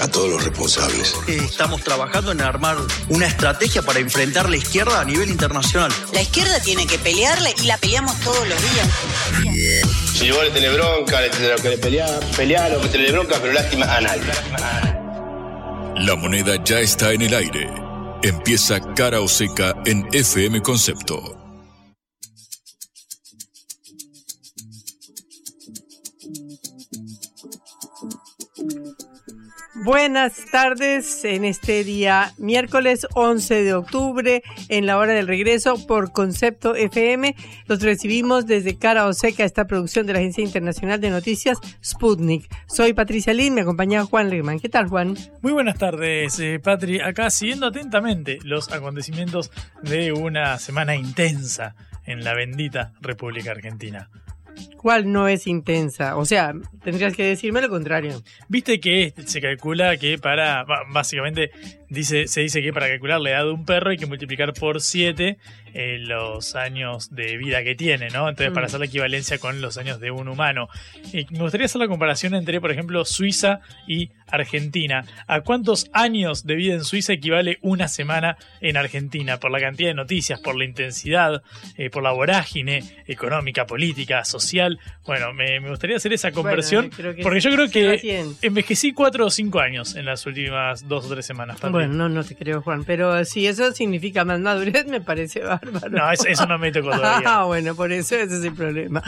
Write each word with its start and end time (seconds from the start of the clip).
a 0.00 0.08
todos 0.08 0.30
los 0.30 0.44
responsables. 0.44 1.14
Estamos 1.26 1.82
trabajando 1.82 2.32
en 2.32 2.40
armar 2.40 2.76
una 3.08 3.26
estrategia 3.26 3.82
para 3.82 4.00
enfrentar 4.00 4.48
la 4.48 4.56
izquierda 4.56 5.00
a 5.00 5.04
nivel 5.04 5.30
internacional. 5.30 5.92
La 6.12 6.22
izquierda 6.22 6.60
tiene 6.60 6.86
que 6.86 6.98
pelearle 6.98 7.54
y 7.62 7.66
la 7.66 7.76
peleamos 7.78 8.18
todos 8.20 8.46
los 8.48 8.58
días. 8.62 9.90
Si 10.14 10.30
vos 10.30 10.44
le 10.44 10.50
tenés 10.50 10.72
bronca, 10.74 11.20
le 11.20 11.30
tenés 11.30 11.60
que 11.60 11.68
le 11.68 11.78
pelear, 11.78 12.20
pelear 12.36 12.74
o 12.74 12.80
que 12.80 12.88
tenés 12.88 13.12
bronca, 13.12 13.36
pero 13.40 13.52
lástima 13.52 13.86
a 13.94 14.00
nadie. 14.00 14.22
La 15.96 16.16
moneda 16.16 16.56
ya 16.64 16.80
está 16.80 17.12
en 17.12 17.22
el 17.22 17.34
aire. 17.34 17.70
Empieza 18.22 18.80
cara 18.94 19.20
o 19.20 19.28
seca 19.28 19.74
en 19.84 20.06
FM 20.12 20.62
Concepto. 20.62 21.39
Buenas 29.82 30.44
tardes 30.52 31.24
en 31.24 31.46
este 31.46 31.84
día 31.84 32.34
miércoles 32.36 33.06
11 33.14 33.62
de 33.62 33.72
octubre 33.72 34.42
en 34.68 34.84
la 34.84 34.98
hora 34.98 35.14
del 35.14 35.26
regreso 35.26 35.86
por 35.86 36.12
Concepto 36.12 36.74
FM. 36.74 37.34
Los 37.66 37.80
recibimos 37.80 38.46
desde 38.46 38.76
Cara 38.76 39.06
Oseca, 39.06 39.42
esta 39.42 39.66
producción 39.66 40.06
de 40.06 40.12
la 40.12 40.18
Agencia 40.18 40.44
Internacional 40.44 41.00
de 41.00 41.08
Noticias 41.08 41.58
Sputnik. 41.82 42.54
Soy 42.66 42.92
Patricia 42.92 43.32
Lin, 43.32 43.54
me 43.54 43.62
acompaña 43.62 44.04
Juan 44.04 44.28
Lehmann. 44.28 44.60
¿Qué 44.60 44.68
tal 44.68 44.86
Juan? 44.86 45.16
Muy 45.40 45.52
buenas 45.54 45.78
tardes 45.78 46.38
eh, 46.40 46.60
Patri, 46.62 47.00
acá 47.00 47.30
siguiendo 47.30 47.66
atentamente 47.66 48.38
los 48.42 48.70
acontecimientos 48.70 49.50
de 49.82 50.12
una 50.12 50.58
semana 50.58 50.94
intensa 50.94 51.74
en 52.04 52.22
la 52.22 52.34
bendita 52.34 52.92
República 53.00 53.52
Argentina. 53.52 54.10
¿Cuál 54.76 55.12
no 55.12 55.28
es 55.28 55.46
intensa? 55.46 56.16
O 56.16 56.24
sea, 56.24 56.52
tendrías 56.82 57.14
que 57.14 57.24
decirme 57.24 57.60
lo 57.60 57.68
contrario. 57.68 58.22
Viste 58.48 58.80
que 58.80 59.12
se 59.26 59.40
calcula 59.40 59.96
que 59.96 60.18
para, 60.18 60.64
básicamente, 60.92 61.50
dice, 61.88 62.28
se 62.28 62.40
dice 62.40 62.62
que 62.62 62.72
para 62.72 62.88
calcular 62.88 63.20
la 63.20 63.30
edad 63.30 63.44
de 63.44 63.50
un 63.50 63.64
perro 63.64 63.90
hay 63.90 63.96
que 63.96 64.06
multiplicar 64.06 64.54
por 64.54 64.80
7 64.80 65.38
eh, 65.74 65.98
los 65.98 66.56
años 66.56 67.14
de 67.14 67.36
vida 67.36 67.62
que 67.62 67.74
tiene, 67.74 68.08
¿no? 68.10 68.28
Entonces, 68.28 68.52
para 68.52 68.66
mm. 68.66 68.68
hacer 68.68 68.80
la 68.80 68.86
equivalencia 68.86 69.38
con 69.38 69.60
los 69.60 69.78
años 69.78 70.00
de 70.00 70.10
un 70.10 70.28
humano. 70.28 70.68
Me 71.12 71.38
gustaría 71.38 71.66
hacer 71.66 71.80
la 71.80 71.88
comparación 71.88 72.34
entre, 72.34 72.60
por 72.60 72.70
ejemplo, 72.70 73.04
Suiza 73.04 73.60
y 73.86 74.10
Argentina. 74.28 75.04
¿A 75.26 75.40
cuántos 75.40 75.90
años 75.92 76.46
de 76.46 76.54
vida 76.54 76.74
en 76.74 76.84
Suiza 76.84 77.12
equivale 77.12 77.58
una 77.62 77.88
semana 77.88 78.36
en 78.60 78.76
Argentina? 78.76 79.38
Por 79.38 79.50
la 79.50 79.60
cantidad 79.60 79.90
de 79.90 79.94
noticias, 79.94 80.40
por 80.40 80.56
la 80.56 80.64
intensidad, 80.64 81.42
eh, 81.76 81.90
por 81.90 82.02
la 82.02 82.12
vorágine 82.12 82.82
económica, 83.06 83.66
política, 83.66 84.24
social. 84.24 84.78
Bueno, 85.06 85.32
me, 85.32 85.60
gustaría 85.68 85.96
hacer 85.96 86.12
esa 86.12 86.32
conversión 86.32 86.90
porque 87.22 87.40
yo 87.40 87.50
creo 87.50 87.70
que 87.70 88.24
envejecí 88.42 88.92
cuatro 88.92 89.26
o 89.26 89.30
cinco 89.30 89.60
años 89.60 89.94
en 89.96 90.04
las 90.04 90.26
últimas 90.26 90.88
dos 90.88 91.06
o 91.06 91.08
tres 91.08 91.26
semanas. 91.26 91.58
Bueno, 91.70 91.94
no, 91.94 92.08
no 92.08 92.24
te 92.24 92.36
creo, 92.36 92.62
Juan, 92.62 92.84
pero 92.84 93.24
si 93.24 93.46
eso 93.46 93.72
significa 93.72 94.24
más 94.24 94.40
madurez, 94.40 94.86
me 94.88 95.00
parece 95.00 95.42
bárbaro. 95.60 95.90
No, 95.90 96.12
eso, 96.12 96.46
no 96.46 96.58
me 96.58 96.72
tocó 96.72 96.90
todavía. 96.90 97.22
ah, 97.40 97.44
bueno, 97.44 97.74
por 97.74 97.92
eso 97.92 98.16
ese 98.16 98.38
es 98.38 98.44
el 98.44 98.54
problema. 98.54 99.02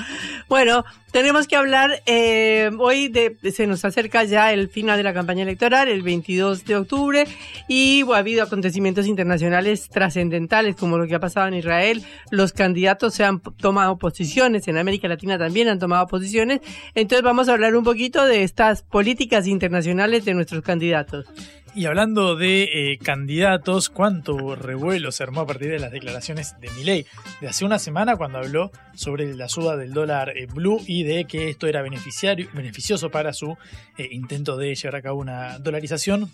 Bueno, 0.49 0.85
tenemos 1.11 1.47
que 1.47 1.57
hablar 1.57 2.03
eh, 2.07 2.71
hoy 2.79 3.09
de, 3.09 3.37
se 3.53 3.67
nos 3.67 3.85
acerca 3.85 4.25
ya 4.25 4.53
el 4.53 4.69
final 4.69 4.97
de 4.97 5.03
la 5.03 5.13
campaña 5.13 5.43
electoral, 5.43 5.89
el 5.89 6.03
22 6.03 6.65
de 6.65 6.77
octubre, 6.77 7.25
y 7.69 8.03
ha 8.13 8.17
habido 8.17 8.43
acontecimientos 8.43 9.07
internacionales 9.07 9.89
trascendentales 9.89 10.77
como 10.77 10.99
lo 10.99 11.07
que 11.07 11.15
ha 11.15 11.21
pasado 11.21 11.49
en 11.49 11.55
Israel. 11.55 12.03
Los 12.31 12.53
candidatos 12.53 13.15
se 13.15 13.25
han 13.25 13.41
tomado 13.41 13.99
posiciones, 13.99 14.69
en 14.69 14.79
América 14.79 15.09
Latina 15.09 15.39
también 15.39 15.69
han 15.69 15.79
tomado 15.79 16.07
posiciones. 16.07 16.61
Entonces 16.95 17.23
vamos 17.23 17.49
a 17.49 17.53
hablar 17.53 17.77
un 17.77 17.85
poquito 17.85 18.25
de 18.25 18.43
estas 18.43 18.83
políticas 18.83 19.47
internacionales 19.47 20.25
de 20.25 20.35
nuestros 20.35 20.63
candidatos. 20.63 21.27
Y 21.75 21.87
hablando 21.87 22.37
de 22.37 22.65
eh, 22.65 22.99
candidatos, 22.99 23.89
cuánto 23.89 24.55
revuelo 24.57 25.11
se 25.11 25.23
armó 25.23 25.41
a 25.41 25.47
partir 25.47 25.71
de 25.71 25.79
las 25.79 25.91
declaraciones 25.91 26.61
de 26.61 26.69
Milei 26.73 27.07
de 27.41 27.49
hace 27.49 27.65
una 27.65 27.79
semana 27.79 28.17
cuando 28.17 28.39
habló 28.39 28.71
sobre 28.95 29.35
la 29.35 29.49
suba 29.49 29.79
del 29.79 29.95
dólar 29.95 30.37
eh, 30.37 30.47
blue 30.47 30.83
y 30.87 31.05
de 31.05 31.25
que 31.25 31.49
esto 31.49 31.67
era 31.67 31.81
beneficioso 31.81 33.11
para 33.11 33.33
su 33.33 33.57
eh, 33.97 34.07
intento 34.11 34.59
de 34.59 34.75
llevar 34.75 34.97
a 34.97 35.03
cabo 35.03 35.19
una 35.19 35.59
dolarización 35.61 36.31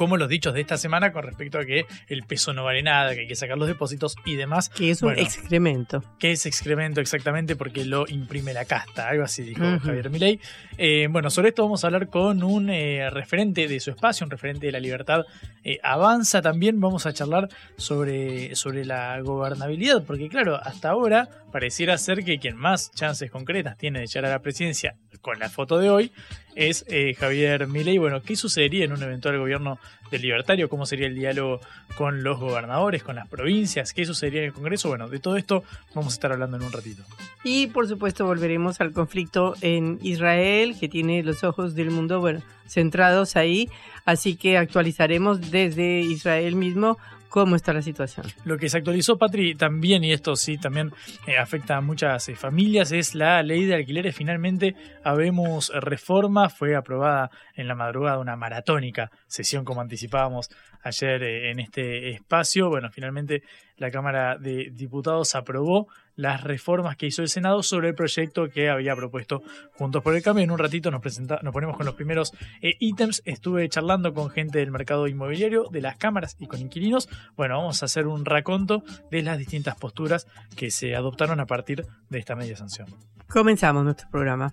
como 0.00 0.16
los 0.16 0.30
dichos 0.30 0.54
de 0.54 0.62
esta 0.62 0.78
semana 0.78 1.12
con 1.12 1.24
respecto 1.24 1.58
a 1.58 1.66
que 1.66 1.84
el 2.08 2.22
peso 2.22 2.54
no 2.54 2.64
vale 2.64 2.82
nada, 2.82 3.12
que 3.12 3.20
hay 3.20 3.26
que 3.26 3.34
sacar 3.34 3.58
los 3.58 3.68
depósitos 3.68 4.16
y 4.24 4.34
demás. 4.34 4.70
Que 4.70 4.90
es 4.90 5.02
un 5.02 5.12
excremento. 5.12 6.02
Que 6.18 6.32
es 6.32 6.46
excremento 6.46 7.02
exactamente 7.02 7.54
porque 7.54 7.84
lo 7.84 8.06
imprime 8.08 8.54
la 8.54 8.64
casta, 8.64 9.10
algo 9.10 9.24
así 9.24 9.42
dijo 9.42 9.62
Javier 9.80 10.08
Milei. 10.08 10.40
Eh, 10.78 11.06
bueno, 11.10 11.28
sobre 11.28 11.50
esto 11.50 11.64
vamos 11.64 11.84
a 11.84 11.88
hablar 11.88 12.08
con 12.08 12.42
un 12.42 12.70
eh, 12.70 13.10
referente 13.10 13.68
de 13.68 13.78
su 13.78 13.90
espacio, 13.90 14.24
un 14.24 14.30
referente 14.30 14.64
de 14.64 14.72
la 14.72 14.80
libertad 14.80 15.26
eh, 15.64 15.78
avanza. 15.82 16.40
También 16.40 16.80
vamos 16.80 17.04
a 17.04 17.12
charlar 17.12 17.50
sobre, 17.76 18.56
sobre 18.56 18.86
la 18.86 19.20
gobernabilidad, 19.20 20.02
porque 20.04 20.30
claro, 20.30 20.56
hasta 20.56 20.88
ahora 20.88 21.28
pareciera 21.52 21.98
ser 21.98 22.24
que 22.24 22.38
quien 22.38 22.56
más 22.56 22.90
chances 22.92 23.30
concretas 23.30 23.76
tiene 23.76 24.00
de 24.00 24.06
llegar 24.06 24.24
a 24.24 24.30
la 24.30 24.38
presidencia 24.38 24.96
con 25.20 25.38
la 25.38 25.50
foto 25.50 25.78
de 25.78 25.90
hoy 25.90 26.12
es 26.54 26.84
eh, 26.88 27.14
Javier 27.14 27.66
Milei. 27.66 27.98
Bueno, 27.98 28.22
¿qué 28.22 28.36
sucedería 28.36 28.84
en 28.84 28.92
un 28.92 29.02
eventual 29.02 29.38
gobierno 29.38 29.78
del 30.10 30.22
libertario? 30.22 30.68
¿Cómo 30.68 30.86
sería 30.86 31.06
el 31.06 31.14
diálogo 31.14 31.60
con 31.96 32.22
los 32.22 32.38
gobernadores, 32.38 33.02
con 33.02 33.16
las 33.16 33.28
provincias? 33.28 33.92
¿Qué 33.92 34.04
sucedería 34.04 34.40
en 34.40 34.46
el 34.46 34.52
Congreso? 34.52 34.88
Bueno, 34.88 35.08
de 35.08 35.18
todo 35.18 35.36
esto 35.36 35.64
vamos 35.94 36.12
a 36.12 36.16
estar 36.16 36.32
hablando 36.32 36.56
en 36.56 36.64
un 36.64 36.72
ratito. 36.72 37.02
Y 37.44 37.68
por 37.68 37.88
supuesto 37.88 38.26
volveremos 38.26 38.80
al 38.80 38.92
conflicto 38.92 39.54
en 39.60 39.98
Israel, 40.02 40.76
que 40.78 40.88
tiene 40.88 41.22
los 41.22 41.44
ojos 41.44 41.74
del 41.74 41.90
mundo, 41.90 42.20
bueno, 42.20 42.42
centrados 42.66 43.36
ahí. 43.36 43.68
Así 44.04 44.36
que 44.36 44.58
actualizaremos 44.58 45.50
desde 45.50 46.00
Israel 46.00 46.56
mismo 46.56 46.98
cómo 47.30 47.56
está 47.56 47.72
la 47.72 47.80
situación. 47.80 48.26
Lo 48.44 48.58
que 48.58 48.68
se 48.68 48.76
actualizó, 48.76 49.16
Patri, 49.16 49.54
también, 49.54 50.04
y 50.04 50.12
esto 50.12 50.36
sí 50.36 50.58
también 50.58 50.92
eh, 51.26 51.38
afecta 51.38 51.76
a 51.76 51.80
muchas 51.80 52.28
eh, 52.28 52.34
familias, 52.34 52.92
es 52.92 53.14
la 53.14 53.42
ley 53.42 53.64
de 53.64 53.76
alquileres. 53.76 54.14
Finalmente, 54.14 54.74
habemos 55.02 55.72
reforma, 55.74 56.50
fue 56.50 56.76
aprobada 56.76 57.30
en 57.54 57.68
la 57.68 57.74
madrugada 57.74 58.18
una 58.18 58.36
maratónica 58.36 59.10
sesión, 59.26 59.64
como 59.64 59.80
anticipábamos 59.80 60.50
ayer 60.82 61.22
eh, 61.22 61.50
en 61.52 61.60
este 61.60 62.10
espacio. 62.10 62.68
Bueno, 62.68 62.90
finalmente 62.90 63.44
la 63.76 63.90
Cámara 63.90 64.36
de 64.36 64.70
Diputados 64.72 65.34
aprobó 65.34 65.88
las 66.20 66.44
reformas 66.44 66.96
que 66.96 67.06
hizo 67.06 67.22
el 67.22 67.28
Senado 67.28 67.62
sobre 67.62 67.88
el 67.88 67.94
proyecto 67.94 68.50
que 68.50 68.68
había 68.68 68.94
propuesto 68.94 69.42
Juntos 69.72 70.02
por 70.02 70.14
el 70.14 70.22
Cambio. 70.22 70.44
En 70.44 70.50
un 70.50 70.58
ratito 70.58 70.90
nos, 70.90 71.00
presenta, 71.00 71.40
nos 71.42 71.50
ponemos 71.52 71.76
con 71.76 71.86
los 71.86 71.94
primeros 71.94 72.32
eh, 72.60 72.74
ítems. 72.78 73.22
Estuve 73.24 73.66
charlando 73.68 74.12
con 74.12 74.28
gente 74.30 74.58
del 74.58 74.70
mercado 74.70 75.08
inmobiliario, 75.08 75.64
de 75.70 75.80
las 75.80 75.96
cámaras 75.96 76.36
y 76.38 76.46
con 76.46 76.60
inquilinos. 76.60 77.08
Bueno, 77.36 77.56
vamos 77.56 77.82
a 77.82 77.86
hacer 77.86 78.06
un 78.06 78.26
raconto 78.26 78.82
de 79.10 79.22
las 79.22 79.38
distintas 79.38 79.76
posturas 79.76 80.26
que 80.56 80.70
se 80.70 80.94
adoptaron 80.94 81.40
a 81.40 81.46
partir 81.46 81.86
de 82.10 82.18
esta 82.18 82.36
media 82.36 82.56
sanción. 82.56 82.88
Comenzamos 83.26 83.84
nuestro 83.84 84.10
programa. 84.10 84.52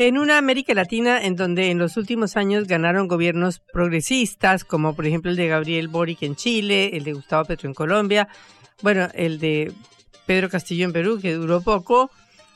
En 0.00 0.16
una 0.16 0.38
América 0.38 0.72
Latina 0.72 1.22
en 1.22 1.36
donde 1.36 1.70
en 1.70 1.78
los 1.78 1.98
últimos 1.98 2.38
años 2.38 2.66
ganaron 2.66 3.06
gobiernos 3.06 3.58
progresistas, 3.58 4.64
como 4.64 4.96
por 4.96 5.04
ejemplo 5.04 5.30
el 5.30 5.36
de 5.36 5.46
Gabriel 5.46 5.88
Boric 5.88 6.22
en 6.22 6.36
Chile, 6.36 6.96
el 6.96 7.04
de 7.04 7.12
Gustavo 7.12 7.44
Petro 7.44 7.68
en 7.68 7.74
Colombia, 7.74 8.26
bueno, 8.80 9.08
el 9.12 9.38
de 9.38 9.74
Pedro 10.24 10.48
Castillo 10.48 10.86
en 10.86 10.94
Perú, 10.94 11.18
que 11.20 11.34
duró 11.34 11.60
poco, 11.60 12.10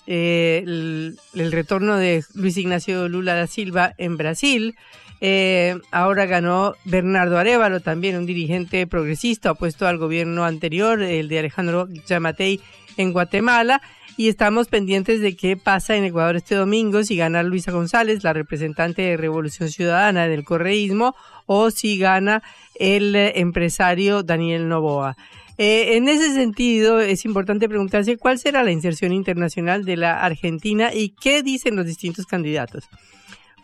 eh, 0.06 0.62
el, 0.64 1.52
retorno 1.52 1.99
de 1.99 2.25
Luis 2.32 2.56
Ignacio 2.56 3.11
Lula 3.11 3.35
da 3.35 3.47
Silva 3.47 3.93
en 3.99 4.17
Brasil, 4.17 4.75
eh, 5.20 5.76
ahora 5.90 6.25
ganó 6.25 6.76
Bernardo 6.87 7.37
Arevalo, 7.37 7.81
también 7.81 8.17
un 8.17 8.25
dirigente 8.25 8.87
progresista 8.87 9.50
opuesto 9.50 9.87
al 9.87 9.99
gobierno 9.99 10.47
anterior, 10.47 11.02
el 11.02 11.29
de 11.29 11.40
Alejandro 11.40 11.90
Yamatei 12.06 12.62
en 12.97 13.12
Guatemala 13.12 13.82
y 14.16 14.28
estamos 14.28 14.69
pendientes 14.69 15.20
de 15.20 15.37
qué 15.37 15.56
pasa 15.56 15.96
en 15.96 16.05
Ecuador 16.05 16.37
este 16.37 16.55
domingo, 16.55 17.02
si 17.02 17.16
gana 17.16 17.43
Luisa 17.43 17.72
González, 17.72 18.22
la 18.25 18.32
representante 18.32 19.02
de 19.02 19.16
Revolución 19.16 19.69
Ciudadana 19.70 20.28
del 20.28 20.44
correísmo, 20.44 21.14
o 21.46 21.70
si 21.70 21.99
gana 21.99 22.43
el 22.76 23.14
empresario 23.16 24.22
Daniel 24.22 24.69
Novoa. 24.69 25.16
Eh, 25.56 25.96
en 25.96 26.08
ese 26.08 26.32
sentido, 26.34 27.00
es 27.00 27.25
importante 27.25 27.69
preguntarse 27.69 28.16
cuál 28.16 28.38
será 28.38 28.64
la 28.64 28.72
inserción 28.72 29.12
internacional 29.12 29.84
de 29.84 29.96
la 29.96 30.20
Argentina 30.25 30.93
y 30.93 31.11
qué 31.11 31.43
dicen 31.43 31.76
los 31.76 31.87
distintos 31.87 32.26
candidatos. 32.26 32.88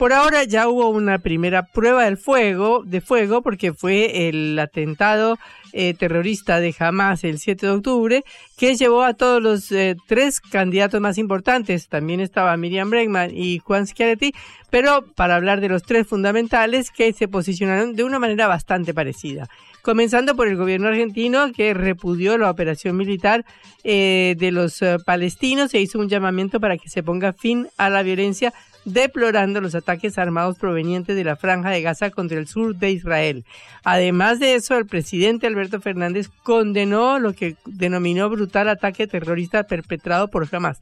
Por 0.01 0.15
ahora 0.15 0.45
ya 0.45 0.67
hubo 0.67 0.89
una 0.89 1.19
primera 1.19 1.63
prueba 1.63 2.05
del 2.05 2.17
fuego, 2.17 2.83
de 2.87 3.03
fuego, 3.03 3.43
porque 3.43 3.75
fue 3.75 4.31
el 4.31 4.59
atentado 4.59 5.39
eh, 5.75 5.93
terrorista 5.93 6.59
de 6.59 6.75
Hamas 6.79 7.23
el 7.23 7.39
7 7.39 7.67
de 7.67 7.73
octubre, 7.73 8.25
que 8.57 8.77
llevó 8.77 9.03
a 9.03 9.13
todos 9.13 9.43
los 9.43 9.71
eh, 9.73 9.97
tres 10.09 10.41
candidatos 10.41 11.03
más 11.03 11.19
importantes. 11.19 11.89
También 11.89 12.21
estaba 12.21 12.57
Miriam 12.57 12.89
Bregman 12.89 13.37
y 13.37 13.59
Juan 13.59 13.87
Schiaretti, 13.87 14.33
pero 14.71 15.05
para 15.05 15.37
hablar 15.37 15.61
de 15.61 15.69
los 15.69 15.83
tres 15.83 16.07
fundamentales 16.07 16.91
que 16.91 17.13
se 17.13 17.29
posicionaron 17.29 17.95
de 17.95 18.05
una 18.05 18.19
manera 18.19 18.47
bastante 18.47 18.95
parecida 18.95 19.51
comenzando 19.83 20.37
por 20.37 20.47
el 20.47 20.59
gobierno 20.59 20.89
argentino 20.89 21.53
que 21.53 21.73
repudió 21.73 22.37
la 22.37 22.51
operación 22.51 22.99
militar 22.99 23.47
eh, 23.83 24.35
de 24.39 24.51
los 24.51 24.85
palestinos 25.07 25.73
e 25.73 25.81
hizo 25.81 25.99
un 25.99 26.11
llamamiento 26.11 26.61
para 26.61 26.77
que 26.77 26.91
se 26.91 27.03
ponga 27.03 27.33
fin 27.33 27.67
a 27.79 27.89
la 27.89 28.03
violencia 28.03 28.53
deplorando 28.93 29.61
los 29.61 29.75
ataques 29.75 30.19
armados 30.19 30.57
provenientes 30.59 31.17
de 31.17 31.25
la 31.25 31.37
franja 31.37 31.71
de 31.71 31.83
Gaza 31.83 32.11
contra 32.11 32.39
el 32.39 32.47
sur 32.47 32.77
de 32.77 32.91
Israel. 32.91 33.45
Además 33.85 34.41
de 34.41 34.55
eso, 34.55 34.77
el 34.77 34.87
presidente 34.87 35.47
Alberto 35.47 35.81
Fernández 35.81 36.29
condenó 36.43 37.19
lo 37.19 37.33
que 37.33 37.57
denominó 37.65 38.29
brutal 38.29 38.69
ataque 38.69 39.07
terrorista 39.07 39.65
perpetrado 39.65 40.29
por 40.29 40.49
Hamas. 40.51 40.81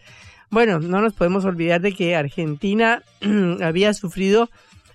Bueno, 0.50 0.80
no 0.80 1.00
nos 1.00 1.14
podemos 1.14 1.44
olvidar 1.44 1.80
de 1.80 1.92
que 1.92 2.16
Argentina 2.16 3.02
había 3.62 3.92
sufrido 3.94 4.48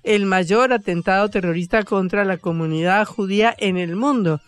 el 0.03 0.25
mayor 0.25 0.73
atentado 0.73 1.29
terrorista 1.29 1.83
contra 1.83 2.25
la 2.25 2.37
comunidad 2.37 3.05
judía 3.05 3.55
en 3.57 3.77
el 3.77 3.95
mundo 3.95 4.41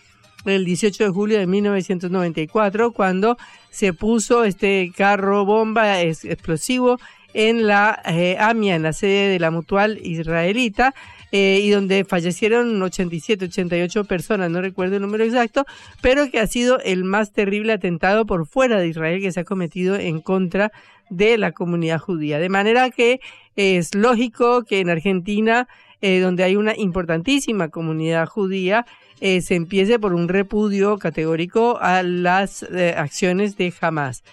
el 0.45 0.65
18 0.65 1.05
de 1.05 1.09
julio 1.09 1.39
de 1.39 1.47
1994, 1.47 2.91
cuando 2.91 3.37
se 3.69 3.93
puso 3.93 4.43
este 4.43 4.91
carro 4.95 5.45
bomba 5.45 6.01
explosivo 6.01 6.99
en 7.35 7.67
la 7.67 8.01
eh, 8.05 8.37
AMIA, 8.39 8.75
en 8.75 8.83
la 8.83 8.93
sede 8.93 9.27
de 9.27 9.39
la 9.39 9.51
Mutual 9.51 9.99
Israelita, 10.01 10.95
eh, 11.33 11.59
y 11.61 11.69
donde 11.69 12.05
fallecieron 12.05 12.81
87, 12.81 13.45
88 13.45 14.05
personas, 14.05 14.49
no 14.49 14.61
recuerdo 14.61 14.95
el 14.95 15.01
número 15.01 15.25
exacto, 15.25 15.65
pero 16.01 16.31
que 16.31 16.39
ha 16.39 16.47
sido 16.47 16.79
el 16.79 17.03
más 17.03 17.33
terrible 17.33 17.73
atentado 17.73 18.25
por 18.25 18.47
fuera 18.47 18.79
de 18.79 18.87
Israel 18.87 19.19
que 19.21 19.33
se 19.33 19.41
ha 19.41 19.43
cometido 19.43 19.97
en 19.97 20.21
contra 20.21 20.71
de 21.09 21.37
la 21.37 21.51
comunidad 21.51 21.99
judía. 21.99 22.39
De 22.39 22.47
manera 22.47 22.89
que 22.89 23.19
es 23.57 23.93
lógico 23.93 24.63
que 24.63 24.79
en 24.79 24.89
Argentina, 24.89 25.67
eh, 25.99 26.21
donde 26.21 26.45
hay 26.45 26.55
una 26.55 26.73
importantísima 26.77 27.67
comunidad 27.67 28.27
judía, 28.27 28.85
se 29.19 29.55
empiece 29.55 29.97
por 29.97 30.13
un 30.13 30.27
repudio 30.27 30.99
categórico 30.99 31.79
a 31.81 32.03
las 32.03 32.63
acciones 32.63 33.57
de 33.57 33.73
Hamas. 33.81 34.23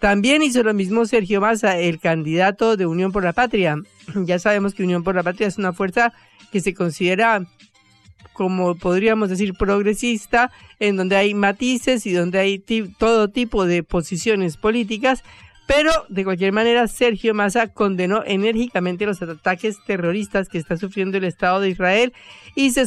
También 0.00 0.42
hizo 0.42 0.62
lo 0.62 0.74
mismo 0.74 1.06
Sergio 1.06 1.40
Massa, 1.40 1.78
el 1.78 1.98
candidato 1.98 2.76
de 2.76 2.86
Unión 2.86 3.12
por 3.12 3.24
la 3.24 3.32
Patria. 3.32 3.76
Ya 4.24 4.38
sabemos 4.38 4.74
que 4.74 4.82
Unión 4.82 5.04
por 5.04 5.14
la 5.14 5.22
Patria 5.22 5.48
es 5.48 5.58
una 5.58 5.72
fuerza 5.72 6.12
que 6.50 6.60
se 6.60 6.74
considera 6.74 7.46
como 8.38 8.76
podríamos 8.76 9.30
decir 9.30 9.54
progresista, 9.54 10.52
en 10.78 10.96
donde 10.96 11.16
hay 11.16 11.34
matices 11.34 12.06
y 12.06 12.12
donde 12.12 12.38
hay 12.38 12.60
todo 12.96 13.28
tipo 13.30 13.66
de 13.66 13.82
posiciones 13.82 14.56
políticas, 14.56 15.24
pero 15.66 15.90
de 16.08 16.22
cualquier 16.22 16.52
manera 16.52 16.86
Sergio 16.86 17.34
Massa 17.34 17.66
condenó 17.66 18.22
enérgicamente 18.24 19.06
los 19.06 19.20
ataques 19.20 19.78
terroristas 19.84 20.48
que 20.48 20.58
está 20.58 20.76
sufriendo 20.76 21.18
el 21.18 21.24
Estado 21.24 21.60
de 21.60 21.70
Israel 21.70 22.12
y 22.54 22.70
se, 22.70 22.86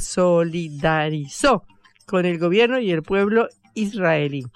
solidarizó 0.00 1.64
con 2.04 2.26
el 2.26 2.38
gobierno 2.40 2.80
y 2.80 2.90
el 2.90 3.04
pueblo 3.04 3.48
israelí. 3.74 4.46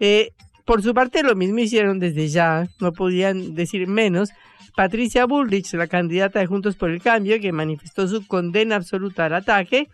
Eh, 0.00 0.32
por 0.68 0.82
su 0.82 0.92
parte, 0.92 1.22
lo 1.22 1.34
mismo 1.34 1.60
hicieron 1.60 1.98
desde 1.98 2.28
ya, 2.28 2.68
no 2.78 2.92
podían 2.92 3.54
decir 3.54 3.86
menos, 3.86 4.28
Patricia 4.76 5.24
Bullrich, 5.24 5.72
la 5.72 5.86
candidata 5.86 6.40
de 6.40 6.46
Juntos 6.46 6.76
por 6.76 6.90
el 6.90 7.00
Cambio, 7.00 7.40
que 7.40 7.52
manifestó 7.52 8.06
su 8.06 8.26
condena 8.26 8.76
absoluta 8.76 9.24
al 9.24 9.32
ataque 9.32 9.88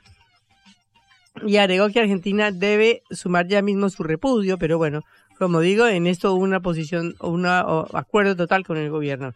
y 1.46 1.58
agregó 1.58 1.90
que 1.90 2.00
Argentina 2.00 2.50
debe 2.50 3.02
sumar 3.12 3.46
ya 3.46 3.62
mismo 3.62 3.88
su 3.88 4.02
repudio, 4.02 4.58
pero 4.58 4.76
bueno, 4.76 5.02
como 5.38 5.60
digo, 5.60 5.86
en 5.86 6.08
esto 6.08 6.34
una 6.34 6.58
posición 6.58 7.14
o 7.20 7.30
un 7.30 7.46
acuerdo 7.46 8.34
total 8.34 8.66
con 8.66 8.76
el 8.76 8.90
gobierno. 8.90 9.30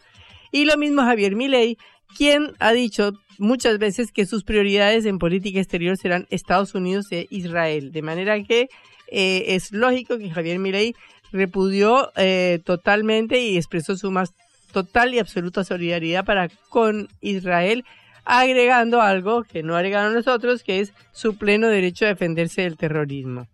Y 0.51 0.65
lo 0.65 0.77
mismo 0.77 1.03
Javier 1.03 1.37
Milei, 1.37 1.79
quien 2.17 2.55
ha 2.59 2.73
dicho 2.73 3.13
muchas 3.39 3.79
veces 3.79 4.11
que 4.11 4.27
sus 4.27 4.43
prioridades 4.43 5.05
en 5.05 5.21
política 5.21 5.61
exterior 5.61 5.97
serán 5.99 6.27
Estados 6.31 6.75
Unidos 6.75 7.07
e 7.13 7.29
Israel, 7.31 7.93
de 7.93 8.03
manera 8.03 8.43
que 8.43 8.69
eh, 9.11 9.55
es 9.55 9.73
lógico 9.73 10.19
que 10.19 10.31
Javier 10.31 10.59
Milei 10.59 10.95
repudió 11.33 12.13
eh, 12.17 12.61
totalmente 12.65 13.41
y 13.41 13.57
expresó 13.57 13.97
su 13.97 14.11
más 14.11 14.33
total 14.73 15.15
y 15.15 15.19
absoluta 15.19 15.65
solidaridad 15.65 16.25
para 16.25 16.49
con 16.69 17.09
Israel, 17.21 17.85
agregando 18.25 19.01
algo 19.01 19.45
que 19.45 19.63
no 19.63 19.77
agregaron 19.77 20.15
nosotros, 20.15 20.63
que 20.63 20.81
es 20.81 20.93
su 21.13 21.37
pleno 21.37 21.69
derecho 21.69 22.05
a 22.05 22.09
defenderse 22.09 22.63
del 22.63 22.77
terrorismo. 22.77 23.47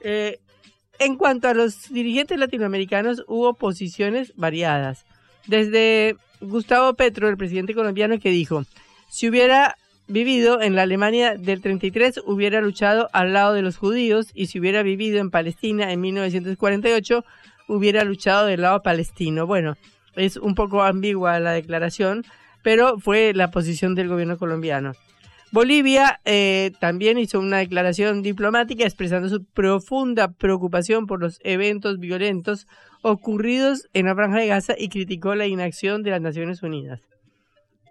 Eh, 0.00 0.40
en 0.98 1.16
cuanto 1.16 1.48
a 1.48 1.54
los 1.54 1.88
dirigentes 1.92 2.38
latinoamericanos, 2.38 3.24
hubo 3.26 3.54
posiciones 3.54 4.32
variadas. 4.36 5.04
Desde 5.46 6.16
Gustavo 6.40 6.94
Petro, 6.94 7.28
el 7.28 7.36
presidente 7.36 7.74
colombiano, 7.74 8.18
que 8.18 8.30
dijo, 8.30 8.64
si 9.08 9.28
hubiera 9.28 9.76
vivido 10.12 10.60
en 10.60 10.76
la 10.76 10.82
Alemania 10.82 11.34
del 11.36 11.62
33 11.62 12.20
hubiera 12.26 12.60
luchado 12.60 13.08
al 13.12 13.32
lado 13.32 13.54
de 13.54 13.62
los 13.62 13.78
judíos 13.78 14.30
y 14.34 14.46
si 14.46 14.60
hubiera 14.60 14.82
vivido 14.82 15.18
en 15.18 15.30
Palestina 15.30 15.90
en 15.90 16.00
1948 16.02 17.24
hubiera 17.66 18.04
luchado 18.04 18.46
del 18.46 18.60
lado 18.60 18.82
palestino. 18.82 19.46
Bueno, 19.46 19.76
es 20.14 20.36
un 20.36 20.54
poco 20.54 20.82
ambigua 20.82 21.40
la 21.40 21.52
declaración, 21.52 22.24
pero 22.62 22.98
fue 22.98 23.32
la 23.34 23.50
posición 23.50 23.94
del 23.94 24.08
gobierno 24.08 24.36
colombiano. 24.36 24.92
Bolivia 25.50 26.20
eh, 26.24 26.72
también 26.80 27.18
hizo 27.18 27.38
una 27.38 27.58
declaración 27.58 28.22
diplomática 28.22 28.84
expresando 28.84 29.28
su 29.28 29.44
profunda 29.44 30.32
preocupación 30.32 31.06
por 31.06 31.20
los 31.20 31.40
eventos 31.42 31.98
violentos 31.98 32.66
ocurridos 33.02 33.88
en 33.92 34.06
la 34.06 34.14
Franja 34.14 34.38
de 34.38 34.46
Gaza 34.46 34.74
y 34.78 34.88
criticó 34.88 35.34
la 35.34 35.46
inacción 35.46 36.02
de 36.02 36.10
las 36.10 36.20
Naciones 36.20 36.62
Unidas. 36.62 37.11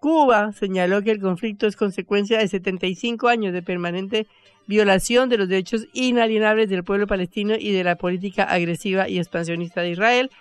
Cuba 0.02 0.52
señaló 0.54 1.04
que 1.04 1.12
el 1.12 1.22
conflicto 1.22 1.68
es 1.68 1.76
consecuencia 1.76 2.40
de 2.40 2.48
75 2.48 3.28
años 3.28 3.54
de 3.54 3.62
permanente 3.62 4.26
violación 4.66 5.30
de 5.30 5.38
los 5.38 5.48
derechos 5.48 5.86
inalienables 5.94 6.72
del 6.72 6.84
pueblo 6.84 7.06
palestino 7.06 7.54
y 7.54 7.72
de 7.72 7.84
la 7.84 7.98
política 7.98 8.46
agresiva 8.46 9.08
y 9.08 9.20
expansionista 9.20 9.82
de 9.82 9.92
Israel, 9.92 10.32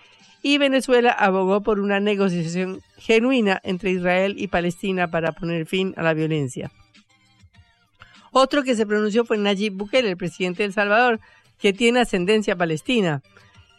y 0.42 0.56
Venezuela 0.56 1.10
abogó 1.10 1.60
por 1.60 1.78
una 1.78 2.00
negociación 2.00 2.80
genuina 2.96 3.60
entre 3.62 3.90
Israel 3.90 4.34
y 4.38 4.46
Palestina 4.46 5.10
para 5.10 5.32
poner 5.32 5.66
fin 5.66 5.92
a 5.98 6.02
la 6.04 6.14
violencia. 6.14 6.72
Otro 8.32 8.62
que 8.62 8.74
se 8.74 8.86
pronunció 8.86 9.26
fue 9.26 9.36
Nayib 9.36 9.74
Bukele, 9.74 10.08
el 10.08 10.16
presidente 10.16 10.62
de 10.62 10.68
El 10.68 10.72
Salvador, 10.72 11.20
que 11.58 11.74
tiene 11.74 12.00
ascendencia 12.00 12.56
palestina 12.56 13.20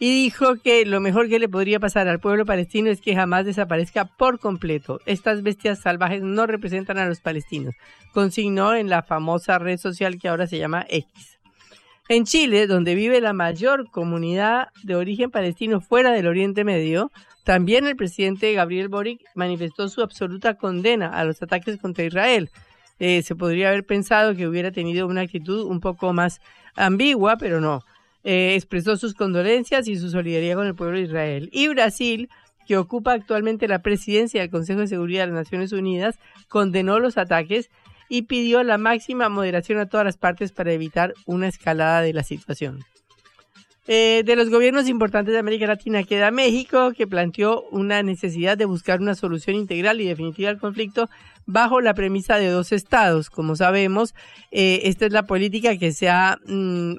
y 0.04 0.10
dijo 0.10 0.56
que 0.56 0.84
lo 0.84 1.00
mejor 1.00 1.30
que 1.30 1.38
le 1.38 1.48
podría 1.48 1.80
pasar 1.80 2.08
al 2.08 2.20
pueblo 2.20 2.44
palestino 2.44 2.90
es 2.90 3.02
que 3.02 3.14
jamás 3.14 3.46
desaparezca 3.46 4.06
por 4.06 4.40
completo. 4.40 5.00
Estas 5.06 5.44
bestias 5.44 5.80
salvajes 5.80 6.24
no 6.24 6.48
representan 6.48 6.98
a 6.98 7.06
los 7.06 7.22
palestinos, 7.22 7.76
consignó 8.12 8.74
en 8.74 8.90
la 8.90 9.04
famosa 9.04 9.60
red 9.60 9.78
social 9.78 10.18
que 10.18 10.28
ahora 10.28 10.48
se 10.48 10.58
llama 10.58 10.88
X. 10.90 11.38
En 12.10 12.26
Chile, 12.26 12.66
donde 12.66 12.96
vive 12.96 13.22
la 13.22 13.34
mayor 13.34 13.92
comunidad 13.92 14.70
de 14.82 14.96
origen 14.96 15.30
palestino 15.30 15.82
fuera 15.82 16.12
del 16.12 16.26
Oriente 16.26 16.64
Medio, 16.64 17.12
también 17.44 17.86
el 17.86 17.96
presidente 17.96 18.52
Gabriel 18.54 18.90
Boric 18.90 19.22
manifestó 19.36 19.88
su 19.88 20.02
absoluta 20.02 20.56
condena 20.56 21.10
a 21.10 21.24
los 21.26 21.44
ataques 21.44 21.78
contra 21.78 22.06
Israel. 22.06 22.50
Eh, 22.98 23.22
se 23.22 23.36
podría 23.36 23.68
haber 23.68 23.86
pensado 23.86 24.36
que 24.36 24.48
hubiera 24.48 24.72
tenido 24.72 25.06
una 25.06 25.22
actitud 25.22 25.62
un 25.62 25.80
poco 25.80 26.12
más 26.12 26.42
ambigua, 26.76 27.38
pero 27.38 27.62
no. 27.62 27.84
Eh, 28.24 28.56
expresó 28.56 28.98
sus 28.98 29.14
condolencias 29.14 29.88
y 29.88 29.96
su 29.96 30.10
solidaridad 30.10 30.56
con 30.56 30.68
el 30.68 30.76
pueblo 30.76 30.98
de 30.98 31.06
Israel. 31.06 31.50
Y 31.52 31.68
Brasil, 31.70 32.30
que 32.68 32.78
ocupa 32.78 33.14
actualmente 33.14 33.68
la 33.68 33.82
presidencia 33.82 34.42
del 34.42 34.50
Consejo 34.50 34.82
de 34.82 34.88
Seguridad 34.88 35.24
de 35.24 35.34
las 35.34 35.46
Naciones 35.46 35.72
Unidas, 35.72 36.20
condenó 36.48 37.00
los 37.00 37.18
ataques 37.18 37.70
y 38.10 38.24
pidió 38.24 38.62
la 38.64 38.78
máxima 38.78 39.30
moderación 39.30 39.80
a 39.80 39.88
todas 39.88 40.06
las 40.06 40.18
partes 40.18 40.52
para 40.52 40.74
evitar 40.74 41.14
una 41.26 41.48
escalada 41.48 42.02
de 42.02 42.14
la 42.14 42.24
situación. 42.24 42.84
Eh, 43.88 44.22
de 44.24 44.36
los 44.36 44.50
gobiernos 44.50 44.88
importantes 44.88 45.34
de 45.34 45.40
América 45.40 45.66
Latina 45.66 46.04
queda 46.04 46.30
México, 46.30 46.92
que 46.96 47.08
planteó 47.08 47.64
una 47.72 48.04
necesidad 48.04 48.58
de 48.58 48.66
buscar 48.66 49.02
una 49.02 49.16
solución 49.16 49.56
integral 49.56 50.00
y 50.02 50.08
definitiva 50.08 50.50
al 50.50 50.60
conflicto 50.60 51.10
bajo 51.48 51.82
la 51.82 51.96
premisa 51.96 52.38
de 52.38 52.50
dos 52.50 52.72
estados. 52.72 53.30
Como 53.30 53.56
sabemos, 53.56 54.14
eh, 54.52 54.82
esta 54.84 55.08
es 55.08 55.12
la 55.12 55.24
política 55.24 55.78
que 55.78 55.92
se 55.92 56.10
ha 56.10 56.38
mm, 56.46 56.98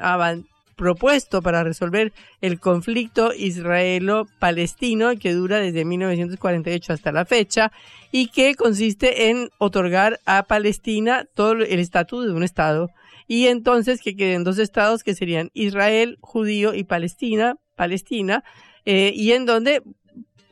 propuesto 0.77 1.43
para 1.43 1.65
resolver 1.65 2.13
el 2.41 2.61
conflicto 2.61 3.33
israelo-palestino 3.35 5.17
que 5.19 5.33
dura 5.33 5.59
desde 5.59 5.85
1948 5.85 6.93
hasta 6.93 7.13
la 7.13 7.25
fecha 7.25 7.73
y 8.11 8.29
que 8.29 8.55
consiste 8.55 9.31
en 9.31 9.51
otorgar 9.59 10.21
a 10.27 10.43
Palestina 10.45 11.27
todo 11.35 11.53
el 11.53 11.79
estatus 11.79 12.27
de 12.27 12.33
un 12.33 12.43
Estado 12.43 12.91
y 13.27 13.47
entonces 13.47 14.01
que 14.03 14.17
queden 14.17 14.45
dos 14.45 14.59
estados 14.59 15.03
que 15.03 15.15
serían 15.15 15.51
Israel, 15.55 16.19
judío 16.21 16.75
y 16.75 16.85
Palestina, 16.85 17.57
Palestina, 17.77 18.45
eh, 18.85 19.13
y 19.15 19.33
en 19.33 19.47
donde 19.47 19.83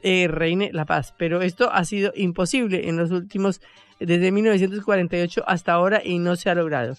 eh, 0.02 0.28
reine 0.28 0.70
la 0.72 0.86
paz. 0.86 1.14
Pero 1.18 1.42
esto 1.42 1.70
ha 1.72 1.84
sido 1.84 2.12
imposible 2.14 2.88
en 2.88 2.96
los 2.96 3.10
últimos, 3.10 3.60
desde 3.98 4.32
1948 4.32 5.44
hasta 5.46 5.72
ahora 5.72 6.00
y 6.02 6.18
no 6.18 6.36
se 6.36 6.48
ha 6.48 6.54
logrado. 6.54 6.96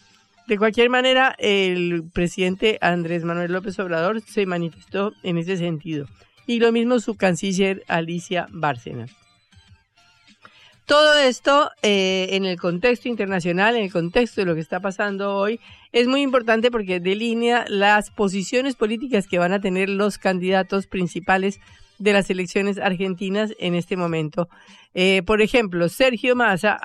De 0.47 0.57
cualquier 0.57 0.89
manera, 0.89 1.35
el 1.37 2.03
presidente 2.13 2.77
Andrés 2.81 3.23
Manuel 3.23 3.53
López 3.53 3.79
Obrador 3.79 4.21
se 4.21 4.45
manifestó 4.45 5.13
en 5.23 5.37
ese 5.37 5.57
sentido. 5.57 6.07
Y 6.47 6.59
lo 6.59 6.71
mismo 6.71 6.99
su 6.99 7.15
canciller 7.15 7.83
Alicia 7.87 8.47
Bárcena. 8.51 9.05
Todo 10.85 11.17
esto 11.17 11.71
eh, 11.83 12.27
en 12.31 12.43
el 12.43 12.59
contexto 12.59 13.07
internacional, 13.07 13.77
en 13.77 13.83
el 13.83 13.91
contexto 13.91 14.41
de 14.41 14.45
lo 14.45 14.55
que 14.55 14.59
está 14.59 14.81
pasando 14.81 15.37
hoy, 15.37 15.61
es 15.93 16.07
muy 16.07 16.21
importante 16.21 16.69
porque 16.69 16.99
delinea 16.99 17.63
las 17.69 18.09
posiciones 18.09 18.75
políticas 18.75 19.27
que 19.27 19.39
van 19.39 19.53
a 19.53 19.61
tener 19.61 19.87
los 19.87 20.17
candidatos 20.17 20.87
principales 20.87 21.61
de 21.97 22.13
las 22.13 22.29
elecciones 22.29 22.77
argentinas 22.77 23.53
en 23.59 23.75
este 23.75 23.95
momento. 23.95 24.49
Eh, 24.93 25.21
por 25.25 25.41
ejemplo, 25.41 25.87
Sergio 25.87 26.35
Massa, 26.35 26.77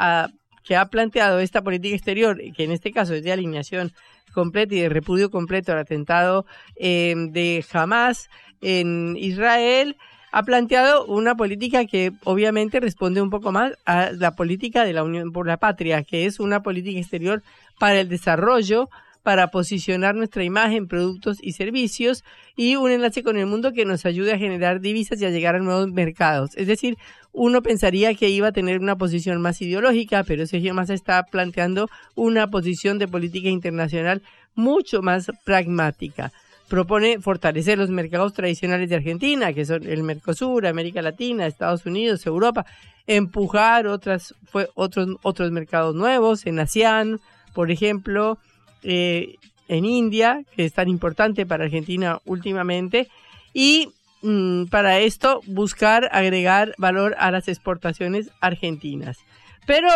que 0.66 0.76
ha 0.76 0.86
planteado 0.86 1.38
esta 1.38 1.62
política 1.62 1.94
exterior, 1.94 2.38
que 2.54 2.64
en 2.64 2.72
este 2.72 2.92
caso 2.92 3.14
es 3.14 3.22
de 3.22 3.32
alineación 3.32 3.92
completa 4.34 4.74
y 4.74 4.80
de 4.80 4.88
repudio 4.88 5.30
completo 5.30 5.72
al 5.72 5.78
atentado 5.78 6.44
eh, 6.74 7.14
de 7.30 7.64
Hamas 7.72 8.28
en 8.60 9.16
Israel, 9.16 9.96
ha 10.32 10.42
planteado 10.42 11.06
una 11.06 11.36
política 11.36 11.86
que 11.86 12.12
obviamente 12.24 12.80
responde 12.80 13.22
un 13.22 13.30
poco 13.30 13.52
más 13.52 13.72
a 13.86 14.10
la 14.10 14.32
política 14.32 14.84
de 14.84 14.92
la 14.92 15.04
Unión 15.04 15.32
por 15.32 15.46
la 15.46 15.56
Patria, 15.56 16.02
que 16.02 16.26
es 16.26 16.40
una 16.40 16.62
política 16.62 16.98
exterior 16.98 17.42
para 17.78 18.00
el 18.00 18.08
desarrollo, 18.08 18.90
para 19.26 19.48
posicionar 19.48 20.14
nuestra 20.14 20.44
imagen, 20.44 20.86
productos 20.86 21.38
y 21.42 21.54
servicios 21.54 22.22
y 22.54 22.76
un 22.76 22.92
enlace 22.92 23.24
con 23.24 23.36
el 23.36 23.46
mundo 23.46 23.72
que 23.72 23.84
nos 23.84 24.06
ayude 24.06 24.32
a 24.32 24.38
generar 24.38 24.80
divisas 24.80 25.20
y 25.20 25.24
a 25.24 25.30
llegar 25.30 25.56
a 25.56 25.58
nuevos 25.58 25.88
mercados. 25.90 26.56
Es 26.56 26.68
decir, 26.68 26.96
uno 27.32 27.60
pensaría 27.60 28.14
que 28.14 28.28
iba 28.28 28.46
a 28.46 28.52
tener 28.52 28.78
una 28.78 28.94
posición 28.94 29.42
más 29.42 29.60
ideológica, 29.60 30.22
pero 30.22 30.46
Sergio 30.46 30.74
Massa 30.74 30.94
está 30.94 31.24
planteando 31.24 31.88
una 32.14 32.46
posición 32.46 32.98
de 33.00 33.08
política 33.08 33.48
internacional 33.48 34.22
mucho 34.54 35.02
más 35.02 35.26
pragmática 35.44 36.30
propone 36.68 37.20
fortalecer 37.20 37.78
los 37.78 37.90
mercados 37.90 38.32
tradicionales 38.32 38.88
de 38.88 38.96
Argentina, 38.96 39.52
que 39.52 39.64
son 39.64 39.86
el 39.86 40.04
Mercosur, 40.04 40.66
América 40.66 41.02
Latina, 41.02 41.46
Estados 41.46 41.84
Unidos, 41.84 42.26
Europa, 42.26 42.64
empujar 43.08 43.88
otras, 43.88 44.34
fue, 44.50 44.68
otros, 44.74 45.16
otros 45.22 45.50
mercados 45.50 45.96
nuevos 45.96 46.44
en 46.46 46.58
ASEAN, 46.58 47.20
por 47.54 47.70
ejemplo, 47.70 48.38
eh, 48.82 49.36
en 49.68 49.84
India, 49.84 50.42
que 50.54 50.64
es 50.64 50.72
tan 50.72 50.88
importante 50.88 51.46
para 51.46 51.64
Argentina 51.64 52.20
últimamente, 52.24 53.08
y 53.52 53.88
mm, 54.22 54.66
para 54.66 55.00
esto 55.00 55.40
buscar 55.46 56.08
agregar 56.12 56.74
valor 56.78 57.16
a 57.18 57.30
las 57.30 57.48
exportaciones 57.48 58.30
argentinas. 58.40 59.18
Pero 59.66 59.88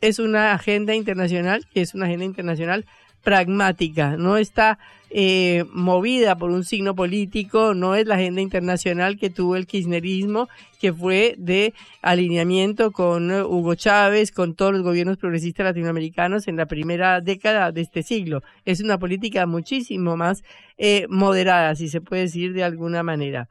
es 0.00 0.18
una 0.18 0.52
agenda 0.52 0.94
internacional, 0.94 1.66
que 1.72 1.80
es 1.80 1.94
una 1.94 2.06
agenda 2.06 2.24
internacional 2.24 2.84
pragmática, 3.22 4.16
no 4.16 4.36
está 4.36 4.78
eh, 5.10 5.64
movida 5.72 6.36
por 6.36 6.50
un 6.50 6.64
signo 6.64 6.94
político, 6.94 7.74
no 7.74 7.94
es 7.94 8.06
la 8.06 8.14
agenda 8.14 8.40
internacional 8.40 9.18
que 9.18 9.28
tuvo 9.28 9.56
el 9.56 9.66
kirchnerismo, 9.66 10.48
que 10.80 10.92
fue 10.92 11.34
de 11.36 11.74
alineamiento 12.00 12.92
con 12.92 13.30
eh, 13.30 13.42
Hugo 13.42 13.74
Chávez, 13.74 14.32
con 14.32 14.54
todos 14.54 14.72
los 14.72 14.82
gobiernos 14.82 15.18
progresistas 15.18 15.64
latinoamericanos 15.64 16.48
en 16.48 16.56
la 16.56 16.64
primera 16.64 17.20
década 17.20 17.72
de 17.72 17.82
este 17.82 18.02
siglo. 18.02 18.42
Es 18.64 18.80
una 18.80 18.98
política 18.98 19.44
muchísimo 19.46 20.16
más 20.16 20.44
eh, 20.78 21.06
moderada, 21.10 21.74
si 21.74 21.88
se 21.88 22.00
puede 22.00 22.22
decir 22.22 22.54
de 22.54 22.64
alguna 22.64 23.02
manera. 23.02 23.48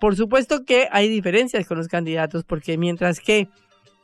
Por 0.00 0.16
supuesto 0.16 0.64
que 0.64 0.88
hay 0.90 1.08
diferencias 1.08 1.66
con 1.66 1.76
los 1.76 1.88
candidatos, 1.88 2.44
porque 2.44 2.78
mientras 2.78 3.20
que 3.20 3.48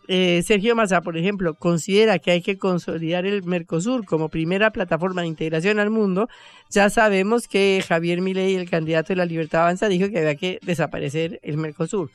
eh, 0.09 0.43
Sergio 0.45 0.75
Massa, 0.75 1.01
por 1.01 1.17
ejemplo, 1.17 1.55
considera 1.55 2.19
que 2.19 2.33
hay 2.33 2.43
que 2.43 2.59
consolidar 2.59 3.25
el 3.25 3.43
Mercosur 3.45 4.05
como 4.05 4.29
primera 4.29 4.71
plataforma 4.71 5.23
de 5.23 5.29
integración 5.29 5.79
al 5.79 5.91
mundo, 5.91 6.29
ya 6.71 6.91
sabemos 6.91 7.47
que 7.49 7.83
Javier 7.87 8.21
Milei, 8.21 8.57
el 8.57 8.69
candidato 8.69 9.09
de 9.09 9.17
la 9.17 9.27
Libertad 9.27 9.63
Avanza, 9.63 9.89
dijo 9.89 10.11
que 10.11 10.19
había 10.19 10.35
que 10.35 10.59
desaparecer 10.63 11.39
el 11.43 11.57
Mercosur. 11.57 12.11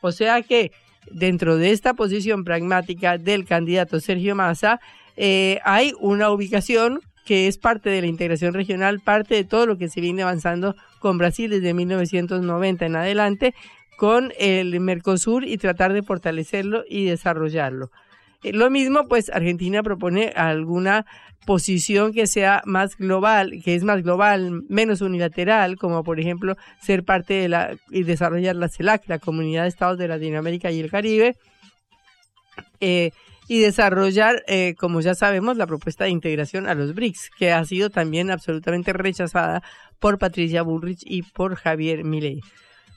O 0.00 0.12
sea 0.12 0.42
que 0.42 0.72
dentro 1.10 1.56
de 1.56 1.72
esta 1.72 1.94
posición 1.94 2.44
pragmática 2.44 3.18
del 3.18 3.44
candidato 3.44 4.00
Sergio 4.00 4.34
Massa, 4.34 4.80
eh, 5.16 5.58
hay 5.64 5.92
una 5.98 6.30
ubicación 6.30 7.00
que 7.24 7.46
es 7.46 7.58
parte 7.58 7.90
de 7.90 8.00
la 8.00 8.06
integración 8.08 8.54
regional, 8.54 9.00
parte 9.00 9.34
de 9.34 9.44
todo 9.44 9.66
lo 9.66 9.78
que 9.78 9.88
se 9.88 10.00
viene 10.00 10.22
avanzando 10.22 10.74
con 10.98 11.18
Brasil 11.18 11.50
desde 11.50 11.74
1990 11.74 12.86
en 12.86 12.96
adelante, 12.96 13.54
con 13.96 14.32
el 14.38 14.78
Mercosur 14.80 15.44
y 15.44 15.58
tratar 15.58 15.92
de 15.92 16.02
fortalecerlo 16.02 16.84
y 16.88 17.04
desarrollarlo. 17.04 17.90
Eh, 18.42 18.52
lo 18.52 18.70
mismo, 18.70 19.06
pues 19.08 19.30
Argentina 19.30 19.82
propone 19.82 20.32
alguna 20.34 21.06
posición 21.46 22.12
que 22.12 22.26
sea 22.26 22.62
más 22.66 22.96
global, 22.96 23.60
que 23.64 23.74
es 23.74 23.82
más 23.84 24.02
global, 24.02 24.62
menos 24.68 25.00
unilateral, 25.00 25.76
como 25.76 26.04
por 26.04 26.20
ejemplo 26.20 26.56
ser 26.80 27.04
parte 27.04 27.34
de 27.34 27.48
la 27.48 27.76
y 27.90 28.04
desarrollar 28.04 28.56
la 28.56 28.68
CELAC, 28.68 29.08
la 29.08 29.18
Comunidad 29.18 29.62
de 29.62 29.68
Estados 29.68 29.98
de 29.98 30.08
Latinoamérica 30.08 30.70
y 30.70 30.80
el 30.80 30.90
Caribe, 30.90 31.36
eh, 32.80 33.10
y 33.48 33.60
desarrollar, 33.60 34.42
eh, 34.46 34.74
como 34.78 35.00
ya 35.00 35.14
sabemos, 35.14 35.56
la 35.56 35.66
propuesta 35.66 36.04
de 36.04 36.10
integración 36.10 36.68
a 36.68 36.74
los 36.74 36.94
BRICS, 36.94 37.30
que 37.36 37.52
ha 37.52 37.64
sido 37.64 37.90
también 37.90 38.30
absolutamente 38.30 38.92
rechazada 38.92 39.62
por 39.98 40.18
Patricia 40.18 40.62
Bullrich 40.62 41.02
y 41.04 41.22
por 41.22 41.56
Javier 41.56 42.04
Milei 42.04 42.40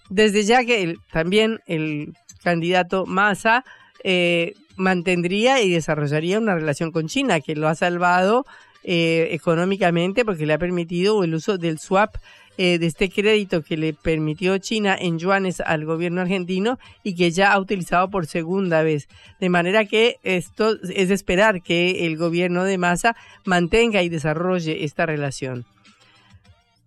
desde 0.10 0.44
ya 0.44 0.64
que 0.64 0.96
también 1.12 1.60
el 1.68 2.14
candidato 2.44 3.06
Massa 3.06 3.64
eh, 4.04 4.54
mantendría 4.78 5.62
y 5.62 5.72
desarrollaría 5.72 6.40
una 6.40 6.56
relación 6.56 6.92
con 6.92 7.08
China, 7.08 7.40
que 7.40 7.56
lo 7.56 7.68
ha 7.68 7.76
salvado 7.76 8.46
eh, 8.84 9.30
económicamente 9.32 10.24
porque 10.26 10.46
le 10.46 10.54
ha 10.54 10.60
permitido 10.60 11.24
el 11.24 11.34
uso 11.34 11.58
del 11.58 11.80
swap 11.80 12.18
eh, 12.58 12.78
de 12.80 12.86
este 12.86 13.10
crédito 13.10 13.64
que 13.64 13.76
le 13.76 13.94
permitió 13.94 14.58
China 14.60 14.96
en 14.98 15.20
yuanes 15.20 15.60
al 15.60 15.84
gobierno 15.84 16.22
argentino 16.22 16.80
y 17.04 17.16
que 17.16 17.32
ya 17.32 17.52
ha 17.52 17.60
utilizado 17.60 18.10
por 18.10 18.28
segunda 18.28 18.82
vez. 18.82 19.10
De 19.42 19.50
manera 19.50 19.86
que 19.86 20.18
esto 20.24 20.78
es 20.84 21.10
esperar 21.10 21.62
que 21.62 22.06
el 22.06 22.16
gobierno 22.16 22.64
de 22.64 22.78
Massa 22.78 23.16
mantenga 23.44 24.04
y 24.04 24.10
desarrolle 24.10 24.86
esta 24.86 25.06
relación. 25.06 25.66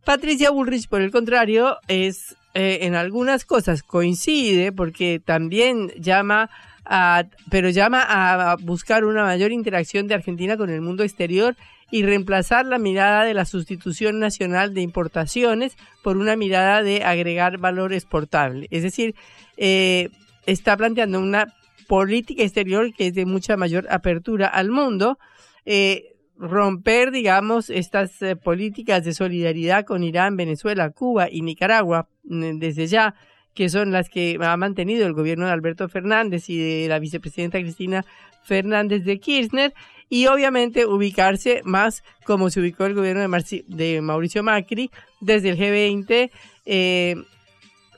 Patricia 0.04 0.50
Bullrich, 0.50 0.88
por 0.88 1.02
el 1.02 1.10
contrario, 1.10 1.76
es 1.86 2.34
eh, 2.54 2.80
en 2.82 2.94
algunas 2.94 3.44
cosas 3.44 3.82
coincide 3.82 4.72
porque 4.72 5.20
también 5.24 5.88
llama 5.98 6.50
a, 6.84 7.24
pero 7.50 7.68
llama 7.68 8.02
a 8.08 8.56
buscar 8.56 9.04
una 9.04 9.24
mayor 9.24 9.52
interacción 9.52 10.08
de 10.08 10.14
Argentina 10.14 10.56
con 10.56 10.70
el 10.70 10.80
mundo 10.80 11.04
exterior 11.04 11.56
y 11.90 12.02
reemplazar 12.02 12.66
la 12.66 12.78
mirada 12.78 13.24
de 13.24 13.34
la 13.34 13.44
sustitución 13.44 14.18
nacional 14.18 14.74
de 14.74 14.82
importaciones 14.82 15.76
por 16.02 16.16
una 16.16 16.36
mirada 16.36 16.82
de 16.82 17.04
agregar 17.04 17.58
valor 17.58 17.92
exportable. 17.92 18.68
Es 18.70 18.82
decir, 18.82 19.14
eh, 19.56 20.10
está 20.46 20.76
planteando 20.76 21.18
una 21.20 21.54
política 21.86 22.42
exterior 22.42 22.92
que 22.94 23.08
es 23.08 23.14
de 23.14 23.24
mucha 23.24 23.56
mayor 23.56 23.86
apertura 23.90 24.46
al 24.46 24.70
mundo. 24.70 25.18
Eh, 25.64 26.14
romper, 26.38 27.10
digamos, 27.10 27.68
estas 27.68 28.22
eh, 28.22 28.36
políticas 28.36 29.04
de 29.04 29.12
solidaridad 29.12 29.84
con 29.84 30.04
Irán, 30.04 30.36
Venezuela, 30.36 30.90
Cuba 30.90 31.28
y 31.30 31.42
Nicaragua 31.42 32.08
mm, 32.24 32.58
desde 32.58 32.86
ya, 32.86 33.14
que 33.54 33.68
son 33.68 33.90
las 33.90 34.08
que 34.08 34.38
ha 34.40 34.56
mantenido 34.56 35.06
el 35.06 35.14
gobierno 35.14 35.46
de 35.46 35.52
Alberto 35.52 35.88
Fernández 35.88 36.48
y 36.48 36.58
de 36.58 36.88
la 36.88 37.00
vicepresidenta 37.00 37.58
Cristina 37.58 38.04
Fernández 38.44 39.04
de 39.04 39.18
Kirchner, 39.18 39.74
y 40.08 40.26
obviamente 40.26 40.86
ubicarse 40.86 41.60
más 41.64 42.02
como 42.24 42.50
se 42.50 42.60
ubicó 42.60 42.86
el 42.86 42.94
gobierno 42.94 43.20
de, 43.20 43.64
de 43.66 44.00
Mauricio 44.00 44.42
Macri 44.42 44.90
desde 45.20 45.50
el 45.50 45.58
G20. 45.58 46.30
Eh, 46.64 47.16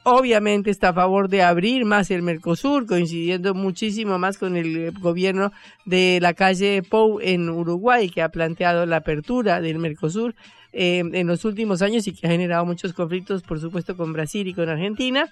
obviamente 0.04 0.70
está 0.70 0.90
a 0.90 0.94
favor 0.94 1.28
de 1.28 1.42
abrir 1.42 1.84
más 1.84 2.10
el 2.10 2.22
Mercosur, 2.22 2.86
coincidiendo 2.86 3.54
muchísimo 3.54 4.18
más 4.18 4.38
con 4.38 4.56
el 4.56 4.92
gobierno 4.92 5.52
de 5.84 6.18
la 6.20 6.34
calle 6.34 6.82
Pou 6.82 7.20
en 7.20 7.48
Uruguay, 7.48 8.08
que 8.08 8.22
ha 8.22 8.30
planteado 8.30 8.86
la 8.86 8.96
apertura 8.96 9.60
del 9.60 9.78
Mercosur 9.78 10.34
eh, 10.72 11.02
en 11.12 11.26
los 11.26 11.44
últimos 11.44 11.82
años 11.82 12.06
y 12.06 12.12
que 12.12 12.26
ha 12.26 12.30
generado 12.30 12.64
muchos 12.64 12.92
conflictos, 12.92 13.42
por 13.42 13.60
supuesto, 13.60 13.96
con 13.96 14.12
Brasil 14.12 14.46
y 14.46 14.54
con 14.54 14.68
Argentina. 14.68 15.28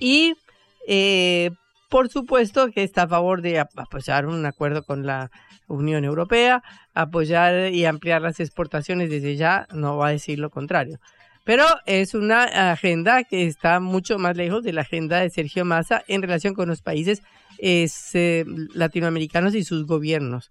Y, 0.00 0.34
eh, 0.88 1.50
por 1.88 2.08
supuesto, 2.08 2.70
que 2.70 2.82
está 2.82 3.02
a 3.02 3.08
favor 3.08 3.42
de 3.42 3.60
apoyar 3.60 4.26
un 4.26 4.44
acuerdo 4.46 4.82
con 4.82 5.06
la 5.06 5.30
Unión 5.68 6.04
Europea, 6.04 6.62
apoyar 6.94 7.72
y 7.72 7.84
ampliar 7.84 8.22
las 8.22 8.40
exportaciones 8.40 9.10
desde 9.10 9.36
ya, 9.36 9.66
no 9.72 9.96
va 9.96 10.08
a 10.08 10.12
decir 10.12 10.38
lo 10.38 10.50
contrario. 10.50 10.98
Pero 11.46 11.64
es 11.86 12.14
una 12.14 12.72
agenda 12.72 13.22
que 13.22 13.46
está 13.46 13.78
mucho 13.78 14.18
más 14.18 14.36
lejos 14.36 14.64
de 14.64 14.72
la 14.72 14.80
agenda 14.80 15.20
de 15.20 15.30
Sergio 15.30 15.64
Massa 15.64 16.02
en 16.08 16.20
relación 16.20 16.54
con 16.54 16.68
los 16.68 16.82
países 16.82 17.22
eh, 17.58 18.44
latinoamericanos 18.74 19.54
y 19.54 19.62
sus 19.62 19.86
gobiernos. 19.86 20.50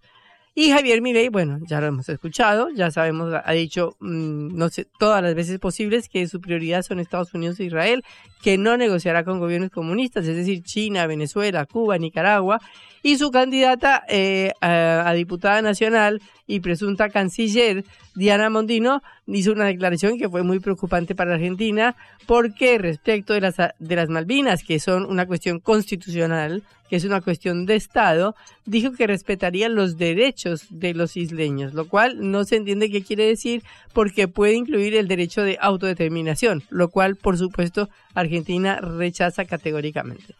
Y 0.54 0.70
Javier 0.70 1.02
Milei, 1.02 1.28
bueno, 1.28 1.58
ya 1.68 1.82
lo 1.82 1.88
hemos 1.88 2.08
escuchado, 2.08 2.70
ya 2.70 2.90
sabemos, 2.90 3.30
ha 3.44 3.52
dicho, 3.52 3.94
mm, 4.00 4.56
no 4.56 4.70
sé, 4.70 4.86
todas 4.98 5.22
las 5.22 5.34
veces 5.34 5.58
posibles 5.58 6.08
que 6.08 6.26
su 6.28 6.40
prioridad 6.40 6.80
son 6.80 6.98
Estados 6.98 7.34
Unidos 7.34 7.60
e 7.60 7.64
Israel, 7.64 8.02
que 8.42 8.56
no 8.56 8.78
negociará 8.78 9.22
con 9.22 9.38
gobiernos 9.38 9.70
comunistas, 9.70 10.26
es 10.26 10.34
decir, 10.34 10.62
China, 10.62 11.06
Venezuela, 11.06 11.66
Cuba, 11.66 11.98
Nicaragua, 11.98 12.58
y 13.02 13.18
su 13.18 13.30
candidata 13.30 14.02
eh, 14.08 14.52
a, 14.60 15.12
diputada 15.14 15.62
nacional 15.62 16.20
y 16.46 16.60
presunta 16.60 17.08
canciller, 17.08 17.84
Diana 18.14 18.50
Mondino, 18.50 19.02
hizo 19.26 19.52
una 19.52 19.66
declaración 19.66 20.18
que 20.18 20.28
fue 20.28 20.42
muy 20.42 20.60
preocupante 20.60 21.14
para 21.14 21.34
Argentina, 21.34 21.96
porque 22.26 22.78
respecto 22.78 23.32
de 23.32 23.40
las, 23.40 23.56
de 23.56 23.96
las 23.96 24.08
Malvinas, 24.08 24.62
que 24.62 24.78
son 24.78 25.04
una 25.06 25.26
cuestión 25.26 25.60
constitucional, 25.60 26.62
que 26.88 26.96
es 26.96 27.04
una 27.04 27.20
cuestión 27.20 27.66
de 27.66 27.76
Estado, 27.76 28.34
dijo 28.64 28.92
que 28.92 29.06
respetaría 29.06 29.68
los 29.68 29.96
derechos 29.96 30.66
de 30.70 30.94
los 30.94 31.16
isleños, 31.16 31.74
lo 31.74 31.88
cual 31.88 32.30
no 32.30 32.44
se 32.44 32.56
entiende 32.56 32.90
qué 32.90 33.02
quiere 33.02 33.26
decir 33.26 33.62
porque 33.92 34.28
puede 34.28 34.54
incluir 34.54 34.94
el 34.94 35.08
derecho 35.08 35.42
de 35.42 35.58
autodeterminación, 35.60 36.62
lo 36.70 36.88
cual 36.88 37.16
por 37.16 37.38
supuesto 37.38 37.88
Argentina 38.14 38.80
rechaza 38.80 39.44
categóricamente. 39.44 40.34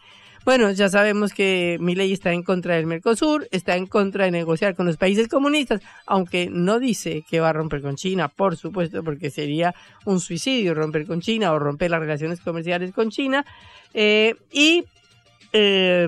Bueno, 0.47 0.71
ya 0.71 0.87
sabemos 0.87 1.33
que 1.33 1.77
ley 1.77 2.13
está 2.13 2.31
en 2.31 2.41
contra 2.41 2.75
del 2.75 2.85
Mercosur, 2.85 3.49
está 3.51 3.75
en 3.75 3.85
contra 3.85 4.23
de 4.23 4.31
negociar 4.31 4.77
con 4.77 4.85
los 4.85 4.95
países 4.95 5.27
comunistas, 5.27 5.81
aunque 6.05 6.47
no 6.49 6.79
dice 6.79 7.25
que 7.29 7.41
va 7.41 7.49
a 7.49 7.53
romper 7.53 7.81
con 7.81 7.97
China, 7.97 8.29
por 8.29 8.55
supuesto, 8.55 9.03
porque 9.03 9.29
sería 9.29 9.75
un 10.05 10.21
suicidio 10.21 10.73
romper 10.73 11.05
con 11.05 11.19
China 11.19 11.51
o 11.51 11.59
romper 11.59 11.91
las 11.91 11.99
relaciones 11.99 12.39
comerciales 12.39 12.93
con 12.93 13.09
China. 13.09 13.45
Eh, 13.93 14.35
y, 14.49 14.85
eh, 15.51 16.07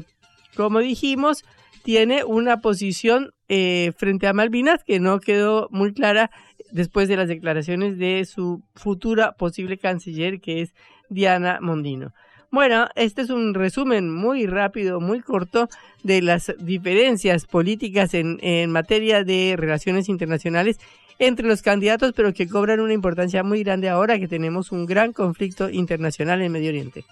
como 0.55 0.79
dijimos, 0.79 1.43
tiene 1.83 2.23
una 2.23 2.61
posición 2.61 3.31
eh, 3.49 3.91
frente 3.97 4.25
a 4.25 4.31
Malvinas 4.31 4.85
que 4.85 5.01
no 5.01 5.19
quedó 5.19 5.67
muy 5.69 5.91
clara 5.93 6.31
después 6.71 7.09
de 7.09 7.17
las 7.17 7.27
declaraciones 7.27 7.97
de 7.97 8.23
su 8.23 8.63
futura 8.73 9.33
posible 9.33 9.77
canciller, 9.77 10.39
que 10.39 10.61
es 10.61 10.73
Diana 11.09 11.59
Mondino. 11.59 12.13
Bueno, 12.51 12.87
este 12.95 13.21
es 13.21 13.29
un 13.29 13.53
resumen 13.53 14.11
muy 14.11 14.47
rápido, 14.47 14.99
muy 14.99 15.21
corto 15.21 15.69
de 16.03 16.21
las 16.21 16.51
diferencias 16.59 17.45
políticas 17.45 18.13
en, 18.13 18.71
materia 18.71 19.23
de 19.23 19.55
relaciones 19.55 20.09
internacionales 20.09 20.79
entre 21.19 21.47
los 21.47 21.61
candidatos, 21.61 22.13
pero 22.15 22.33
que 22.33 22.47
cobran 22.47 22.79
una 22.79 22.93
importancia 22.93 23.43
muy 23.43 23.63
grande 23.63 23.89
ahora 23.89 24.17
que 24.17 24.27
tenemos 24.27 24.71
un 24.71 24.85
gran 24.85 25.13
conflicto 25.13 25.69
internacional 25.69 26.41
en 26.41 26.51
Medio 26.51 26.69
Oriente. 26.69 27.05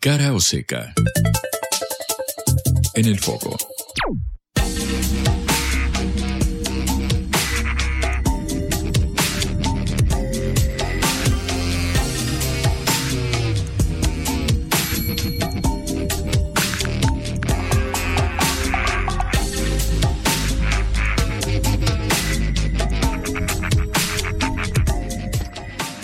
Cara 0.00 0.34
o 0.34 0.40
seca. 0.40 0.92
En 2.94 3.06
el 3.06 3.18
foco. 3.18 3.56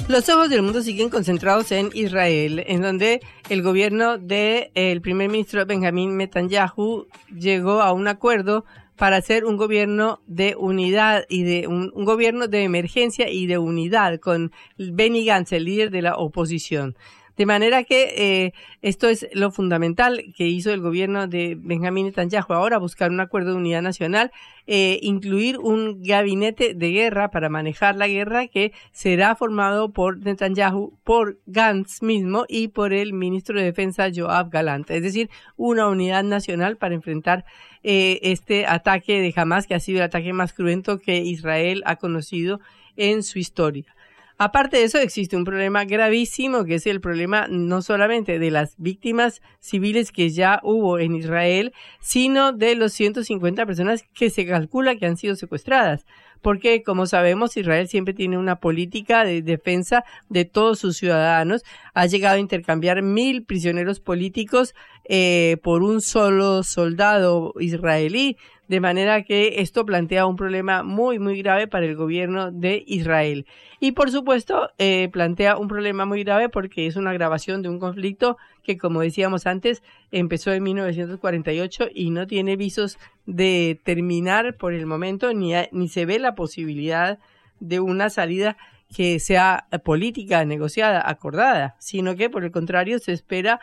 Los 0.09 0.27
ojos 0.31 0.49
del 0.49 0.63
mundo 0.63 0.81
siguen 0.81 1.11
concentrados 1.11 1.71
en 1.71 1.91
Israel, 1.93 2.65
en 2.67 2.81
donde 2.81 3.21
el 3.51 3.63
gobierno 3.63 4.17
del 4.17 4.71
el 4.75 5.03
primer 5.03 5.29
ministro 5.29 5.67
Benjamín 5.67 6.17
Netanyahu 6.17 7.09
llegó 7.39 7.83
a 7.83 7.93
un 7.93 8.09
acuerdo 8.09 8.65
para 8.97 9.19
hacer 9.19 9.45
un 9.45 9.59
gobierno 9.59 10.23
de 10.27 10.57
unidad 10.57 11.27
y 11.29 11.43
de 11.43 11.67
un, 11.67 11.93
un, 11.95 12.07
gobierno 12.07 12.49
de 12.49 12.65
emergencia 12.65 13.29
y 13.29 13.47
de 13.47 13.59
unidad 13.59 14.19
con 14.19 14.51
Benny 14.79 15.27
Gantz, 15.27 15.53
el 15.53 15.67
líder 15.67 15.91
de 15.91 16.01
la 16.01 16.17
oposición. 16.17 16.97
De 17.39 17.47
manera 17.47 17.85
que 17.85 18.15
eh, 18.17 18.53
esto 18.83 19.09
es 19.09 19.29
lo 19.33 19.53
fundamental 19.53 20.25
que 20.37 20.49
hizo 20.49 20.73
el 20.73 20.81
gobierno 20.81 21.29
de 21.29 21.57
Benjamín 21.57 22.07
Netanyahu 22.07 22.53
ahora, 22.53 22.79
buscar 22.79 23.13
un 23.13 23.21
acuerdo 23.21 23.53
de 23.53 23.59
unidad 23.59 23.81
nacional, 23.81 24.33
eh, 24.67 24.99
incluir 25.03 25.57
un 25.59 26.03
gabinete 26.03 26.75
de 26.75 26.91
guerra 26.91 27.31
para 27.31 27.49
manejar 27.49 27.95
la 27.95 28.09
guerra 28.09 28.49
que 28.49 28.73
será 28.91 29.37
formado 29.37 29.93
por 29.93 30.19
Netanyahu, 30.19 30.99
por 31.05 31.39
Gantz 31.47 32.03
mismo 32.03 32.45
y 32.49 32.69
por 32.69 32.93
el 32.93 33.13
ministro 33.13 33.57
de 33.57 33.67
Defensa 33.67 34.11
Joab 34.13 34.51
Galant. 34.51 34.91
Es 34.91 35.03
decir, 35.05 35.31
una 35.57 35.87
unidad 35.87 36.25
nacional 36.25 36.77
para 36.77 36.97
enfrentar 36.97 37.45
eh, 37.85 38.19
este 38.23 38.67
ataque 38.67 39.21
de 39.21 39.33
Hamas, 39.37 39.69
que 39.69 39.77
ha 39.77 39.81
sido 39.81 39.99
el 39.99 40.07
ataque 40.07 40.33
más 40.33 40.53
cruento 40.53 40.99
que 40.99 41.19
Israel 41.19 41.85
ha 41.87 41.95
conocido 41.95 42.59
en 42.97 43.23
su 43.23 43.39
historia. 43.39 43.95
Aparte 44.41 44.77
de 44.77 44.85
eso, 44.85 44.99
existe 44.99 45.37
un 45.37 45.43
problema 45.43 45.85
gravísimo, 45.85 46.65
que 46.65 46.77
es 46.77 46.87
el 46.87 47.01
problema 47.01 47.49
no 47.51 47.83
solamente 47.83 48.39
de 48.39 48.53
las 48.53 48.77
víctimas 48.79 49.43
civiles 49.59 50.13
que 50.13 50.31
ya 50.31 50.61
hubo 50.63 51.01
en 51.01 51.17
Israel, 51.17 51.73
sino 51.99 52.53
de 52.53 52.77
los 52.77 52.93
150 52.93 53.67
personas 53.67 54.05
que 54.15 54.31
se 54.31 54.47
calcula 54.47 54.95
que 54.95 55.07
han 55.07 55.17
sido 55.17 55.35
secuestradas. 55.35 56.07
Porque, 56.41 56.85
como 56.85 57.07
sabemos, 57.07 57.57
Israel 57.57 57.89
siempre 57.89 58.15
tiene 58.15 58.39
una 58.39 58.61
política 58.61 59.25
de 59.25 59.43
defensa 59.43 60.05
de 60.29 60.45
todos 60.45 60.79
sus 60.79 60.97
ciudadanos. 60.97 61.65
Ha 61.93 62.07
llegado 62.07 62.37
a 62.37 62.41
intercambiar 62.41 63.03
mil 63.03 63.45
prisioneros 63.45 63.99
políticos 63.99 64.73
eh, 65.09 65.57
por 65.65 65.83
un 65.83 66.01
solo 66.01 66.63
soldado 66.63 67.55
israelí 67.59 68.37
de 68.69 68.81
manera 68.81 69.23
que 69.23 69.61
esto 69.61 69.85
plantea 69.85 70.27
un 70.27 70.37
problema 70.37 70.83
muy, 70.83 71.19
muy 71.19 71.41
grave 71.43 71.67
para 71.67 71.87
el 71.87 71.97
gobierno 71.97 72.51
de 72.53 72.85
Israel. 72.87 73.47
Y 73.81 73.93
por 73.93 74.11
supuesto, 74.11 74.71
eh, 74.79 75.09
plantea 75.11 75.57
un 75.57 75.69
problema 75.69 76.05
muy 76.05 76.23
grave 76.23 76.49
porque 76.49 76.87
es 76.87 76.97
una 76.97 77.13
grabación 77.13 77.63
de 77.63 77.71
un 77.71 77.79
conflicto 77.79 78.37
que, 78.63 78.77
como 78.77 79.01
decíamos 79.01 79.47
antes, 79.47 79.83
empezó 80.13 80.53
en 80.53 80.63
1948 80.63 81.89
y 81.95 82.11
no 82.11 82.27
tiene 82.27 82.57
visos 82.57 82.99
de 83.27 83.81
terminar 83.85 84.57
por 84.57 84.75
el 84.75 84.87
momento, 84.87 85.33
ni, 85.33 85.53
ni 85.73 85.89
se 85.89 86.05
ve 86.05 86.19
la 86.19 86.35
posibilidad 86.35 87.19
de 87.61 87.81
una 87.81 88.11
salida 88.11 88.57
que 88.95 89.19
sea 89.19 89.67
política, 89.85 90.45
negociada, 90.45 91.03
acordada, 91.09 91.77
sino 91.79 92.17
que 92.17 92.31
por 92.31 92.45
el 92.45 92.51
contrario 92.51 92.99
se 92.99 93.13
espera 93.13 93.61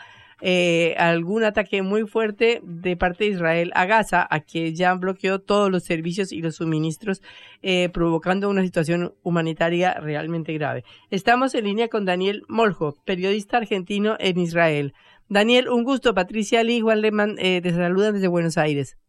eh, 0.48 0.94
algún 1.00 1.44
ataque 1.44 1.82
muy 1.82 2.06
fuerte 2.06 2.62
de 2.62 2.96
parte 2.96 3.24
de 3.24 3.32
Israel 3.32 3.72
a 3.74 3.88
Gaza, 3.88 4.28
a 4.30 4.42
que 4.42 4.76
ya 4.76 4.94
bloqueó 4.94 5.40
todos 5.40 5.72
los 5.72 5.86
servicios 5.86 6.32
y 6.32 6.40
los 6.40 6.58
suministros, 6.58 7.24
eh, 7.64 7.90
provocando 7.90 8.48
una 8.48 8.62
situación 8.62 9.16
humanitaria 9.24 9.96
realmente 9.96 10.54
grave. 10.54 10.84
Estamos 11.10 11.56
en 11.56 11.64
línea 11.64 11.88
con 11.88 12.06
Daniel 12.06 12.44
Moljo, 12.48 12.94
periodista 13.06 13.58
argentino 13.58 14.18
en 14.20 14.38
Israel. 14.38 14.94
Daniel, 15.30 15.68
un 15.68 15.84
gusto. 15.84 16.14
Patricia 16.14 16.64
Lee, 16.64 16.82
Juan 16.82 17.02
Lehmann, 17.02 17.38
eh, 17.40 17.60
te 17.64 17.74
saludan 17.74 18.14
desde 18.14 18.28
Buenos 18.28 18.60
Aires. 18.60 19.00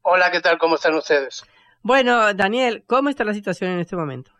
Hola, 0.00 0.30
¿qué 0.30 0.40
tal? 0.40 0.56
¿Cómo 0.56 0.76
están 0.76 0.94
ustedes? 0.94 1.44
Bueno, 1.82 2.32
Daniel, 2.32 2.84
¿cómo 2.86 3.10
está 3.10 3.24
la 3.24 3.34
situación 3.34 3.72
en 3.72 3.80
este 3.80 3.96
momento? 3.96 4.33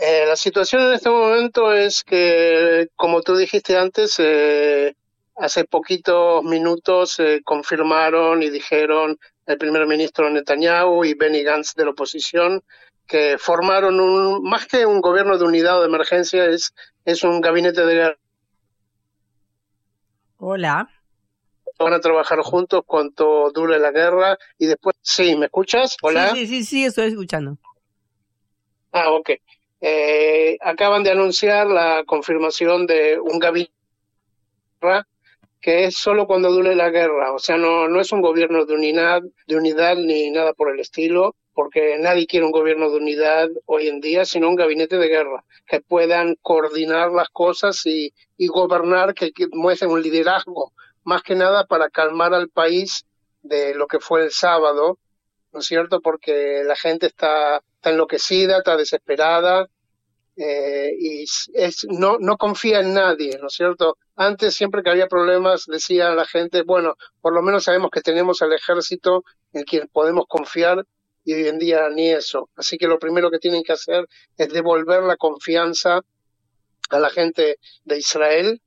Eh, 0.00 0.26
la 0.26 0.36
situación 0.36 0.82
en 0.82 0.92
este 0.92 1.10
momento 1.10 1.72
es 1.72 2.04
que, 2.04 2.88
como 2.94 3.20
tú 3.20 3.36
dijiste 3.36 3.76
antes, 3.76 4.14
eh, 4.20 4.94
hace 5.34 5.64
poquitos 5.64 6.44
minutos 6.44 7.18
eh, 7.18 7.40
confirmaron 7.44 8.40
y 8.44 8.50
dijeron 8.50 9.18
el 9.46 9.58
primer 9.58 9.88
ministro 9.88 10.30
Netanyahu 10.30 11.04
y 11.04 11.14
Benny 11.14 11.42
Gantz 11.42 11.74
de 11.74 11.84
la 11.84 11.90
oposición 11.90 12.62
que 13.08 13.38
formaron 13.38 13.98
un, 13.98 14.42
más 14.44 14.66
que 14.66 14.86
un 14.86 15.00
gobierno 15.00 15.36
de 15.36 15.44
unidad 15.44 15.78
o 15.78 15.80
de 15.80 15.88
emergencia, 15.88 16.44
es, 16.44 16.72
es 17.04 17.24
un 17.24 17.40
gabinete 17.40 17.84
de 17.84 17.94
guerra. 17.94 18.18
Hola. 20.36 20.90
Van 21.76 21.92
a 21.92 22.00
trabajar 22.00 22.38
juntos 22.42 22.82
cuanto 22.86 23.50
dure 23.50 23.80
la 23.80 23.90
guerra 23.90 24.38
y 24.58 24.66
después. 24.66 24.94
Sí, 25.00 25.34
¿me 25.34 25.46
escuchas? 25.46 25.96
Hola. 26.02 26.30
Sí, 26.30 26.46
sí, 26.46 26.46
sí, 26.46 26.64
sí 26.64 26.84
estoy 26.84 27.08
escuchando. 27.08 27.56
Ah, 28.92 29.10
ok. 29.10 29.30
Eh, 29.80 30.58
acaban 30.60 31.04
de 31.04 31.10
anunciar 31.10 31.66
la 31.68 32.02
confirmación 32.04 32.86
de 32.86 33.18
un 33.20 33.38
gabinete 33.38 33.72
que 35.60 35.84
es 35.84 35.96
solo 35.96 36.26
cuando 36.26 36.52
dure 36.52 36.76
la 36.76 36.90
guerra, 36.90 37.32
o 37.32 37.38
sea, 37.38 37.56
no, 37.56 37.88
no 37.88 38.00
es 38.00 38.12
un 38.12 38.22
gobierno 38.22 38.64
de 38.64 38.74
unidad, 38.74 39.22
de 39.46 39.56
unidad 39.56 39.96
ni 39.96 40.30
nada 40.30 40.52
por 40.52 40.70
el 40.72 40.78
estilo, 40.78 41.34
porque 41.52 41.96
nadie 41.98 42.28
quiere 42.28 42.46
un 42.46 42.52
gobierno 42.52 42.90
de 42.90 42.98
unidad 42.98 43.48
hoy 43.66 43.88
en 43.88 44.00
día, 44.00 44.24
sino 44.24 44.48
un 44.48 44.54
gabinete 44.54 44.96
de 44.96 45.08
guerra, 45.08 45.44
que 45.66 45.80
puedan 45.80 46.36
coordinar 46.42 47.10
las 47.10 47.28
cosas 47.30 47.84
y, 47.86 48.14
y 48.36 48.46
gobernar, 48.46 49.14
que, 49.14 49.32
que 49.32 49.48
muestren 49.50 49.90
un 49.90 50.00
liderazgo, 50.00 50.72
más 51.02 51.22
que 51.22 51.34
nada 51.34 51.66
para 51.66 51.90
calmar 51.90 52.34
al 52.34 52.48
país 52.48 53.04
de 53.42 53.74
lo 53.74 53.88
que 53.88 53.98
fue 53.98 54.22
el 54.22 54.30
sábado, 54.30 54.98
¿no 55.52 55.58
es 55.58 55.66
cierto? 55.66 56.00
Porque 56.00 56.62
la 56.64 56.76
gente 56.76 57.06
está 57.06 57.62
está 57.78 57.90
enloquecida, 57.90 58.58
está 58.58 58.76
desesperada 58.76 59.68
eh, 60.36 60.94
y 60.98 61.24
es, 61.54 61.86
no, 61.88 62.18
no 62.20 62.36
confía 62.36 62.80
en 62.80 62.94
nadie, 62.94 63.38
¿no 63.40 63.48
es 63.48 63.54
cierto? 63.54 63.98
Antes, 64.14 64.54
siempre 64.54 64.82
que 64.82 64.90
había 64.90 65.08
problemas, 65.08 65.66
decía 65.66 66.10
la 66.10 66.24
gente, 66.24 66.62
bueno, 66.62 66.94
por 67.20 67.32
lo 67.32 67.42
menos 67.42 67.64
sabemos 67.64 67.90
que 67.90 68.00
tenemos 68.00 68.42
al 68.42 68.52
ejército 68.52 69.24
en 69.52 69.64
quien 69.64 69.88
podemos 69.88 70.26
confiar 70.28 70.84
y 71.24 71.34
hoy 71.34 71.48
en 71.48 71.58
día 71.58 71.88
ni 71.90 72.10
eso. 72.10 72.50
Así 72.56 72.78
que 72.78 72.86
lo 72.86 72.98
primero 72.98 73.30
que 73.30 73.38
tienen 73.40 73.62
que 73.62 73.72
hacer 73.72 74.08
es 74.36 74.48
devolver 74.52 75.02
la 75.02 75.16
confianza 75.16 76.02
a 76.90 76.98
la 76.98 77.10
gente 77.10 77.58
de 77.84 77.98
Israel. 77.98 78.60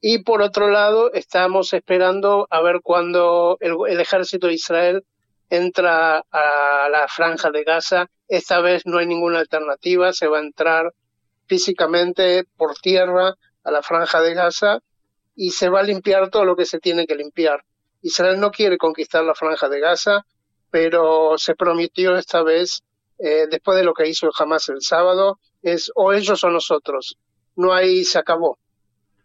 Y 0.00 0.24
por 0.24 0.42
otro 0.42 0.68
lado, 0.68 1.12
estamos 1.12 1.72
esperando 1.72 2.46
a 2.50 2.60
ver 2.60 2.80
cuándo 2.82 3.56
el 3.60 4.00
ejército 4.00 4.48
de 4.48 4.54
Israel 4.54 5.04
entra 5.50 6.24
a 6.30 6.88
la 6.90 7.06
franja 7.08 7.50
de 7.50 7.64
Gaza. 7.64 8.06
Esta 8.28 8.60
vez 8.60 8.86
no 8.86 8.98
hay 8.98 9.06
ninguna 9.06 9.38
alternativa, 9.38 10.12
se 10.12 10.28
va 10.28 10.38
a 10.38 10.42
entrar 10.42 10.92
físicamente 11.46 12.44
por 12.56 12.74
tierra 12.76 13.34
a 13.62 13.70
la 13.70 13.82
franja 13.82 14.20
de 14.20 14.34
Gaza 14.34 14.78
y 15.36 15.50
se 15.50 15.68
va 15.68 15.80
a 15.80 15.84
limpiar 15.84 16.30
todo 16.30 16.44
lo 16.44 16.56
que 16.56 16.64
se 16.64 16.78
tiene 16.78 17.06
que 17.06 17.14
limpiar. 17.14 17.64
Israel 18.02 18.38
no 18.38 18.50
quiere 18.50 18.78
conquistar 18.78 19.24
la 19.24 19.34
franja 19.34 19.68
de 19.68 19.80
Gaza, 19.80 20.24
pero 20.70 21.38
se 21.38 21.54
prometió 21.54 22.16
esta 22.16 22.42
vez, 22.42 22.82
eh, 23.18 23.46
después 23.50 23.78
de 23.78 23.84
lo 23.84 23.94
que 23.94 24.08
hizo 24.08 24.30
Hamas 24.38 24.68
el 24.68 24.82
sábado, 24.82 25.38
es 25.62 25.90
o 25.94 26.12
ellos 26.12 26.44
o 26.44 26.50
nosotros. 26.50 27.16
No 27.56 27.72
hay, 27.72 28.04
se 28.04 28.18
acabó. 28.18 28.58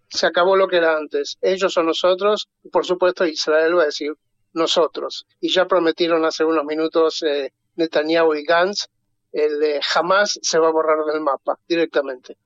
Se 0.10 0.26
acabó 0.26 0.56
lo 0.56 0.68
que 0.68 0.78
era 0.78 0.96
antes. 0.96 1.38
Ellos 1.42 1.76
o 1.78 1.84
nosotros, 1.84 2.48
y 2.64 2.70
por 2.70 2.86
supuesto 2.86 3.26
Israel 3.26 3.78
va 3.78 3.84
a 3.84 3.88
decir 3.88 4.14
nosotros. 4.54 5.26
Y 5.40 5.52
ya 5.52 5.66
prometieron 5.66 6.26
hace 6.26 6.44
unos 6.44 6.66
minutos 6.66 7.24
eh, 7.24 7.52
Netanyahu 7.76 8.36
y 8.36 8.44
Gantz 8.44 8.88
el 9.32 9.60
de 9.60 9.80
jamás 9.82 10.40
se 10.42 10.60
va 10.60 10.70
a 10.70 10.72
borrar 10.72 11.06
del 11.06 11.22
mapa 11.22 11.60
directamente. 11.68 12.38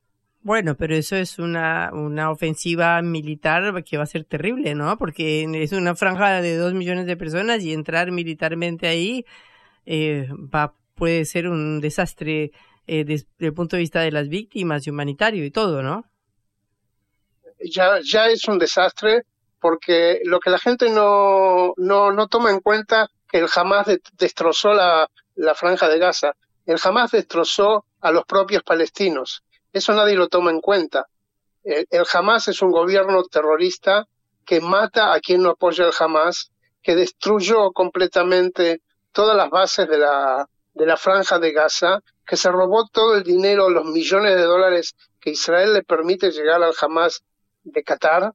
Bueno, 0.42 0.76
pero 0.76 0.94
eso 0.94 1.16
es 1.16 1.40
una, 1.40 1.92
una 1.94 2.30
ofensiva 2.30 3.02
militar 3.02 3.82
que 3.86 3.96
va 3.96 4.04
a 4.04 4.08
ser 4.08 4.26
terrible, 4.26 4.76
¿no? 4.76 4.98
Porque 4.98 5.48
es 5.64 5.72
una 5.72 5.96
franja 5.96 6.42
de 6.42 6.58
dos 6.58 6.74
millones 6.74 7.06
de 7.06 7.16
personas 7.16 7.64
y 7.64 7.72
entrar 7.72 8.12
militarmente 8.12 8.88
ahí 8.88 9.26
eh, 9.86 10.28
va, 10.54 10.76
puede 10.96 11.24
ser 11.24 11.48
un 11.48 11.80
desastre 11.80 12.52
eh, 12.88 13.06
desde 13.06 13.28
el 13.40 13.54
punto 13.54 13.78
de 13.78 13.82
vista 13.82 14.02
de 14.02 14.12
las 14.12 14.28
víctimas 14.28 14.86
y 14.86 14.90
humanitario 14.90 15.46
y 15.46 15.52
todo, 15.52 15.82
¿no? 15.82 16.06
Ya, 17.64 18.02
ya 18.04 18.28
es 18.28 18.46
un 18.50 18.60
desastre 18.60 19.24
porque 19.64 20.20
lo 20.26 20.42
que 20.42 20.50
la 20.50 20.60
gente 20.60 20.90
no, 20.90 21.74
no, 21.78 22.12
no 22.12 22.28
toma 22.28 22.52
en 22.52 22.60
cuenta 22.60 23.08
que 23.32 23.38
el 23.40 23.48
Hamas 23.56 23.88
destrozó 24.18 24.74
la, 24.74 25.10
la 25.36 25.56
franja 25.56 25.88
de 25.88 26.00
Gaza 26.00 26.34
el 26.66 26.80
Hamas 26.82 27.12
destrozó 27.12 27.86
a 28.00 28.12
los 28.12 28.26
propios 28.26 28.64
palestinos. 28.64 29.44
Eso 29.72 29.94
nadie 29.94 30.16
lo 30.16 30.30
toma 30.30 30.52
en 30.52 30.62
cuenta. 30.62 31.08
El, 31.64 32.06
Hamas 32.14 32.48
es 32.48 32.62
un 32.62 32.72
gobierno 32.72 33.24
terrorista 33.24 34.08
que 34.46 34.62
mata 34.62 35.14
a 35.14 35.20
quien 35.20 35.44
no 35.44 35.52
apoya 35.52 35.86
el 35.86 35.94
Hamas, 35.98 36.52
que 36.82 36.96
destruyó 36.96 37.72
completamente 37.72 38.82
todas 39.12 39.36
las 39.36 39.50
bases 39.50 39.88
de 39.88 39.98
la, 39.98 40.48
de 40.74 40.86
la 40.86 40.98
franja 40.98 41.40
de 41.40 41.52
Gaza, 41.52 42.00
que 42.26 42.38
se 42.38 42.52
robó 42.52 42.88
todo 42.88 43.16
el 43.16 43.24
dinero, 43.24 43.70
los 43.70 43.86
millones 43.86 44.36
de 44.36 44.44
dólares 44.44 44.96
que 45.20 45.32
Israel 45.32 45.74
le 45.74 45.84
permite 45.84 46.32
llegar 46.32 46.62
al 46.64 46.74
Hamas 46.82 47.24
de 47.64 47.84
Qatar. 47.84 48.34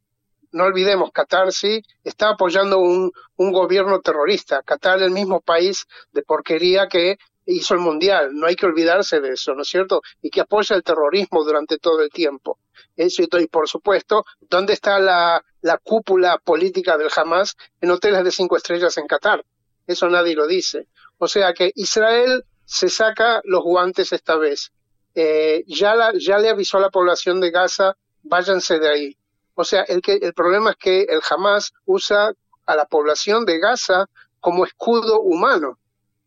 No 0.52 0.64
olvidemos, 0.64 1.11
Qatar 1.12 1.52
sí 1.52 1.82
está 2.04 2.30
apoyando 2.30 2.78
un, 2.78 3.12
un 3.37 3.52
gobierno 3.52 4.00
terrorista. 4.00 4.62
Qatar, 4.62 5.02
el 5.02 5.11
mismo 5.11 5.40
país 5.40 5.87
de 6.12 6.22
porquería 6.22 6.87
que 6.88 7.18
hizo 7.46 7.74
el 7.74 7.80
Mundial, 7.80 8.30
no 8.32 8.46
hay 8.46 8.56
que 8.56 8.66
olvidarse 8.66 9.20
de 9.20 9.32
eso, 9.32 9.54
¿no 9.54 9.62
es 9.62 9.68
cierto? 9.68 10.02
Y 10.20 10.30
que 10.30 10.42
apoya 10.42 10.76
el 10.76 10.82
terrorismo 10.82 11.44
durante 11.44 11.78
todo 11.78 12.02
el 12.02 12.11
tiempo. 12.11 12.58
Eso, 12.96 13.22
y 13.22 13.46
por 13.46 13.68
supuesto, 13.68 14.24
¿dónde 14.40 14.74
está 14.74 14.98
la, 14.98 15.42
la 15.62 15.78
cúpula 15.78 16.38
política 16.38 16.98
del 16.98 17.11
Hamas 17.14 17.56
en 17.80 17.90
hoteles 17.90 18.24
de 18.24 18.30
cinco 18.30 18.56
estrellas 18.56 18.96
en 18.98 19.06
Qatar? 19.06 19.44
Eso 19.87 20.08
nadie 20.08 20.34
lo 20.34 20.46
dice. 20.46 20.88
O 21.16 21.26
sea 21.26 21.54
que 21.54 21.72
Israel 21.74 22.44
se 22.64 22.88
saca 22.90 23.40
los 23.44 23.62
guantes 23.62 24.12
esta 24.12 24.37
vez. 24.37 24.72
Eh, 25.14 25.64
ya, 25.66 25.94
la, 25.94 26.12
ya 26.18 26.38
le 26.38 26.50
avisó 26.50 26.76
a 26.76 26.82
la 26.82 26.90
población 26.90 27.40
de 27.40 27.50
Gaza, 27.50 27.96
váyanse 28.22 28.78
de 28.78 28.88
ahí. 28.88 29.16
O 29.60 29.64
sea, 29.64 29.82
el, 29.82 30.02
que, 30.02 30.12
el 30.22 30.34
problema 30.34 30.70
es 30.70 30.76
que 30.76 31.00
el 31.02 31.20
Hamas 31.28 31.72
usa 31.84 32.32
a 32.64 32.76
la 32.76 32.86
población 32.86 33.44
de 33.44 33.58
Gaza 33.58 34.06
como 34.38 34.64
escudo 34.64 35.20
humano. 35.20 35.80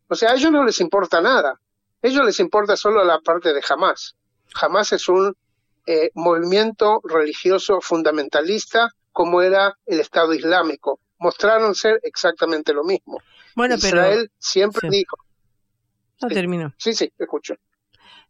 O 0.08 0.14
sea, 0.14 0.32
a 0.32 0.34
ellos 0.34 0.52
no 0.52 0.62
les 0.64 0.82
importa 0.82 1.22
nada. 1.22 1.52
A 2.02 2.06
ellos 2.06 2.26
les 2.26 2.38
importa 2.40 2.76
solo 2.76 3.02
la 3.04 3.20
parte 3.20 3.54
de 3.54 3.62
Hamas. 3.66 4.16
Hamas 4.60 4.92
es 4.92 5.08
un 5.08 5.34
eh, 5.86 6.10
movimiento 6.12 7.00
religioso 7.04 7.80
fundamentalista 7.80 8.90
como 9.12 9.40
era 9.40 9.78
el 9.86 10.00
Estado 10.00 10.34
Islámico. 10.34 11.00
Mostraron 11.16 11.74
ser 11.74 12.00
exactamente 12.02 12.74
lo 12.74 12.84
mismo. 12.84 13.18
Bueno, 13.56 13.76
Israel 13.76 14.30
siempre 14.36 14.90
dijo. 14.90 15.16
No 16.20 16.28
termino. 16.28 16.74
Sí, 16.76 16.92
sí, 16.92 17.10
escucho. 17.18 17.54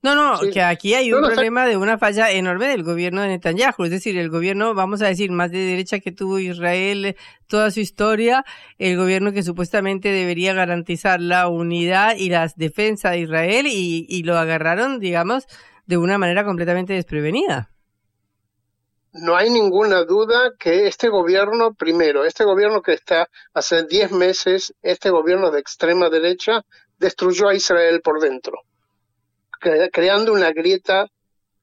No, 0.02 0.16
no, 0.16 0.40
que 0.52 0.60
aquí 0.60 0.94
hay 0.94 1.12
un 1.12 1.22
problema 1.22 1.64
de 1.64 1.76
una 1.76 1.96
falla 1.96 2.32
enorme 2.32 2.66
del 2.66 2.82
gobierno 2.82 3.22
de 3.22 3.28
Netanyahu, 3.28 3.84
es 3.84 3.90
decir, 3.92 4.18
el 4.18 4.30
gobierno, 4.30 4.74
vamos 4.74 5.00
a 5.00 5.06
decir, 5.06 5.30
más 5.30 5.52
de 5.52 5.58
derecha 5.58 6.00
que 6.00 6.10
tuvo 6.10 6.40
Israel 6.40 7.16
toda 7.46 7.70
su 7.70 7.78
historia, 7.78 8.44
el 8.78 8.96
gobierno 8.96 9.30
que 9.30 9.44
supuestamente 9.44 10.08
debería 10.08 10.54
garantizar 10.54 11.20
la 11.20 11.46
unidad 11.46 12.16
y 12.16 12.30
la 12.30 12.50
defensa 12.56 13.10
de 13.10 13.20
Israel 13.20 13.68
y, 13.68 14.04
y 14.08 14.24
lo 14.24 14.36
agarraron, 14.36 14.98
digamos, 14.98 15.46
de 15.86 15.98
una 15.98 16.18
manera 16.18 16.44
completamente 16.44 16.94
desprevenida. 16.94 17.70
No 19.12 19.36
hay 19.36 19.50
ninguna 19.50 20.02
duda 20.02 20.50
que 20.58 20.88
este 20.88 21.10
gobierno, 21.10 21.74
primero, 21.74 22.24
este 22.24 22.42
gobierno 22.42 22.82
que 22.82 22.94
está 22.94 23.28
hace 23.54 23.84
10 23.84 24.10
meses, 24.10 24.74
este 24.82 25.10
gobierno 25.10 25.52
de 25.52 25.60
extrema 25.60 26.10
derecha, 26.10 26.62
destruyó 26.98 27.48
a 27.48 27.54
Israel 27.54 28.00
por 28.02 28.20
dentro 28.20 28.62
creando 29.92 30.32
una 30.32 30.52
grieta 30.52 31.08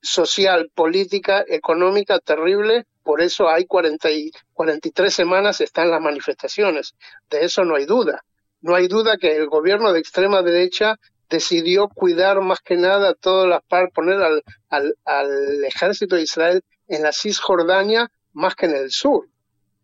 social, 0.02 0.72
política, 0.74 1.44
económica 1.48 2.20
terrible. 2.20 2.86
Por 3.04 3.22
eso 3.22 3.50
hay 3.50 3.66
40 3.66 4.12
y 4.12 4.32
43 4.54 5.14
semanas 5.14 5.62
están 5.62 5.92
las 5.92 6.02
manifestaciones. 6.02 6.96
De 7.30 7.44
eso 7.44 7.66
no 7.66 7.76
hay 7.76 7.86
duda. 7.86 8.24
No 8.62 8.76
hay 8.76 8.88
duda 8.88 9.18
que 9.18 9.36
el 9.36 9.48
gobierno 9.48 9.94
de 9.94 10.00
extrema 10.00 10.42
derecha 10.42 10.96
decidió 11.30 11.88
cuidar 11.88 12.42
más 12.42 12.60
que 12.60 12.76
nada 12.76 13.14
todas 13.14 13.48
las 13.48 13.64
partes, 13.64 13.94
poner 13.94 14.22
al, 14.22 14.44
al, 14.70 14.96
al 15.06 15.64
ejército 15.64 16.16
de 16.16 16.24
Israel 16.24 16.64
en 16.88 17.04
la 17.04 17.14
Cisjordania 17.14 18.12
más 18.34 18.56
que 18.56 18.66
en 18.66 18.76
el 18.76 18.92
sur. 18.92 19.28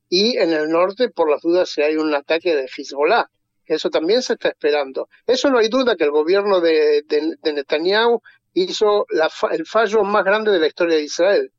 Y 0.09 0.37
en 0.37 0.51
el 0.51 0.69
norte, 0.69 1.09
por 1.09 1.29
las 1.29 1.41
dudas, 1.41 1.69
si 1.69 1.81
hay 1.81 1.97
un 1.97 2.13
ataque 2.13 2.55
de 2.55 2.65
Hezbollah 2.65 3.29
eso 3.73 3.89
también 3.89 4.21
se 4.21 4.33
está 4.33 4.49
esperando. 4.49 5.09
Eso 5.25 5.49
no 5.49 5.57
hay 5.57 5.69
duda 5.69 5.95
que 5.95 6.03
el 6.03 6.11
gobierno 6.11 6.61
de, 6.61 7.03
Netanyahu 7.43 8.21
hizo 8.53 9.05
el 9.51 9.65
fallo 9.65 10.03
más 10.03 10.23
grande 10.23 10.51
de 10.51 10.59
la 10.59 10.67
historia 10.67 10.95
de 10.95 11.03
Israel, 11.03 11.51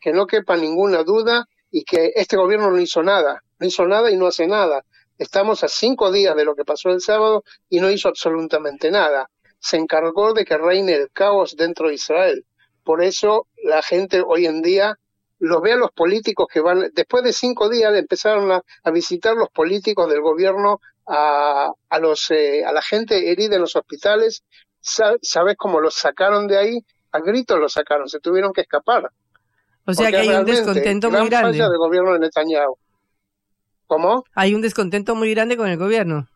que 0.00 0.12
no 0.12 0.26
quepa 0.26 0.56
ninguna 0.56 1.02
duda 1.02 1.46
y 1.70 1.84
que 1.84 2.12
este 2.14 2.36
gobierno 2.36 2.70
no 2.70 2.80
hizo 2.80 3.02
nada, 3.02 3.42
no 3.58 3.66
hizo 3.66 3.86
nada 3.86 4.10
y 4.10 4.16
no 4.16 4.26
hace 4.26 4.46
nada. 4.46 4.84
Estamos 5.18 5.64
a 5.64 5.68
cinco 5.68 6.12
días 6.12 6.36
de 6.36 6.44
lo 6.44 6.54
que 6.54 6.64
pasó 6.64 6.90
el 6.90 7.00
sábado 7.00 7.44
y 7.68 7.80
no 7.80 7.90
hizo 7.90 8.08
absolutamente 8.08 8.90
nada. 8.90 9.30
Se 9.58 9.76
encargó 9.76 10.34
de 10.34 10.44
que 10.44 10.58
reine 10.58 10.94
el 10.94 11.10
caos 11.10 11.56
dentro 11.56 11.88
de 11.88 11.94
Israel. 11.94 12.44
Por 12.84 13.02
eso 13.02 13.46
la 13.62 13.82
gente 13.82 14.22
hoy 14.24 14.46
en 14.46 14.60
día 14.60 14.98
los 15.38 15.62
ve 15.62 15.72
a 15.72 15.76
los 15.76 15.90
políticos 15.92 16.46
que 16.52 16.60
van, 16.60 16.90
después 16.92 17.24
de 17.24 17.32
cinco 17.32 17.68
días 17.68 17.94
empezaron 17.94 18.52
a 18.52 18.90
visitar 18.90 19.34
los 19.34 19.50
políticos 19.50 20.08
del 20.08 20.20
gobierno 20.20 20.80
a, 21.06 21.70
a, 21.88 21.98
los, 21.98 22.30
eh, 22.30 22.64
a 22.64 22.72
la 22.72 22.82
gente 22.82 23.30
herida 23.30 23.56
en 23.56 23.62
los 23.62 23.76
hospitales. 23.76 24.44
¿Sabes 24.80 25.56
cómo 25.56 25.80
los 25.80 25.94
sacaron 25.94 26.46
de 26.46 26.58
ahí? 26.58 26.78
A 27.12 27.20
gritos 27.20 27.58
los 27.58 27.72
sacaron, 27.72 28.08
se 28.08 28.20
tuvieron 28.20 28.52
que 28.52 28.62
escapar. 28.62 29.10
O 29.86 29.94
sea 29.94 30.10
que 30.10 30.16
hay 30.16 30.28
un 30.28 30.44
descontento 30.44 31.10
muy 31.10 31.28
grande. 31.28 31.52
Falla 31.52 31.68
del 31.68 31.78
gobierno 31.78 32.12
de 32.14 32.18
Netanyahu. 32.20 32.76
¿Cómo? 33.86 34.24
Hay 34.34 34.54
un 34.54 34.62
descontento 34.62 35.14
muy 35.14 35.32
grande 35.34 35.56
con 35.56 35.68
el 35.68 35.78
gobierno. 35.78 36.28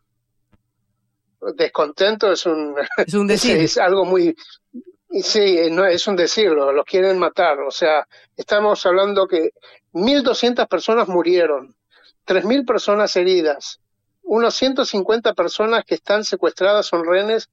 Descontento 1.55 2.33
es 2.33 2.47
un, 2.47 2.75
es 2.99 3.15
un 3.15 3.27
decir. 3.27 3.57
es, 3.57 3.79
algo 3.79 4.05
muy, 4.05 4.35
Sí, 5.11 5.71
no, 5.71 5.87
es 5.87 6.07
un 6.07 6.17
decirlo, 6.17 6.71
los 6.73 6.85
quieren 6.85 7.19
matar. 7.19 7.61
O 7.61 7.71
sea, 7.71 8.07
estamos 8.37 8.85
hablando 8.85 9.27
que 9.27 9.51
1.200 9.93 10.69
personas 10.69 11.09
murieron, 11.09 11.75
3.000 12.27 12.67
personas 12.67 13.17
heridas, 13.17 13.81
unos 14.29 14.55
150 14.57 15.33
personas 15.33 15.85
que 15.87 15.95
están 15.95 16.23
secuestradas 16.23 16.87
son 16.87 17.05
rehenes 17.07 17.49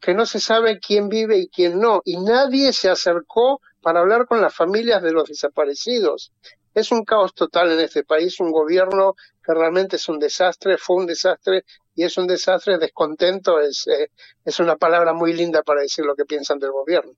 que 0.00 0.12
no 0.12 0.26
se 0.26 0.38
sabe 0.38 0.78
quién 0.78 1.08
vive 1.08 1.38
y 1.38 1.48
quién 1.48 1.78
no, 1.78 2.02
y 2.04 2.18
nadie 2.18 2.72
se 2.72 2.90
acercó 2.90 3.60
para 3.80 4.00
hablar 4.00 4.26
con 4.26 4.40
las 4.40 4.54
familias 4.54 5.02
de 5.02 5.12
los 5.12 5.28
desaparecidos. 5.28 6.32
Es 6.74 6.92
un 6.92 7.04
caos 7.04 7.34
total 7.34 7.72
en 7.72 7.80
este 7.80 8.04
país, 8.04 8.38
un 8.38 8.52
gobierno 8.52 9.14
que 9.42 9.54
realmente 9.54 9.96
es 9.96 10.08
un 10.08 10.18
desastre, 10.18 10.76
fue 10.76 10.96
un 10.96 11.06
desastre 11.06 11.64
y 11.94 12.04
es 12.04 12.16
un 12.18 12.26
desastre, 12.26 12.78
descontento 12.78 13.58
es, 13.58 13.86
eh, 13.86 14.10
es 14.44 14.60
una 14.60 14.76
palabra 14.76 15.14
muy 15.14 15.32
linda 15.32 15.62
para 15.62 15.80
decir 15.80 16.04
lo 16.04 16.14
que 16.14 16.26
piensan 16.26 16.58
del 16.58 16.70
gobierno. 16.70 17.12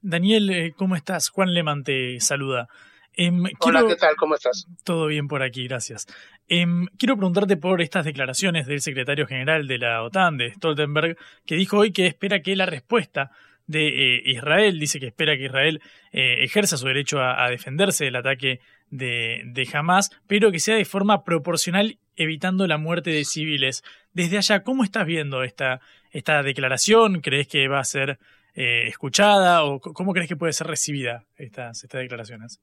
Daniel, 0.00 0.48
eh, 0.50 0.72
¿cómo 0.76 0.94
estás? 0.94 1.28
Juan 1.28 1.52
Leman 1.52 1.82
te 1.82 2.20
saluda. 2.20 2.68
Em, 3.14 3.44
Hola, 3.60 3.84
¿qué 3.86 3.96
tal? 3.96 4.16
¿Cómo 4.16 4.34
estás? 4.34 4.66
Todo 4.84 5.06
bien 5.06 5.28
por 5.28 5.42
aquí, 5.42 5.66
gracias. 5.66 6.06
Em, 6.48 6.86
quiero 6.98 7.16
preguntarte 7.16 7.56
por 7.56 7.82
estas 7.82 8.04
declaraciones 8.04 8.66
del 8.66 8.80
secretario 8.80 9.26
general 9.26 9.66
de 9.66 9.78
la 9.78 10.02
OTAN, 10.02 10.36
de 10.36 10.52
Stoltenberg, 10.52 11.16
que 11.46 11.56
dijo 11.56 11.78
hoy 11.78 11.92
que 11.92 12.06
espera 12.06 12.40
que 12.40 12.56
la 12.56 12.66
respuesta 12.66 13.30
de 13.66 13.88
eh, 14.16 14.22
Israel, 14.26 14.78
dice 14.80 14.98
que 14.98 15.06
espera 15.06 15.36
que 15.36 15.44
Israel 15.44 15.80
eh, 16.12 16.42
ejerza 16.42 16.76
su 16.76 16.86
derecho 16.86 17.20
a, 17.20 17.48
defenderse 17.50 18.04
del 18.04 18.16
ataque 18.16 18.60
de, 18.90 19.42
de 19.44 19.68
Hamas, 19.72 20.10
pero 20.26 20.50
que 20.50 20.58
sea 20.58 20.74
de 20.76 20.84
forma 20.84 21.22
proporcional, 21.22 21.98
evitando 22.16 22.66
la 22.66 22.78
muerte 22.78 23.10
de 23.10 23.24
civiles. 23.24 23.84
Desde 24.12 24.38
allá, 24.38 24.64
¿cómo 24.64 24.82
estás 24.82 25.06
viendo 25.06 25.44
esta, 25.44 25.80
esta 26.10 26.42
declaración? 26.42 27.20
¿Crees 27.20 27.46
que 27.46 27.68
va 27.68 27.78
a 27.78 27.84
ser 27.84 28.18
eh, 28.54 28.88
escuchada 28.88 29.64
o 29.64 29.80
cómo 29.80 30.12
crees 30.12 30.28
que 30.28 30.36
puede 30.36 30.52
ser 30.52 30.66
recibida 30.66 31.24
estas, 31.36 31.84
estas 31.84 32.00
declaraciones? 32.00 32.60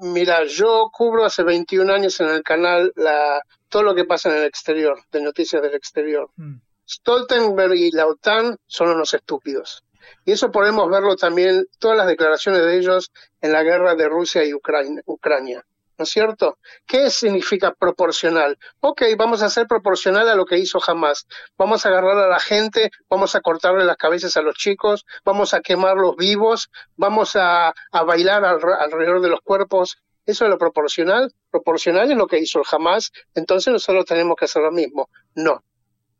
mira, 0.00 0.44
yo 0.44 0.90
cubro 0.92 1.24
hace 1.24 1.42
21 1.42 1.92
años 1.92 2.20
en 2.20 2.28
el 2.28 2.42
canal 2.42 2.92
la, 2.96 3.42
todo 3.68 3.82
lo 3.82 3.94
que 3.94 4.04
pasa 4.04 4.30
en 4.30 4.36
el 4.36 4.44
exterior, 4.44 4.98
de 5.10 5.22
noticias 5.22 5.62
del 5.62 5.74
exterior. 5.74 6.30
Mm. 6.36 6.56
Stoltenberg 6.88 7.74
y 7.74 7.90
la 7.90 8.06
OTAN 8.06 8.56
son 8.66 8.90
unos 8.90 9.14
estúpidos. 9.14 9.84
Y 10.24 10.32
eso 10.32 10.50
podemos 10.50 10.90
verlo 10.90 11.16
también, 11.16 11.66
todas 11.78 11.96
las 11.96 12.06
declaraciones 12.06 12.62
de 12.62 12.78
ellos 12.78 13.12
en 13.40 13.52
la 13.52 13.62
guerra 13.62 13.94
de 13.94 14.08
Rusia 14.08 14.44
y 14.44 14.52
Ucrania. 14.52 15.64
¿No 16.02 16.04
es 16.04 16.10
cierto? 16.10 16.58
¿Qué 16.84 17.10
significa 17.10 17.72
proporcional? 17.72 18.58
Ok, 18.80 19.02
vamos 19.16 19.40
a 19.40 19.48
ser 19.48 19.68
proporcional 19.68 20.28
a 20.28 20.34
lo 20.34 20.44
que 20.44 20.58
hizo 20.58 20.80
Hamas. 20.84 21.28
Vamos 21.56 21.86
a 21.86 21.90
agarrar 21.90 22.18
a 22.18 22.26
la 22.26 22.40
gente, 22.40 22.90
vamos 23.08 23.36
a 23.36 23.40
cortarle 23.40 23.84
las 23.84 23.96
cabezas 23.96 24.36
a 24.36 24.42
los 24.42 24.56
chicos, 24.56 25.06
vamos 25.24 25.54
a 25.54 25.60
quemarlos 25.60 26.16
vivos, 26.16 26.70
vamos 26.96 27.36
a, 27.36 27.72
bailar 28.04 28.44
alrededor 28.44 29.20
de 29.20 29.28
los 29.28 29.42
cuerpos. 29.42 29.98
¿Eso 30.26 30.44
es 30.44 30.50
lo 30.50 30.58
proporcional? 30.58 31.32
Proporcional 31.52 32.10
es 32.10 32.16
lo 32.16 32.26
que 32.26 32.40
hizo 32.40 32.58
el 32.58 32.64
Hamas, 32.68 33.12
entonces 33.36 33.72
nosotros 33.72 34.04
tenemos 34.04 34.34
que 34.34 34.46
hacer 34.46 34.62
lo 34.62 34.72
mismo. 34.72 35.08
No, 35.36 35.62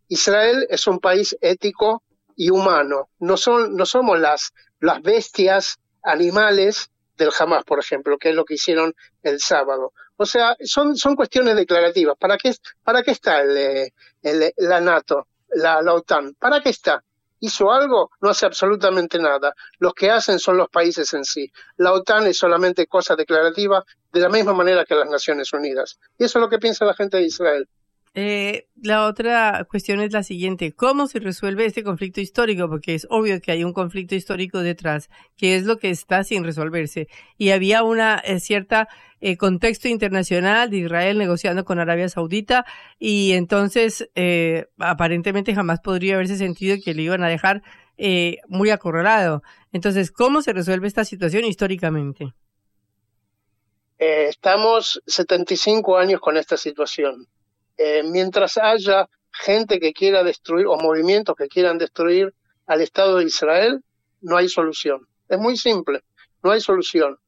Israel 0.06 0.64
es 0.70 0.86
un 0.86 1.00
país 1.00 1.36
ético 1.40 2.04
y 2.36 2.50
humano. 2.50 3.08
No, 3.18 3.36
son, 3.36 3.74
no 3.74 3.84
somos 3.84 4.20
las, 4.20 4.52
las 4.78 5.02
bestias 5.02 5.80
animales 6.04 6.91
del 7.22 7.32
Hamas, 7.38 7.64
por 7.64 7.78
ejemplo, 7.78 8.18
que 8.18 8.30
es 8.30 8.34
lo 8.34 8.44
que 8.44 8.54
hicieron 8.54 8.94
el 9.22 9.40
sábado. 9.40 9.92
O 10.16 10.26
sea, 10.26 10.56
son, 10.60 10.96
son 10.96 11.16
cuestiones 11.16 11.56
declarativas. 11.56 12.16
¿Para 12.18 12.36
qué, 12.36 12.54
para 12.82 13.02
qué 13.02 13.12
está 13.12 13.40
el, 13.40 13.92
la 14.56 14.80
NATO, 14.80 15.28
la, 15.50 15.82
la 15.82 15.94
OTAN? 15.94 16.34
¿Para 16.34 16.60
qué 16.60 16.70
está? 16.70 17.02
¿Hizo 17.40 17.72
algo? 17.72 18.10
No 18.20 18.30
hace 18.30 18.46
absolutamente 18.46 19.18
nada. 19.18 19.54
Los 19.78 19.94
que 19.94 20.10
hacen 20.10 20.38
son 20.38 20.56
los 20.56 20.68
países 20.68 21.12
en 21.12 21.24
sí. 21.24 21.50
La 21.76 21.92
OTAN 21.92 22.26
es 22.26 22.38
solamente 22.38 22.86
cosa 22.86 23.16
declarativa 23.16 23.84
de 24.12 24.20
la 24.20 24.28
misma 24.28 24.52
manera 24.52 24.84
que 24.84 24.94
las 24.94 25.08
Naciones 25.08 25.52
Unidas. 25.52 25.98
Y 26.18 26.24
eso 26.24 26.38
es 26.38 26.40
lo 26.40 26.48
que 26.48 26.58
piensa 26.58 26.84
la 26.84 26.94
gente 26.94 27.16
de 27.16 27.24
Israel. 27.24 27.68
Eh, 28.14 28.68
la 28.82 29.06
otra 29.06 29.64
cuestión 29.70 30.00
es 30.00 30.12
la 30.12 30.22
siguiente, 30.22 30.72
¿cómo 30.72 31.06
se 31.06 31.18
resuelve 31.18 31.64
este 31.64 31.82
conflicto 31.82 32.20
histórico? 32.20 32.68
Porque 32.68 32.94
es 32.94 33.06
obvio 33.08 33.40
que 33.40 33.52
hay 33.52 33.64
un 33.64 33.72
conflicto 33.72 34.14
histórico 34.14 34.58
detrás, 34.58 35.08
que 35.36 35.56
es 35.56 35.64
lo 35.64 35.78
que 35.78 35.88
está 35.88 36.22
sin 36.22 36.44
resolverse. 36.44 37.08
Y 37.38 37.50
había 37.50 37.82
una 37.82 38.18
eh, 38.18 38.38
cierta 38.40 38.88
eh, 39.22 39.38
contexto 39.38 39.88
internacional 39.88 40.68
de 40.68 40.78
Israel 40.78 41.16
negociando 41.16 41.64
con 41.64 41.78
Arabia 41.78 42.08
Saudita 42.08 42.66
y 42.98 43.32
entonces 43.32 44.10
eh, 44.14 44.66
aparentemente 44.78 45.54
jamás 45.54 45.80
podría 45.80 46.16
haberse 46.16 46.36
sentido 46.36 46.76
que 46.84 46.94
le 46.94 47.02
iban 47.02 47.24
a 47.24 47.28
dejar 47.28 47.62
muy 48.48 48.70
acorralado. 48.70 49.42
Entonces, 49.70 50.10
¿cómo 50.10 50.42
se 50.42 50.52
resuelve 50.52 50.88
esta 50.88 51.04
situación 51.04 51.44
históricamente? 51.44 52.34
estamos 53.98 55.00
75 55.06 55.96
años 55.96 56.20
con 56.20 56.36
esta 56.36 56.56
situación 56.56 57.28
eh, 57.76 58.02
mientras 58.04 58.58
haya 58.58 59.08
gente 59.32 59.80
que 59.80 59.92
quiera 59.92 60.22
destruir 60.22 60.66
o 60.66 60.76
movimientos 60.76 61.34
que 61.36 61.48
quieran 61.48 61.78
destruir 61.78 62.34
al 62.66 62.80
Estado 62.80 63.18
de 63.18 63.24
Israel, 63.24 63.82
no 64.20 64.36
hay 64.36 64.48
solución. 64.48 65.06
Es 65.28 65.38
muy 65.38 65.56
simple, 65.56 66.02
no 66.42 66.50
hay 66.50 66.60
solución. 66.60 67.18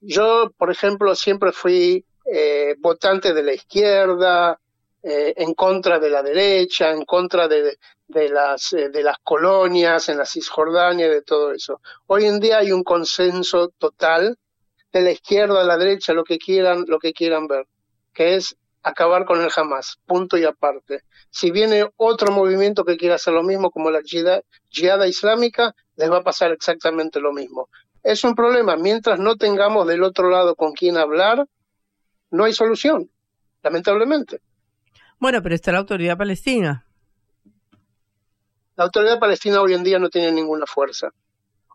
Yo, 0.00 0.50
por 0.58 0.70
ejemplo, 0.70 1.14
siempre 1.14 1.52
fui 1.52 2.04
eh, 2.26 2.74
votante 2.78 3.32
de 3.32 3.42
la 3.42 3.54
izquierda, 3.54 4.58
eh, 5.02 5.34
en 5.36 5.54
contra 5.54 5.98
de 5.98 6.10
la 6.10 6.22
derecha, 6.22 6.90
en 6.90 7.04
contra 7.04 7.46
de, 7.46 7.76
las, 8.08 8.70
de 8.70 9.02
las 9.02 9.18
colonias 9.22 10.08
en 10.08 10.18
la 10.18 10.26
Cisjordania, 10.26 11.08
de 11.08 11.22
todo 11.22 11.52
eso. 11.52 11.80
Hoy 12.06 12.24
en 12.24 12.40
día 12.40 12.58
hay 12.58 12.72
un 12.72 12.82
consenso 12.82 13.68
total 13.78 14.38
de 14.92 15.00
la 15.02 15.10
izquierda 15.10 15.60
a 15.60 15.64
la 15.64 15.76
derecha, 15.76 16.12
lo 16.12 16.24
que 16.24 16.38
quieran, 16.38 16.84
lo 16.86 16.98
que 16.98 17.12
quieran 17.12 17.46
ver, 17.46 17.66
que 18.12 18.36
es 18.36 18.56
acabar 18.84 19.24
con 19.24 19.40
el 19.40 19.50
Hamas, 19.56 19.98
punto 20.06 20.36
y 20.36 20.44
aparte. 20.44 21.00
Si 21.30 21.50
viene 21.50 21.88
otro 21.96 22.30
movimiento 22.30 22.84
que 22.84 22.96
quiera 22.96 23.16
hacer 23.16 23.32
lo 23.32 23.42
mismo, 23.42 23.70
como 23.70 23.90
la 23.90 24.02
yihada 24.02 25.08
islámica, 25.08 25.74
les 25.96 26.10
va 26.10 26.18
a 26.18 26.22
pasar 26.22 26.52
exactamente 26.52 27.18
lo 27.18 27.32
mismo. 27.32 27.70
Es 28.02 28.22
un 28.22 28.34
problema, 28.34 28.76
mientras 28.76 29.18
no 29.18 29.36
tengamos 29.36 29.86
del 29.86 30.02
otro 30.02 30.28
lado 30.28 30.54
con 30.54 30.74
quién 30.74 30.98
hablar, 30.98 31.46
no 32.30 32.44
hay 32.44 32.52
solución, 32.52 33.10
lamentablemente. 33.62 34.40
Bueno, 35.18 35.42
pero 35.42 35.54
está 35.54 35.72
la 35.72 35.78
autoridad 35.78 36.18
palestina. 36.18 36.86
La 38.76 38.84
autoridad 38.84 39.18
palestina 39.18 39.62
hoy 39.62 39.72
en 39.72 39.82
día 39.82 39.98
no 39.98 40.10
tiene 40.10 40.30
ninguna 40.30 40.66
fuerza. 40.66 41.08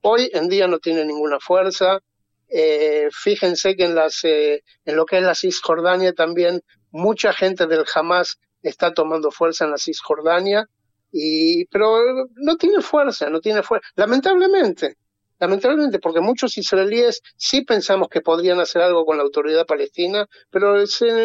Hoy 0.03 0.29
en 0.31 0.47
día 0.47 0.67
no 0.67 0.77
tiene 0.77 1.05
ninguna 1.05 1.39
fuerza. 1.39 1.99
Eh, 2.47 3.07
fíjense 3.11 3.75
que 3.75 3.85
en, 3.85 3.95
las, 3.95 4.23
eh, 4.23 4.63
en 4.85 4.95
lo 4.95 5.05
que 5.05 5.17
es 5.17 5.23
la 5.23 5.33
Cisjordania 5.33 6.13
también 6.13 6.61
mucha 6.91 7.33
gente 7.33 7.67
del 7.67 7.85
Hamas 7.93 8.39
está 8.61 8.93
tomando 8.93 9.31
fuerza 9.31 9.65
en 9.65 9.71
la 9.71 9.77
Cisjordania, 9.77 10.67
y, 11.11 11.65
pero 11.65 12.27
no 12.35 12.57
tiene 12.57 12.81
fuerza, 12.81 13.29
no 13.29 13.39
tiene 13.41 13.63
fuerza, 13.63 13.87
lamentablemente, 13.95 14.97
lamentablemente, 15.39 15.99
porque 15.99 16.19
muchos 16.19 16.57
israelíes 16.57 17.21
sí 17.35 17.61
pensamos 17.61 18.09
que 18.09 18.21
podrían 18.21 18.59
hacer 18.59 18.81
algo 18.81 19.05
con 19.05 19.17
la 19.17 19.23
autoridad 19.23 19.65
palestina, 19.65 20.27
pero 20.49 20.75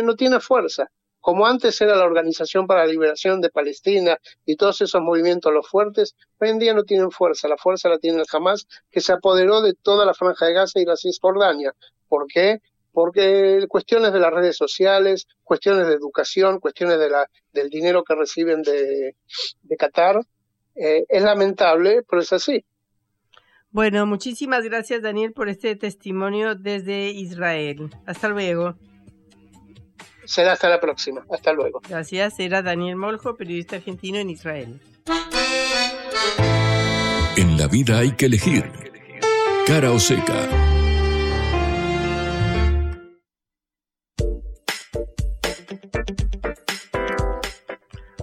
no 0.02 0.16
tiene 0.16 0.40
fuerza. 0.40 0.90
Como 1.20 1.46
antes 1.46 1.80
era 1.80 1.96
la 1.96 2.04
Organización 2.04 2.66
para 2.66 2.84
la 2.84 2.92
Liberación 2.92 3.40
de 3.40 3.48
Palestina 3.48 4.18
y 4.44 4.56
todos 4.56 4.82
esos 4.82 5.00
movimientos 5.00 5.54
los 5.54 5.66
fuertes, 5.66 6.14
hoy 6.38 6.50
en 6.50 6.58
día 6.58 6.74
no 6.74 6.84
tienen 6.84 7.10
fuerza. 7.10 7.48
La 7.48 7.56
fuerza 7.56 7.88
la 7.88 7.98
tiene 7.98 8.18
el 8.18 8.26
Hamas, 8.30 8.66
que 8.90 9.00
se 9.00 9.14
apoderó 9.14 9.62
de 9.62 9.72
toda 9.72 10.04
la 10.04 10.12
franja 10.12 10.44
de 10.44 10.52
Gaza 10.52 10.80
y 10.80 10.84
la 10.84 10.96
Cisjordania. 10.96 11.74
¿Por 12.08 12.26
qué? 12.26 12.60
Porque 12.94 13.66
cuestiones 13.68 14.12
de 14.12 14.20
las 14.20 14.32
redes 14.32 14.56
sociales, 14.56 15.26
cuestiones 15.42 15.88
de 15.88 15.94
educación, 15.94 16.60
cuestiones 16.60 16.98
de 16.98 17.10
la, 17.10 17.28
del 17.52 17.68
dinero 17.68 18.04
que 18.04 18.14
reciben 18.14 18.62
de, 18.62 19.16
de 19.62 19.76
Qatar, 19.76 20.20
eh, 20.76 21.04
es 21.08 21.22
lamentable, 21.22 22.02
pero 22.08 22.22
es 22.22 22.32
así. 22.32 22.64
Bueno, 23.70 24.06
muchísimas 24.06 24.62
gracias 24.62 25.02
Daniel 25.02 25.32
por 25.32 25.48
este 25.48 25.74
testimonio 25.74 26.54
desde 26.54 27.10
Israel. 27.10 27.90
Hasta 28.06 28.28
luego. 28.28 28.76
Será 30.24 30.52
hasta 30.52 30.68
la 30.68 30.80
próxima. 30.80 31.26
Hasta 31.28 31.52
luego. 31.52 31.80
Gracias. 31.86 32.38
Era 32.38 32.62
Daniel 32.62 32.96
Moljo, 32.96 33.36
periodista 33.36 33.76
argentino 33.76 34.18
en 34.18 34.30
Israel. 34.30 34.80
En 37.36 37.58
la 37.58 37.66
vida 37.66 37.98
hay 37.98 38.12
que 38.12 38.26
elegir. 38.26 38.70
Cara 39.66 39.90
o 39.90 39.98
seca. 39.98 40.73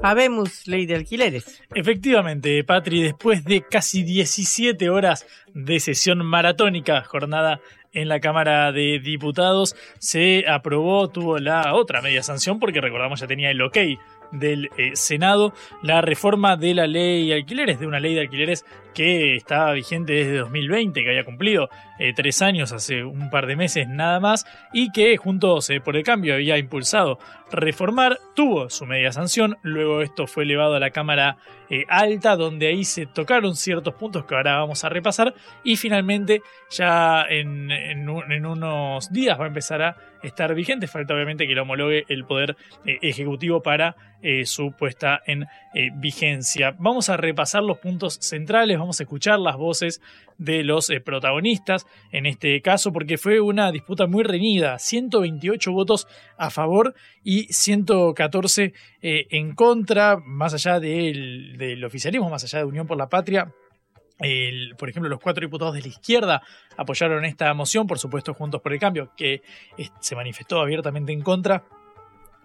Habemos 0.03 0.67
ley 0.67 0.87
de 0.87 0.95
alquileres. 0.95 1.61
Efectivamente, 1.75 2.63
Patri, 2.63 3.03
después 3.03 3.43
de 3.45 3.61
casi 3.61 4.03
17 4.03 4.89
horas 4.89 5.27
de 5.53 5.79
sesión 5.79 6.25
maratónica, 6.25 7.03
jornada 7.03 7.61
en 7.93 8.07
la 8.07 8.19
Cámara 8.19 8.71
de 8.71 8.99
Diputados, 8.99 9.75
se 9.99 10.45
aprobó, 10.49 11.07
tuvo 11.09 11.37
la 11.37 11.75
otra 11.75 12.01
media 12.01 12.23
sanción, 12.23 12.59
porque 12.59 12.81
recordamos 12.81 13.19
ya 13.19 13.27
tenía 13.27 13.51
el 13.51 13.61
ok 13.61 13.77
del 14.31 14.69
eh, 14.77 14.91
Senado 14.95 15.53
la 15.83 16.01
reforma 16.01 16.55
de 16.55 16.73
la 16.73 16.87
ley 16.87 17.27
de 17.27 17.35
alquileres, 17.35 17.79
de 17.79 17.87
una 17.87 17.99
ley 17.99 18.15
de 18.15 18.21
alquileres 18.21 18.65
que 18.93 19.35
estaba 19.35 19.73
vigente 19.73 20.13
desde 20.13 20.37
2020, 20.37 21.03
que 21.03 21.09
había 21.09 21.25
cumplido 21.25 21.69
eh, 21.99 22.13
tres 22.15 22.41
años 22.41 22.71
hace 22.71 23.03
un 23.03 23.29
par 23.29 23.45
de 23.45 23.55
meses 23.55 23.87
nada 23.87 24.19
más, 24.19 24.45
y 24.73 24.91
que 24.91 25.15
juntos 25.17 25.69
eh, 25.69 25.81
por 25.81 25.95
el 25.95 26.03
cambio 26.03 26.33
había 26.33 26.57
impulsado 26.57 27.19
reformar, 27.51 28.17
tuvo 28.35 28.69
su 28.69 28.85
media 28.85 29.11
sanción, 29.11 29.57
luego 29.61 30.01
esto 30.01 30.25
fue 30.25 30.43
elevado 30.43 30.75
a 30.75 30.79
la 30.79 30.89
Cámara 30.89 31.37
eh, 31.69 31.85
alta, 31.89 32.35
donde 32.35 32.67
ahí 32.67 32.83
se 32.85 33.05
tocaron 33.05 33.55
ciertos 33.55 33.93
puntos 33.93 34.25
que 34.25 34.33
ahora 34.33 34.57
vamos 34.57 34.83
a 34.83 34.89
repasar 34.89 35.33
y 35.63 35.75
finalmente 35.75 36.41
ya 36.71 37.23
en, 37.29 37.69
en, 37.69 38.09
unos 38.09 39.11
días 39.11 39.39
va 39.39 39.43
a 39.43 39.49
empezar 39.49 39.81
a 39.81 39.97
estar 40.23 40.55
vigente. 40.55 40.87
Falta 40.87 41.13
obviamente 41.13 41.45
que 41.45 41.53
lo 41.53 41.63
homologue 41.63 42.05
el 42.07 42.25
Poder 42.25 42.55
eh, 42.85 42.97
Ejecutivo 43.01 43.61
para 43.61 43.95
su 44.45 44.71
puesta 44.73 45.19
en 45.25 45.47
vigencia. 45.95 46.75
Vamos 46.77 47.09
a 47.09 47.17
repasar 47.17 47.63
los 47.63 47.79
puntos 47.79 48.19
centrales, 48.21 48.77
vamos 48.81 48.99
a 48.99 49.03
escuchar 49.03 49.39
las 49.39 49.57
voces 49.57 50.01
de 50.37 50.63
los 50.63 50.91
protagonistas 51.05 51.87
en 52.11 52.25
este 52.25 52.61
caso, 52.61 52.91
porque 52.91 53.17
fue 53.17 53.39
una 53.39 53.71
disputa 53.71 54.07
muy 54.07 54.23
reñida. 54.23 54.77
128 54.79 55.71
votos 55.71 56.07
a 56.37 56.49
favor 56.49 56.93
y 57.23 57.43
114 57.53 58.73
en 59.01 59.55
contra, 59.55 60.17
más 60.17 60.53
allá 60.53 60.79
del, 60.79 61.57
del 61.57 61.83
oficialismo, 61.85 62.29
más 62.29 62.43
allá 62.43 62.59
de 62.59 62.65
Unión 62.65 62.87
por 62.87 62.97
la 62.97 63.07
Patria 63.07 63.53
por 64.77 64.89
ejemplo, 64.89 65.09
los 65.09 65.19
cuatro 65.19 65.41
diputados 65.41 65.73
de 65.73 65.81
la 65.81 65.87
izquierda 65.87 66.41
apoyaron 66.77 67.25
esta 67.25 67.53
moción, 67.53 67.87
por 67.87 67.97
supuesto, 67.97 68.33
Juntos 68.33 68.61
por 68.61 68.73
el 68.73 68.79
Cambio, 68.79 69.11
que 69.17 69.41
se 69.99 70.15
manifestó 70.15 70.61
abiertamente 70.61 71.11
en 71.11 71.21
contra 71.21 71.63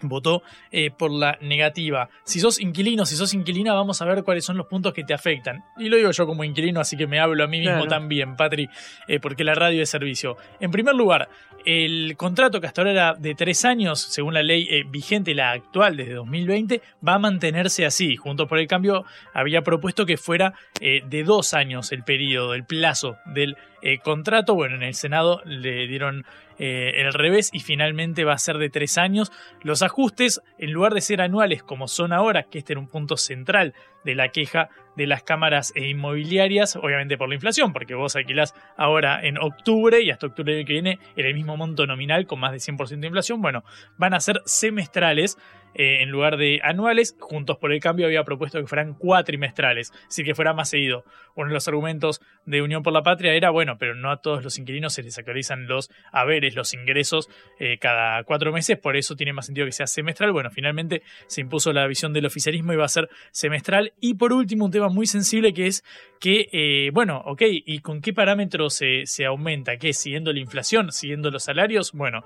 votó 0.03 0.43
eh, 0.71 0.91
por 0.91 1.11
la 1.11 1.39
negativa. 1.41 2.09
Si 2.25 2.41
sos 2.41 2.61
inquilino, 2.61 3.07
si 3.07 3.17
sos 3.17 3.33
inquilina, 3.35 3.75
vamos 3.75 4.01
a 4.03 4.05
ver 4.05 4.23
cuáles 4.25 4.45
son 4.45 4.57
los 4.57 4.67
puntos 4.67 4.93
que 4.93 5.05
te 5.05 5.15
afectan. 5.15 5.65
Y 5.79 5.89
lo 5.89 5.97
digo 5.97 6.11
yo 6.11 6.27
como 6.27 6.45
inquilino, 6.45 6.81
así 6.81 6.97
que 6.97 7.07
me 7.07 7.21
hablo 7.21 7.45
a 7.45 7.47
mí 7.47 7.61
mismo 7.61 7.87
también, 7.87 8.37
Patri, 8.37 8.69
eh, 9.09 9.21
porque 9.21 9.45
la 9.45 9.55
radio 9.55 9.83
es 9.83 9.91
servicio. 9.91 10.37
En 10.61 10.71
primer 10.71 10.95
lugar, 10.95 11.29
el 11.65 12.17
contrato 12.17 12.61
que 12.61 12.67
hasta 12.67 12.83
ahora 12.83 12.93
era 12.93 13.15
de 13.15 13.35
tres 13.35 13.65
años, 13.65 14.01
según 14.01 14.35
la 14.35 14.43
ley 14.43 14.69
eh, 14.71 14.85
vigente, 14.89 15.35
la 15.35 15.53
actual 15.53 15.97
desde 15.97 16.15
2020, 16.15 16.83
va 17.07 17.15
a 17.15 17.19
mantenerse 17.19 17.87
así. 17.87 18.17
Junto 18.17 18.47
por 18.47 18.59
el 18.59 18.67
cambio, 18.67 19.05
había 19.33 19.63
propuesto 19.63 20.07
que 20.07 20.17
fuera 20.17 20.55
de 20.81 21.25
dos 21.25 21.55
años 21.55 21.91
el 21.93 22.05
periodo, 22.05 22.55
el 22.55 22.65
plazo 22.65 23.17
del 23.27 23.57
contrato. 24.03 24.55
Bueno, 24.55 24.77
en 24.77 24.83
el 24.83 24.95
Senado 24.95 25.41
le 25.45 25.87
dieron 25.87 26.25
eh, 26.59 26.93
el 26.97 27.13
revés 27.13 27.51
y 27.53 27.61
finalmente 27.61 28.25
va 28.25 28.33
a 28.33 28.39
ser 28.39 28.59
de 28.59 28.71
tres 28.71 28.99
años. 28.99 29.31
Los 29.63 29.83
ajustes, 29.83 30.41
en 30.59 30.73
lugar 30.73 30.95
de 30.95 31.01
ser 31.01 31.21
anuales 31.21 31.63
como 31.63 31.89
son 31.89 32.13
ahora, 32.13 32.45
que 32.45 32.59
este 32.59 32.73
era 32.73 32.81
un 32.81 32.89
punto 32.89 33.17
central 33.17 33.75
de 34.05 34.15
la 34.15 34.29
queja 34.31 34.71
de 34.97 35.07
las 35.07 35.23
cámaras 35.23 35.73
e 35.75 35.89
inmobiliarias, 35.89 36.77
obviamente 36.77 37.19
por 37.19 37.29
la 37.29 37.35
inflación, 37.35 37.73
porque 37.73 37.95
vos 37.95 38.17
alquilás 38.17 38.55
ahora 38.77 39.21
en 39.23 39.37
octubre 39.37 40.01
y 40.01 40.11
hasta 40.11 40.27
octubre 40.27 40.55
del 40.55 40.65
que 40.65 40.73
viene 40.75 40.99
en 41.17 41.27
el 41.27 41.35
mismo 41.35 41.57
monto 41.57 41.87
nominal 41.87 42.27
con 42.27 42.41
más 42.41 42.53
de 42.53 42.59
100% 42.59 43.01
de 43.01 43.07
inflación, 43.07 43.43
bueno, 43.43 43.65
van 43.99 44.15
a 44.15 44.21
ser 44.21 44.41
semestrales 44.47 45.37
eh, 45.79 46.03
en 46.03 46.11
lugar 46.11 46.39
de 46.39 46.61
anuales. 46.63 47.17
Juntos 47.21 47.59
por 47.59 47.71
el 47.71 47.81
Cambio 47.81 48.07
había 48.07 48.25
propuesto 48.25 48.59
que 48.59 48.67
fueran 48.67 48.95
cuatrimestrales, 48.95 49.93
así 50.09 50.25
que 50.25 50.35
fuera 50.35 50.55
más 50.55 50.71
seguido. 50.71 51.05
Uno 51.35 51.49
de 51.49 51.55
los 51.55 51.69
argumentos 51.69 52.23
de 52.47 52.63
Unión 52.63 52.83
por 52.83 52.95
la 52.95 53.03
Patria 53.03 53.35
era, 53.35 53.51
bueno, 53.51 53.77
pero 53.79 53.95
no 53.95 54.11
a 54.11 54.23
todos 54.23 54.43
los 54.43 54.59
inquilinos 54.59 54.95
se 54.95 55.03
les 55.03 55.19
actualizan 55.19 55.67
los 55.67 55.91
haberes, 56.13 56.55
los 56.55 56.73
ingresos 56.73 57.29
eh, 57.61 57.77
cada 57.79 58.25
cuatro 58.25 58.53
meses, 58.53 58.79
por 58.79 58.97
eso 58.97 59.17
tiene 59.17 59.35
más 59.35 59.45
sentido 59.45 59.67
que 59.67 59.73
sea 59.73 59.87
semestral. 59.87 60.33
Bueno, 60.33 60.51
finalmente 60.51 61.03
se 61.27 61.43
impuso 61.43 61.75
la 61.75 61.87
visión 61.87 62.15
del 62.15 62.25
oficialismo 62.25 62.73
y 62.73 62.77
va 62.77 62.87
a 62.87 62.89
ser 62.89 63.11
semestral. 63.31 63.93
Y 64.01 64.15
por 64.15 64.33
último, 64.33 64.65
un 64.65 64.71
tema 64.71 64.89
muy 64.89 65.07
sensible 65.07 65.53
que 65.53 65.67
es 65.67 65.85
que, 66.21 66.49
eh, 66.53 66.91
bueno, 66.95 67.23
ok, 67.27 67.43
¿y 67.49 67.81
con 67.81 68.01
qué 68.01 68.15
parámetros 68.15 68.73
se, 68.73 69.05
se, 69.05 69.27
aumenta? 69.27 69.77
¿Qué? 69.77 69.93
¿Siguiendo 69.93 70.33
la 70.33 70.39
inflación? 70.39 70.91
¿Siguiendo 70.91 71.31
los 71.31 71.45
salarios? 71.45 71.93
Bueno, 71.93 72.25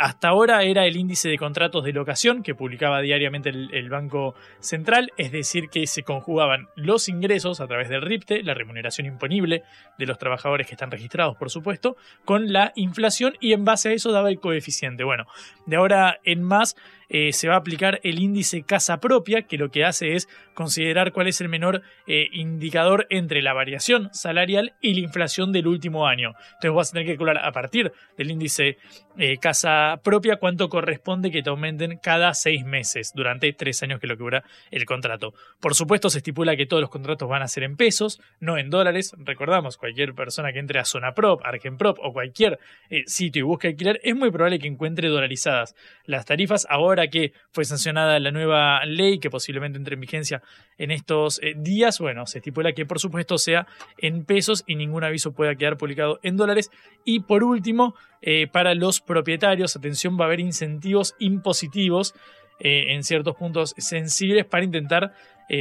hasta 0.00 0.28
ahora 0.28 0.64
era 0.64 0.86
el 0.86 0.96
índice 0.96 1.28
de 1.28 1.38
contratos 1.38 1.84
de 1.84 1.92
locación 1.92 2.42
que 2.42 2.56
publicó 2.56 2.79
diariamente 3.02 3.50
el, 3.50 3.90
Banco 3.90 4.34
Central, 4.60 5.12
es 5.16 5.32
decir, 5.32 5.68
que 5.68 5.86
se 5.86 6.02
conjugaban 6.02 6.68
los 6.76 7.08
ingresos 7.08 7.60
a 7.60 7.66
través 7.66 7.88
del 7.88 8.02
RIPTE, 8.02 8.42
la 8.42 8.54
remuneración 8.54 9.06
imponible 9.06 9.62
de 9.98 10.06
los 10.06 10.18
trabajadores 10.18 10.66
que 10.66 10.74
están 10.74 10.90
registrados, 10.90 11.36
por 11.36 11.50
supuesto, 11.50 11.96
con 12.24 12.52
la 12.52 12.72
inflación 12.76 13.34
y 13.40 13.52
en 13.52 13.64
base 13.64 13.88
a 13.88 13.92
eso 13.92 14.12
daba 14.12 14.30
el 14.30 14.40
coeficiente. 14.40 15.04
Bueno, 15.04 15.26
de 15.66 15.76
ahora 15.76 16.20
en 16.24 16.42
más 16.42 16.76
eh, 17.12 17.32
se 17.32 17.48
va 17.48 17.54
a 17.54 17.58
aplicar 17.58 17.98
el 18.04 18.20
índice 18.20 18.62
casa 18.62 19.00
propia, 19.00 19.42
que 19.42 19.58
lo 19.58 19.70
que 19.70 19.84
hace 19.84 20.14
es 20.14 20.28
considerar 20.54 21.12
cuál 21.12 21.26
es 21.26 21.40
el 21.40 21.48
menor 21.48 21.82
eh, 22.06 22.28
indicador 22.32 23.08
entre 23.10 23.42
la 23.42 23.52
variación 23.52 24.10
salarial 24.12 24.74
y 24.80 24.94
la 24.94 25.00
inflación 25.00 25.50
del 25.50 25.66
último 25.66 26.06
año. 26.06 26.34
Entonces 26.54 26.72
vas 26.72 26.88
a 26.88 26.92
tener 26.92 27.06
que 27.06 27.12
calcular 27.14 27.38
a 27.38 27.50
partir 27.50 27.92
del 28.16 28.30
índice 28.30 28.78
eh, 29.18 29.38
casa 29.38 30.00
propia 30.04 30.36
cuánto 30.36 30.68
corresponde 30.68 31.32
que 31.32 31.42
te 31.42 31.50
aumenten 31.50 31.98
cada 31.98 32.32
seis 32.32 32.64
meses 32.64 32.69
durante 33.14 33.52
tres 33.52 33.82
años 33.82 34.00
que 34.00 34.06
lo 34.06 34.16
que 34.16 34.22
dura 34.22 34.44
el 34.70 34.84
contrato. 34.84 35.34
Por 35.60 35.74
supuesto, 35.74 36.10
se 36.10 36.18
estipula 36.18 36.56
que 36.56 36.66
todos 36.66 36.80
los 36.80 36.90
contratos 36.90 37.28
van 37.28 37.42
a 37.42 37.48
ser 37.48 37.62
en 37.62 37.76
pesos, 37.76 38.20
no 38.40 38.58
en 38.58 38.70
dólares. 38.70 39.12
Recordamos, 39.18 39.76
cualquier 39.76 40.14
persona 40.14 40.52
que 40.52 40.58
entre 40.58 40.78
a 40.78 40.84
Zona 40.84 41.14
Prop, 41.14 41.40
Argenprop 41.44 41.98
o 42.00 42.12
cualquier 42.12 42.58
sitio 43.06 43.40
y 43.40 43.42
busque 43.42 43.68
alquiler, 43.68 44.00
es 44.02 44.14
muy 44.14 44.30
probable 44.30 44.58
que 44.58 44.68
encuentre 44.68 45.08
dolarizadas 45.08 45.74
las 46.04 46.24
tarifas. 46.24 46.66
Ahora 46.68 47.08
que 47.08 47.32
fue 47.52 47.64
sancionada 47.64 48.18
la 48.18 48.30
nueva 48.30 48.84
ley 48.84 49.18
que 49.18 49.30
posiblemente 49.30 49.78
entre 49.78 49.94
en 49.94 50.00
vigencia 50.00 50.42
en 50.78 50.90
estos 50.90 51.40
eh, 51.42 51.54
días, 51.56 51.98
bueno, 51.98 52.26
se 52.26 52.38
estipula 52.38 52.72
que 52.72 52.86
por 52.86 52.98
supuesto 52.98 53.38
sea 53.38 53.66
en 53.98 54.24
pesos 54.24 54.64
y 54.66 54.76
ningún 54.76 55.04
aviso 55.04 55.32
pueda 55.32 55.54
quedar 55.54 55.76
publicado 55.76 56.20
en 56.22 56.36
dólares. 56.36 56.70
Y 57.04 57.20
por 57.20 57.44
último, 57.44 57.94
eh, 58.22 58.46
para 58.46 58.74
los 58.74 59.00
propietarios, 59.00 59.76
atención, 59.76 60.18
va 60.18 60.24
a 60.24 60.26
haber 60.26 60.40
incentivos 60.40 61.14
impositivos 61.18 62.14
eh, 62.60 62.92
en 62.92 63.02
ciertos 63.04 63.36
puntos 63.36 63.74
sensibles 63.78 64.44
para 64.46 64.64
intentar 64.64 65.12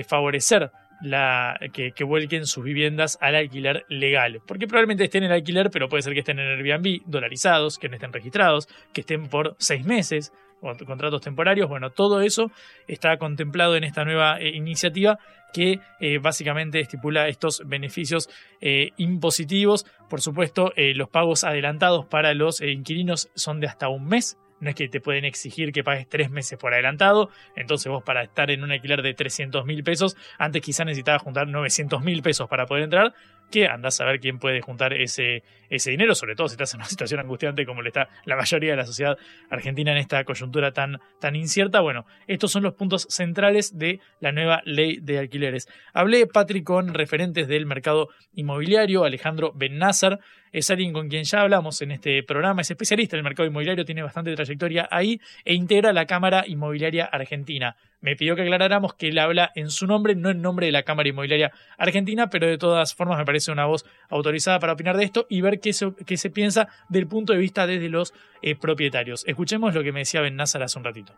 favorecer 0.08 0.72
la, 1.02 1.60
que, 1.74 1.94
que, 1.94 2.04
vuelquen 2.04 2.46
sus 2.46 2.64
viviendas 2.64 3.18
al 3.22 3.34
alquiler 3.34 3.86
legal. 3.90 4.40
Porque 4.46 4.68
probablemente 4.68 5.04
estén 5.04 5.24
en 5.24 5.32
alquiler, 5.32 5.72
pero 5.72 5.90
puede 5.90 6.04
ser 6.04 6.14
que 6.14 6.20
estén 6.20 6.38
en 6.38 6.48
Airbnb, 6.48 7.02
dolarizados, 7.08 7.80
que 7.80 7.90
no 7.90 7.96
estén 7.96 8.14
registrados, 8.14 8.68
que 8.94 9.02
estén 9.02 9.28
por 9.28 9.56
seis 9.58 9.84
meses, 9.84 10.32
contratos 10.60 11.22
temporarios. 11.22 11.70
Bueno, 11.70 11.90
todo 11.90 12.22
eso 12.22 12.52
está 12.88 13.18
contemplado 13.18 13.76
en 13.76 13.84
esta 13.84 14.06
nueva 14.06 14.40
eh, 14.40 14.50
iniciativa 14.50 15.20
que 15.54 15.80
eh, 16.00 16.20
básicamente 16.20 16.80
estipula 16.80 17.28
estos 17.28 17.64
beneficios 17.66 18.30
eh, 18.62 18.92
impositivos. 18.98 19.86
Por 20.10 20.22
supuesto, 20.22 20.74
los 20.76 21.10
pagos 21.10 21.44
adelantados 21.44 22.06
para 22.06 22.34
los 22.34 22.62
inquilinos 22.62 23.30
son 23.36 23.60
de 23.60 23.68
hasta 23.68 23.90
un 23.90 24.06
mes 24.06 24.38
no 24.60 24.70
es 24.70 24.76
que 24.76 24.88
te 24.88 25.02
pueden 25.02 25.26
exigir 25.26 25.72
que 25.72 25.84
pagues 25.84 26.08
tres 26.08 26.30
meses 26.30 26.58
por 26.58 26.74
adelantado, 26.74 27.30
entonces 27.56 27.92
vos 27.92 28.04
para 28.04 28.24
estar 28.24 28.52
en 28.52 28.64
un 28.64 28.72
alquiler 28.72 29.02
de 29.02 29.14
300 29.14 29.66
mil 29.66 29.84
pesos, 29.84 30.18
antes 30.38 30.62
quizá 30.62 30.86
necesitabas 30.86 31.22
juntar 31.22 31.48
900 31.48 32.02
mil 32.02 32.22
pesos 32.22 32.48
para 32.48 32.66
poder 32.66 32.84
entrar, 32.84 33.14
que 33.50 33.68
andás 33.68 34.00
a 34.02 34.06
ver 34.06 34.20
quién 34.20 34.40
puede 34.40 34.62
juntar 34.62 34.94
ese, 34.94 35.44
ese 35.70 35.92
dinero, 35.92 36.16
sobre 36.16 36.36
todo 36.36 36.48
si 36.48 36.54
estás 36.54 36.74
en 36.74 36.80
una 36.80 36.86
situación 36.90 37.20
angustiante 37.20 37.66
como 37.66 37.82
le 37.82 37.90
está 37.90 38.10
la 38.26 38.36
mayoría 38.36 38.72
de 38.72 38.78
la 38.78 38.86
sociedad 38.86 39.18
argentina 39.50 39.92
en 39.92 39.98
esta 39.98 40.24
coyuntura 40.24 40.72
tan, 40.72 41.00
tan 41.20 41.36
incierta. 41.36 41.82
Bueno, 41.82 42.06
estos 42.28 42.52
son 42.52 42.64
los 42.64 42.74
puntos 42.74 43.08
centrales 43.10 43.78
de 43.78 44.00
la 44.20 44.32
nueva 44.32 44.62
ley 44.66 45.00
de 45.02 45.20
alquileres. 45.20 45.68
Hablé, 45.94 46.28
Patrick, 46.28 46.64
con 46.64 46.94
referentes 46.94 47.48
del 47.48 47.66
mercado 47.66 48.10
inmobiliario, 48.34 49.04
Alejandro 49.04 49.52
Bennázar, 49.56 50.20
es 50.52 50.70
alguien 50.72 50.94
con 50.94 51.10
quien 51.10 51.24
ya 51.24 51.42
hablamos 51.42 51.82
en 51.82 51.92
este 51.92 52.24
programa, 52.24 52.62
es 52.62 52.72
especialista 52.72 53.16
en 53.16 53.20
el 53.20 53.24
mercado 53.24 53.48
inmobiliario, 53.48 53.86
tiene 53.86 54.02
bastante 54.02 54.34
trayectoria 54.36 54.88
ahí 54.90 55.20
e 55.46 55.54
integra 55.54 55.94
la 55.94 56.06
Cámara 56.06 56.44
Inmobiliaria 56.48 57.06
Argentina. 57.06 57.76
Me 58.02 58.16
pidió 58.16 58.36
que 58.36 58.44
aclaráramos 58.44 58.94
que 58.94 59.10
él 59.10 59.20
habla 59.20 59.52
en 59.56 59.70
su 59.70 59.86
nombre, 59.86 60.16
no 60.16 60.30
en 60.30 60.42
nombre 60.42 60.68
de 60.68 60.72
la 60.72 60.84
Cámara 60.84 61.10
Inmobiliaria 61.10 61.52
Argentina, 61.78 62.30
pero 62.30 62.48
de 62.48 62.58
todas 62.58 62.96
formas 62.96 63.18
me 63.18 63.26
parece 63.26 63.52
una 63.52 63.66
voz 63.66 63.86
autorizada 64.10 64.60
para 64.60 64.74
opinar 64.74 64.96
de 64.98 65.04
esto 65.04 65.26
y 65.30 65.42
ver 65.42 65.60
qué 65.60 65.74
se, 65.74 65.94
qué 66.06 66.18
se 66.18 66.30
piensa 66.30 66.70
del 66.88 67.08
punto 67.08 67.34
de 67.34 67.40
vista 67.40 67.68
desde 67.68 67.90
los 67.90 68.14
eh, 68.42 68.56
propietarios. 68.56 69.24
Escuchemos 69.28 69.74
lo 69.74 69.84
que 69.84 69.92
me 69.92 70.00
decía 70.00 70.22
Ben 70.22 70.36
Nazar 70.36 70.64
hace 70.64 70.78
un 70.78 70.86
ratito. 70.86 71.14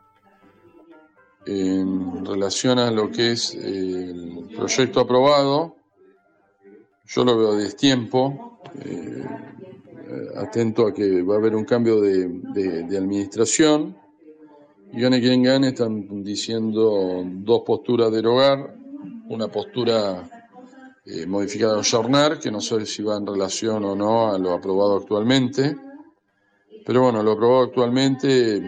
En 1.46 2.26
relación 2.26 2.78
a 2.78 2.91
lo 2.91 3.10
que 3.12 3.32
es 3.32 3.56
el 3.56 4.48
proyecto 4.56 5.00
aprobado, 5.00 5.76
yo 7.13 7.26
lo 7.26 7.38
veo 7.38 7.52
a 7.54 7.56
destiempo, 7.58 8.62
eh, 8.86 9.26
atento 10.36 10.88
a 10.88 10.94
que 10.94 11.22
va 11.24 11.36
a 11.36 11.38
haber 11.38 11.56
un 11.56 11.65
cambio 11.65 12.00
de, 12.00 12.26
administración. 12.98 13.98
Gane 14.93 15.21
quien 15.21 15.41
gane, 15.43 15.69
están 15.69 16.23
diciendo 16.23 17.23
dos 17.25 17.62
posturas 17.65 18.12
derogar, 18.12 18.75
una 19.30 19.47
postura 19.47 20.30
eh, 21.06 21.25
modificada 21.25 21.77
o 21.77 21.84
jornar, 21.84 22.39
que 22.39 22.51
no 22.51 22.60
sé 22.60 22.86
si 22.86 23.01
va 23.01 23.15
en 23.15 23.25
relación 23.25 23.86
o 23.86 23.95
no 23.95 24.34
a 24.34 24.38
lo 24.38 24.51
aprobado 24.54 24.97
actualmente. 24.97 25.75
Pero 26.84 27.04
bueno, 27.04 27.23
lo 27.23 27.32
aprobado 27.32 27.63
actualmente, 27.63 28.62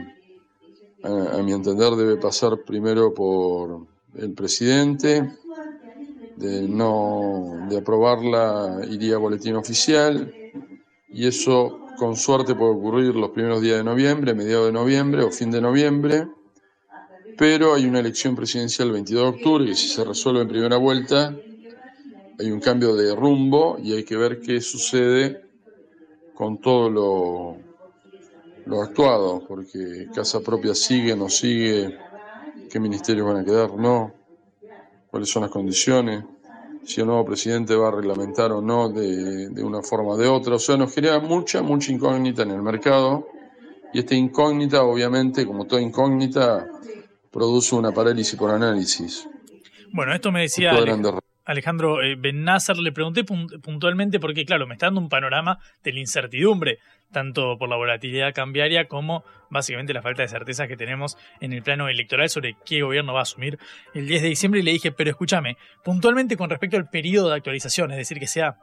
a 1.04 1.42
mi 1.44 1.52
entender, 1.52 1.92
debe 1.96 2.18
pasar 2.18 2.64
primero 2.66 3.14
por 3.14 3.86
el 4.16 4.34
presidente, 4.34 5.30
de 6.36 6.68
no 6.68 7.68
de 7.70 7.78
aprobarla 7.78 8.80
iría 8.90 9.16
a 9.16 9.20
boletín 9.20 9.56
oficial 9.56 10.34
y 11.14 11.28
eso 11.28 11.80
con 11.98 12.16
suerte 12.16 12.56
puede 12.56 12.72
ocurrir 12.72 13.16
los 13.16 13.30
primeros 13.30 13.62
días 13.62 13.78
de 13.78 13.84
noviembre, 13.84 14.34
mediados 14.34 14.66
de 14.66 14.74
noviembre 14.74 15.24
o 15.24 15.32
fin 15.32 15.52
de 15.52 15.62
noviembre. 15.62 16.28
pero 17.38 17.74
hay 17.74 17.86
una 17.86 18.00
elección 18.00 18.36
presidencial 18.36 18.90
el 18.90 18.94
22 18.94 19.24
de 19.24 19.30
octubre 19.30 19.66
que 19.66 19.76
si 19.76 19.88
se 19.88 20.04
resuelve 20.04 20.42
en 20.42 20.48
primera 20.48 20.78
vuelta, 20.78 21.36
hay 22.40 22.52
un 22.52 22.60
cambio 22.60 22.96
de 22.96 23.16
rumbo 23.16 23.78
y 23.82 23.94
hay 23.94 24.04
que 24.04 24.18
ver 24.18 24.40
qué 24.40 24.62
sucede 24.62 25.42
con 26.34 26.60
todo 26.60 26.90
lo, 26.90 27.58
lo 28.66 28.82
actuado, 28.82 29.44
porque 29.48 30.08
Casa 30.14 30.42
Propia 30.42 30.76
sigue, 30.76 31.16
no 31.16 31.30
sigue, 31.30 31.98
qué 32.70 32.80
ministerios 32.80 33.28
van 33.28 33.38
a 33.38 33.46
quedar, 33.46 33.74
no, 33.76 34.14
cuáles 35.10 35.30
son 35.30 35.44
las 35.44 35.52
condiciones, 35.52 36.24
si 36.86 37.02
el 37.02 37.08
nuevo 37.08 37.26
presidente 37.26 37.76
va 37.76 37.88
a 37.88 37.92
reglamentar 37.92 38.52
o 38.52 38.62
no 38.62 38.90
de, 38.90 39.50
de 39.50 39.64
una 39.64 39.82
forma 39.82 40.12
o 40.12 40.18
de 40.18 40.28
otra. 40.28 40.56
O 40.56 40.60
sea, 40.60 40.78
nos 40.78 40.94
genera 40.94 41.20
mucha, 41.20 41.62
mucha 41.62 41.92
incógnita 41.92 42.44
en 42.44 42.52
el 42.52 42.62
mercado 42.62 43.28
y 43.94 44.00
esta 44.00 44.16
incógnita, 44.16 44.84
obviamente, 44.84 45.46
como 45.46 45.66
toda 45.66 45.82
incógnita, 45.82 46.68
produce 47.32 47.76
una 47.76 47.92
parálisis 47.92 48.38
por 48.38 48.52
análisis. 48.52 49.28
Bueno, 49.92 50.14
esto 50.14 50.32
me 50.32 50.42
decía 50.42 50.72
Alejandro 50.72 51.23
eh, 51.48 52.16
Bennázar, 52.18 52.78
le 52.78 52.92
pregunté 52.92 53.24
puntualmente 53.24 54.20
porque, 54.20 54.46
claro, 54.46 54.68
me 54.68 54.74
está 54.74 54.88
dando 54.88 55.02
un 55.02 55.10
panorama 55.10 55.60
de 55.84 55.94
la 55.94 56.00
incertidumbre, 56.00 56.80
tanto 57.12 57.58
por 57.58 57.70
la 57.70 57.76
volatilidad 57.76 58.34
cambiaria 58.34 58.88
como 58.88 59.24
básicamente 59.50 59.94
la 59.94 60.02
falta 60.02 60.22
de 60.22 60.30
certeza 60.30 60.68
que 60.68 60.78
tenemos 60.78 61.18
en 61.42 61.54
el 61.54 61.62
plano 61.62 61.88
electoral 61.90 62.30
sobre 62.30 62.56
qué 62.66 62.82
gobierno 62.82 63.14
va 63.14 63.20
a 63.20 63.24
asumir 63.24 63.60
el 63.94 64.08
10 64.08 64.22
de 64.22 64.30
diciembre. 64.30 64.62
Y 64.62 64.64
le 64.64 64.72
dije, 64.72 64.92
pero 64.92 65.10
escúchame, 65.10 65.58
puntualmente 65.84 66.38
con 66.38 66.50
respecto 66.50 66.78
al 66.78 66.90
periodo 66.90 67.30
de 67.30 67.36
actualización, 67.36 67.92
es 67.92 67.98
decir, 67.98 68.20
que 68.20 68.28
sea 68.28 68.58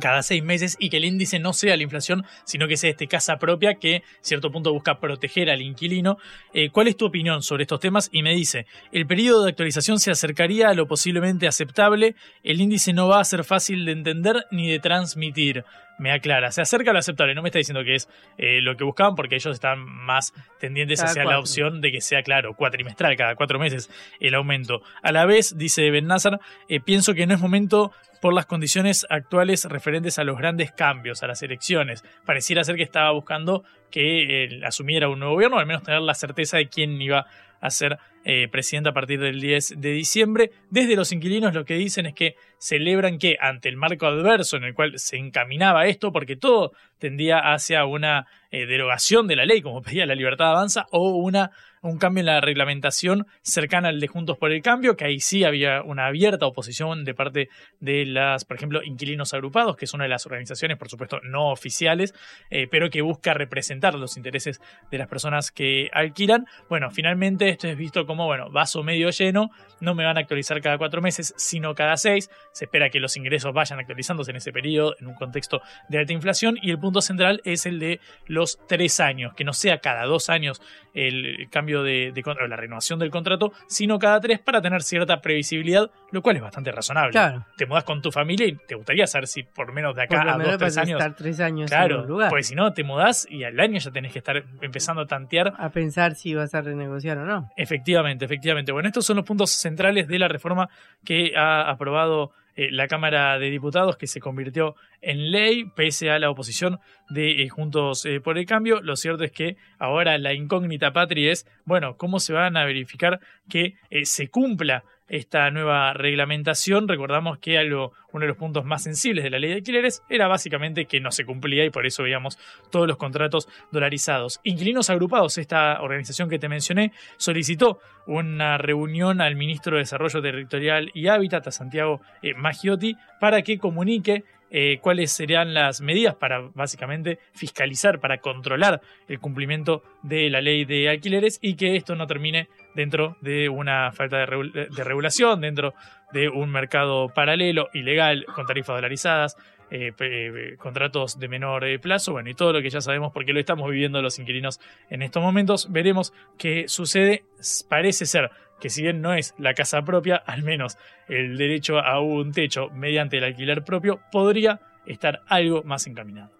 cada 0.00 0.22
seis 0.22 0.42
meses 0.42 0.76
y 0.78 0.90
que 0.90 0.98
el 0.98 1.04
índice 1.04 1.38
no 1.38 1.52
sea 1.52 1.76
la 1.76 1.82
inflación, 1.82 2.24
sino 2.44 2.68
que 2.68 2.76
sea 2.76 2.90
este 2.90 3.08
casa 3.08 3.38
propia 3.38 3.74
que, 3.74 4.02
cierto 4.20 4.50
punto, 4.50 4.72
busca 4.72 4.98
proteger 4.98 5.50
al 5.50 5.62
inquilino. 5.62 6.18
Eh, 6.52 6.70
¿Cuál 6.70 6.88
es 6.88 6.96
tu 6.96 7.06
opinión 7.06 7.42
sobre 7.42 7.62
estos 7.62 7.80
temas? 7.80 8.08
Y 8.12 8.22
me 8.22 8.34
dice, 8.34 8.66
el 8.92 9.06
periodo 9.06 9.44
de 9.44 9.50
actualización 9.50 9.98
se 9.98 10.10
acercaría 10.10 10.68
a 10.68 10.74
lo 10.74 10.86
posiblemente 10.86 11.46
aceptable, 11.46 12.14
el 12.42 12.60
índice 12.60 12.92
no 12.92 13.08
va 13.08 13.20
a 13.20 13.24
ser 13.24 13.44
fácil 13.44 13.84
de 13.84 13.92
entender 13.92 14.46
ni 14.50 14.70
de 14.70 14.78
transmitir. 14.78 15.64
Me 15.98 16.12
aclara, 16.12 16.52
se 16.52 16.60
acerca 16.60 16.90
a 16.90 16.92
lo 16.92 16.98
aceptable, 16.98 17.34
no 17.34 17.40
me 17.40 17.48
está 17.48 17.58
diciendo 17.58 17.82
que 17.82 17.94
es 17.94 18.08
eh, 18.36 18.60
lo 18.60 18.76
que 18.76 18.84
buscaban 18.84 19.14
porque 19.14 19.36
ellos 19.36 19.54
están 19.54 19.78
más 19.78 20.34
tendientes 20.60 21.02
hacia 21.02 21.24
la 21.24 21.38
opción 21.38 21.80
de 21.80 21.90
que 21.90 22.02
sea, 22.02 22.22
claro, 22.22 22.54
cuatrimestral, 22.54 23.16
cada 23.16 23.34
cuatro 23.34 23.58
meses 23.58 23.88
el 24.20 24.34
aumento. 24.34 24.82
A 25.02 25.10
la 25.10 25.24
vez, 25.24 25.56
dice 25.56 25.90
Ben 25.90 26.06
Nazar, 26.06 26.38
eh, 26.68 26.80
pienso 26.80 27.14
que 27.14 27.26
no 27.26 27.32
es 27.32 27.40
momento 27.40 27.92
por 28.26 28.34
las 28.34 28.46
condiciones 28.46 29.06
actuales 29.08 29.66
referentes 29.66 30.18
a 30.18 30.24
los 30.24 30.36
grandes 30.36 30.72
cambios, 30.72 31.22
a 31.22 31.28
las 31.28 31.44
elecciones. 31.44 32.02
Pareciera 32.24 32.64
ser 32.64 32.74
que 32.74 32.82
estaba 32.82 33.12
buscando 33.12 33.62
que 33.88 34.46
eh, 34.46 34.60
asumiera 34.64 35.08
un 35.08 35.20
nuevo 35.20 35.34
gobierno, 35.34 35.60
al 35.60 35.66
menos 35.66 35.84
tener 35.84 36.00
la 36.00 36.12
certeza 36.12 36.56
de 36.56 36.68
quién 36.68 37.00
iba 37.00 37.26
a 37.60 37.70
ser 37.70 38.00
eh, 38.24 38.48
presidente 38.48 38.88
a 38.88 38.92
partir 38.92 39.20
del 39.20 39.40
10 39.40 39.74
de 39.80 39.92
diciembre. 39.92 40.50
Desde 40.70 40.96
los 40.96 41.12
inquilinos 41.12 41.54
lo 41.54 41.64
que 41.64 41.74
dicen 41.74 42.06
es 42.06 42.14
que 42.14 42.34
celebran 42.58 43.18
que 43.18 43.36
ante 43.40 43.68
el 43.68 43.76
marco 43.76 44.06
adverso 44.06 44.56
en 44.56 44.64
el 44.64 44.74
cual 44.74 44.98
se 44.98 45.18
encaminaba 45.18 45.86
esto, 45.86 46.10
porque 46.10 46.34
todo 46.34 46.72
tendía 46.98 47.38
hacia 47.38 47.84
una 47.84 48.26
eh, 48.50 48.66
derogación 48.66 49.28
de 49.28 49.36
la 49.36 49.44
ley, 49.44 49.62
como 49.62 49.82
pedía 49.82 50.04
la 50.04 50.16
libertad 50.16 50.50
avanza, 50.50 50.86
o 50.90 51.10
una 51.10 51.52
un 51.86 51.98
cambio 51.98 52.20
en 52.20 52.26
la 52.26 52.40
reglamentación 52.40 53.26
cercana 53.42 53.88
al 53.88 54.00
de 54.00 54.08
Juntos 54.08 54.36
por 54.38 54.52
el 54.52 54.62
Cambio, 54.62 54.96
que 54.96 55.04
ahí 55.04 55.20
sí 55.20 55.44
había 55.44 55.82
una 55.82 56.06
abierta 56.06 56.46
oposición 56.46 57.04
de 57.04 57.14
parte 57.14 57.48
de 57.80 58.04
las, 58.04 58.44
por 58.44 58.56
ejemplo, 58.56 58.82
inquilinos 58.82 59.32
agrupados, 59.34 59.76
que 59.76 59.84
es 59.84 59.94
una 59.94 60.04
de 60.04 60.10
las 60.10 60.26
organizaciones, 60.26 60.78
por 60.78 60.88
supuesto, 60.88 61.20
no 61.22 61.50
oficiales, 61.50 62.14
eh, 62.50 62.66
pero 62.70 62.90
que 62.90 63.02
busca 63.02 63.34
representar 63.34 63.94
los 63.94 64.16
intereses 64.16 64.60
de 64.90 64.98
las 64.98 65.08
personas 65.08 65.50
que 65.50 65.88
alquilan. 65.92 66.46
Bueno, 66.68 66.90
finalmente 66.90 67.48
esto 67.48 67.68
es 67.68 67.76
visto 67.76 68.06
como, 68.06 68.26
bueno, 68.26 68.50
vaso 68.50 68.82
medio 68.82 69.10
lleno, 69.10 69.50
no 69.80 69.94
me 69.94 70.04
van 70.04 70.16
a 70.16 70.20
actualizar 70.20 70.60
cada 70.60 70.78
cuatro 70.78 71.00
meses, 71.00 71.34
sino 71.36 71.74
cada 71.74 71.96
seis. 71.96 72.30
Se 72.52 72.64
espera 72.64 72.90
que 72.90 72.98
los 72.98 73.16
ingresos 73.16 73.52
vayan 73.52 73.78
actualizándose 73.78 74.32
en 74.32 74.38
ese 74.38 74.52
periodo, 74.52 74.96
en 74.98 75.06
un 75.06 75.14
contexto 75.14 75.62
de 75.88 75.98
alta 75.98 76.12
inflación, 76.12 76.58
y 76.60 76.70
el 76.70 76.78
punto 76.78 77.00
central 77.00 77.40
es 77.44 77.66
el 77.66 77.78
de 77.78 78.00
los 78.26 78.58
tres 78.66 78.98
años, 78.98 79.34
que 79.34 79.44
no 79.44 79.52
sea 79.52 79.78
cada 79.78 80.04
dos 80.04 80.30
años 80.30 80.60
el 80.94 81.48
cambio 81.50 81.75
de, 81.82 82.12
la 82.48 82.56
renovación 82.56 82.98
del 82.98 83.10
contrato, 83.10 83.52
sino 83.66 83.98
cada 83.98 84.20
tres 84.20 84.38
para 84.38 84.60
tener 84.60 84.82
cierta 84.82 85.20
previsibilidad, 85.20 85.90
lo 86.10 86.22
cual 86.22 86.36
es 86.36 86.42
bastante 86.42 86.72
razonable. 86.72 87.18
Te 87.56 87.66
mudas 87.66 87.84
con 87.84 88.02
tu 88.02 88.10
familia 88.10 88.46
y 88.46 88.56
te 88.56 88.74
gustaría 88.74 89.06
saber 89.06 89.26
si 89.26 89.42
por 89.42 89.72
menos 89.72 89.94
de 89.94 90.02
acá 90.02 90.22
a 90.22 90.38
dos, 90.38 90.58
tres 90.58 90.76
años. 90.78 91.00
Estar 91.00 91.16
tres 91.16 91.40
años 91.40 91.70
claro, 91.70 91.96
en 91.96 92.00
un 92.02 92.08
lugar. 92.08 92.30
Porque 92.30 92.44
si 92.44 92.54
no, 92.54 92.72
te 92.72 92.84
mudás 92.84 93.26
y 93.30 93.44
al 93.44 93.58
año 93.58 93.78
ya 93.78 93.90
tenés 93.90 94.12
que 94.12 94.18
estar 94.18 94.44
empezando 94.60 95.02
a 95.02 95.06
tantear. 95.06 95.54
A 95.58 95.70
pensar 95.70 96.14
si 96.14 96.34
vas 96.34 96.54
a 96.54 96.60
renegociar 96.60 97.18
o 97.18 97.24
no. 97.24 97.50
Efectivamente, 97.56 98.24
efectivamente. 98.24 98.72
Bueno, 98.72 98.88
estos 98.88 99.06
son 99.06 99.16
los 99.16 99.24
puntos 99.24 99.50
centrales 99.50 100.08
de 100.08 100.18
la 100.18 100.28
reforma 100.28 100.68
que 101.04 101.32
ha 101.36 101.70
aprobado 101.70 102.32
eh, 102.56 102.70
la 102.70 102.88
Cámara 102.88 103.38
de 103.38 103.50
Diputados 103.50 103.96
que 103.96 104.06
se 104.06 104.20
convirtió 104.20 104.76
en 105.02 105.30
ley 105.30 105.64
pese 105.76 106.10
a 106.10 106.18
la 106.18 106.30
oposición 106.30 106.80
de 107.10 107.42
eh, 107.42 107.48
Juntos 107.50 108.04
eh, 108.06 108.20
por 108.20 108.38
el 108.38 108.46
Cambio. 108.46 108.80
Lo 108.80 108.96
cierto 108.96 109.24
es 109.24 109.30
que 109.30 109.56
ahora 109.78 110.16
la 110.16 110.32
incógnita 110.32 110.92
patria 110.92 111.32
es, 111.32 111.46
bueno, 111.64 111.96
¿cómo 111.96 112.18
se 112.18 112.32
van 112.32 112.56
a 112.56 112.64
verificar 112.64 113.20
que 113.48 113.74
se 114.04 114.28
cumpla 114.28 114.84
esta 115.08 115.50
nueva 115.50 115.92
reglamentación. 115.92 116.88
Recordamos 116.88 117.38
que 117.38 117.56
uno 117.66 118.20
de 118.20 118.26
los 118.26 118.36
puntos 118.36 118.64
más 118.64 118.82
sensibles 118.82 119.24
de 119.24 119.30
la 119.30 119.38
ley 119.38 119.50
de 119.50 119.56
alquileres 119.56 120.02
era 120.08 120.28
básicamente 120.28 120.86
que 120.86 121.00
no 121.00 121.10
se 121.10 121.24
cumplía 121.24 121.64
y 121.64 121.70
por 121.70 121.86
eso 121.86 122.02
veíamos 122.02 122.38
todos 122.70 122.86
los 122.86 122.96
contratos 122.96 123.48
dolarizados. 123.70 124.40
Inquilinos 124.44 124.90
Agrupados, 124.90 125.38
esta 125.38 125.80
organización 125.80 126.28
que 126.28 126.38
te 126.38 126.48
mencioné, 126.48 126.92
solicitó 127.16 127.78
una 128.06 128.58
reunión 128.58 129.20
al 129.20 129.36
ministro 129.36 129.76
de 129.76 129.82
Desarrollo 129.82 130.22
Territorial 130.22 130.90
y 130.94 131.08
Hábitat, 131.08 131.48
a 131.48 131.50
Santiago 131.50 132.00
eh, 132.22 132.34
Maggiotti, 132.34 132.96
para 133.20 133.42
que 133.42 133.58
comunique 133.58 134.24
eh, 134.58 134.78
cuáles 134.80 135.12
serían 135.12 135.52
las 135.52 135.82
medidas 135.82 136.14
para 136.14 136.40
básicamente 136.54 137.18
fiscalizar, 137.34 138.00
para 138.00 138.22
controlar 138.22 138.80
el 139.06 139.20
cumplimiento 139.20 139.82
de 140.02 140.30
la 140.30 140.40
ley 140.40 140.64
de 140.64 140.88
alquileres 140.88 141.38
y 141.42 141.56
que 141.56 141.76
esto 141.76 141.94
no 141.94 142.06
termine 142.06 142.48
dentro 142.74 143.18
de 143.20 143.50
una 143.50 143.92
falta 143.92 144.16
de, 144.16 144.24
regulación, 144.24 145.42
dentro 145.42 145.74
de 146.10 146.30
un 146.30 146.48
mercado 146.48 147.10
paralelo, 147.10 147.68
ilegal, 147.74 148.24
con 148.34 148.46
tarifas 148.46 148.76
dolarizadas, 148.76 149.36
eh, 149.70 149.92
eh, 150.00 150.56
contratos 150.56 151.18
de 151.18 151.28
menor 151.28 151.78
plazo, 151.82 152.12
bueno, 152.12 152.30
y 152.30 152.34
todo 152.34 152.54
lo 152.54 152.62
que 152.62 152.70
ya 152.70 152.80
sabemos 152.80 153.12
porque 153.12 153.34
lo 153.34 153.40
estamos 153.40 153.70
viviendo 153.70 154.00
los 154.00 154.18
inquilinos 154.18 154.58
en 154.88 155.02
estos 155.02 155.22
momentos. 155.22 155.70
Veremos 155.70 156.14
qué 156.38 156.66
sucede. 156.66 157.24
Parece 157.68 158.06
ser 158.06 158.30
que 158.60 158.70
si 158.70 158.82
bien 158.82 159.00
no 159.00 159.14
es 159.14 159.34
la 159.38 159.54
casa 159.54 159.82
propia, 159.82 160.16
al 160.16 160.42
menos 160.42 160.78
el 161.08 161.36
derecho 161.36 161.78
a 161.78 162.00
un 162.00 162.32
techo 162.32 162.68
mediante 162.70 163.18
el 163.18 163.24
alquiler 163.24 163.64
propio 163.64 164.00
podría 164.10 164.60
estar 164.86 165.22
algo 165.26 165.62
más 165.64 165.86
encaminado. 165.86 166.30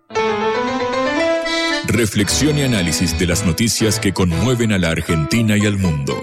Reflexión 1.87 2.59
y 2.59 2.63
análisis 2.63 3.19
de 3.19 3.27
las 3.27 3.47
noticias 3.47 4.01
que 4.01 4.13
conmueven 4.13 4.73
a 4.73 4.79
la 4.79 4.91
Argentina 4.91 5.57
y 5.57 5.67
al 5.67 5.79
mundo. 5.79 6.15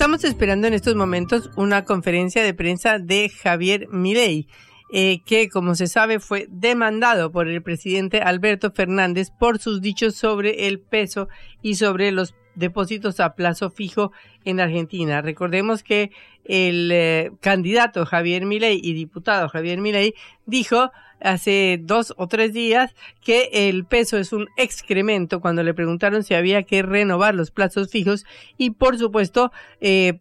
Estamos 0.00 0.24
esperando 0.24 0.66
en 0.66 0.72
estos 0.72 0.94
momentos 0.94 1.50
una 1.56 1.84
conferencia 1.84 2.42
de 2.42 2.54
prensa 2.54 2.98
de 2.98 3.28
Javier 3.28 3.86
Milei, 3.90 4.48
eh, 4.90 5.20
que 5.26 5.50
como 5.50 5.74
se 5.74 5.88
sabe 5.88 6.20
fue 6.20 6.46
demandado 6.48 7.30
por 7.30 7.48
el 7.48 7.62
presidente 7.62 8.22
Alberto 8.22 8.70
Fernández 8.70 9.28
por 9.30 9.58
sus 9.58 9.82
dichos 9.82 10.14
sobre 10.14 10.68
el 10.68 10.80
peso 10.80 11.28
y 11.60 11.74
sobre 11.74 12.12
los 12.12 12.34
depósitos 12.54 13.20
a 13.20 13.34
plazo 13.34 13.68
fijo 13.68 14.10
en 14.46 14.60
Argentina. 14.60 15.20
Recordemos 15.20 15.82
que 15.82 16.12
el 16.46 16.90
eh, 16.90 17.30
candidato 17.42 18.06
Javier 18.06 18.46
Milei 18.46 18.80
y 18.82 18.94
diputado 18.94 19.50
Javier 19.50 19.82
Milei 19.82 20.14
dijo 20.46 20.90
hace 21.20 21.78
dos 21.82 22.14
o 22.16 22.26
tres 22.26 22.52
días 22.52 22.94
que 23.22 23.50
el 23.52 23.84
peso 23.84 24.18
es 24.18 24.32
un 24.32 24.48
excremento 24.56 25.40
cuando 25.40 25.62
le 25.62 25.74
preguntaron 25.74 26.22
si 26.22 26.34
había 26.34 26.62
que 26.62 26.82
renovar 26.82 27.34
los 27.34 27.50
plazos 27.50 27.90
fijos 27.90 28.24
y 28.56 28.70
por 28.70 28.98
supuesto 28.98 29.52
eh, 29.80 30.20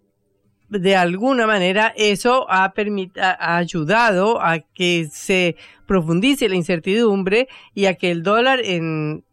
de 0.70 0.95
alguna 0.95 1.47
manera 1.47 1.93
eso 1.95 2.45
ha, 2.50 2.74
ha 3.20 3.58
ayudado 3.58 4.41
a 4.41 4.60
que 4.60 5.08
se 5.12 5.56
profundice 5.88 6.47
la 6.47 6.56
incertidumbre 6.56 7.47
y 7.74 7.86
a 7.86 7.95
que 7.95 8.12
el 8.12 8.22
dólar 8.22 8.62
en 8.64 9.24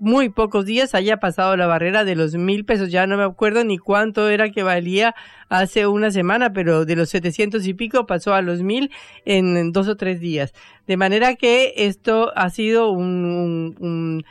muy 0.00 0.28
pocos 0.28 0.64
días 0.64 0.94
haya 0.94 1.18
pasado 1.18 1.56
la 1.56 1.66
barrera 1.66 2.04
de 2.04 2.14
los 2.14 2.34
mil 2.34 2.64
pesos. 2.64 2.90
Ya 2.90 3.06
no 3.06 3.16
me 3.16 3.24
acuerdo 3.24 3.64
ni 3.64 3.78
cuánto 3.78 4.28
era 4.28 4.50
que 4.50 4.62
valía 4.62 5.14
hace 5.48 5.86
una 5.86 6.10
semana, 6.10 6.52
pero 6.52 6.84
de 6.84 6.96
los 6.96 7.10
setecientos 7.10 7.66
y 7.66 7.74
pico 7.74 8.06
pasó 8.06 8.34
a 8.34 8.42
los 8.42 8.62
mil 8.62 8.90
en 9.24 9.72
dos 9.72 9.88
o 9.88 9.96
tres 9.96 10.20
días. 10.20 10.52
De 10.86 10.96
manera 10.96 11.34
que 11.34 11.74
esto 11.76 12.32
ha 12.36 12.50
sido 12.50 12.90
un, 12.90 14.24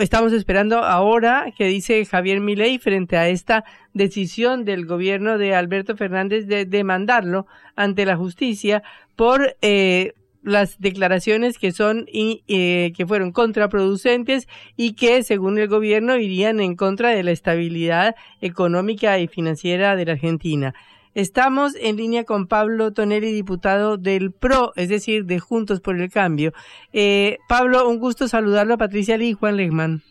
estamos 0.00 0.32
esperando 0.32 0.78
ahora 0.78 1.52
que 1.56 1.66
dice 1.66 2.04
Javier 2.04 2.40
Milei 2.40 2.78
frente 2.78 3.16
a 3.16 3.28
esta 3.28 3.64
decisión 3.92 4.64
del 4.64 4.86
gobierno 4.86 5.38
de 5.38 5.54
Alberto 5.54 5.96
Fernández 5.96 6.46
de 6.46 6.64
demandarlo 6.64 7.46
ante 7.76 8.06
la 8.06 8.16
justicia 8.16 8.82
por 9.16 9.56
eh, 9.60 10.14
las 10.42 10.78
declaraciones 10.80 11.58
que 11.58 11.72
son 11.72 12.06
eh, 12.12 12.92
que 12.96 13.06
fueron 13.06 13.32
contraproducentes 13.32 14.48
y 14.76 14.94
que 14.94 15.22
según 15.22 15.58
el 15.58 15.68
gobierno 15.68 16.16
irían 16.16 16.60
en 16.60 16.76
contra 16.76 17.10
de 17.10 17.22
la 17.22 17.30
estabilidad 17.30 18.16
económica 18.40 19.18
y 19.18 19.28
financiera 19.28 19.96
de 19.96 20.04
la 20.04 20.12
Argentina. 20.12 20.74
Estamos 21.14 21.74
en 21.78 21.96
línea 21.96 22.24
con 22.24 22.46
Pablo 22.46 22.92
Tonelli, 22.92 23.32
diputado 23.32 23.98
del 23.98 24.32
PRO, 24.32 24.72
es 24.76 24.88
decir, 24.88 25.26
de 25.26 25.40
Juntos 25.40 25.80
por 25.80 26.00
el 26.00 26.10
Cambio. 26.10 26.52
Eh, 26.94 27.36
Pablo, 27.48 27.86
un 27.86 27.98
gusto 27.98 28.28
saludarlo 28.28 28.74
a 28.74 28.78
Patricia 28.78 29.18
Lee 29.18 29.30
y 29.30 29.32
Juan 29.34 29.58
Legman. 29.58 30.02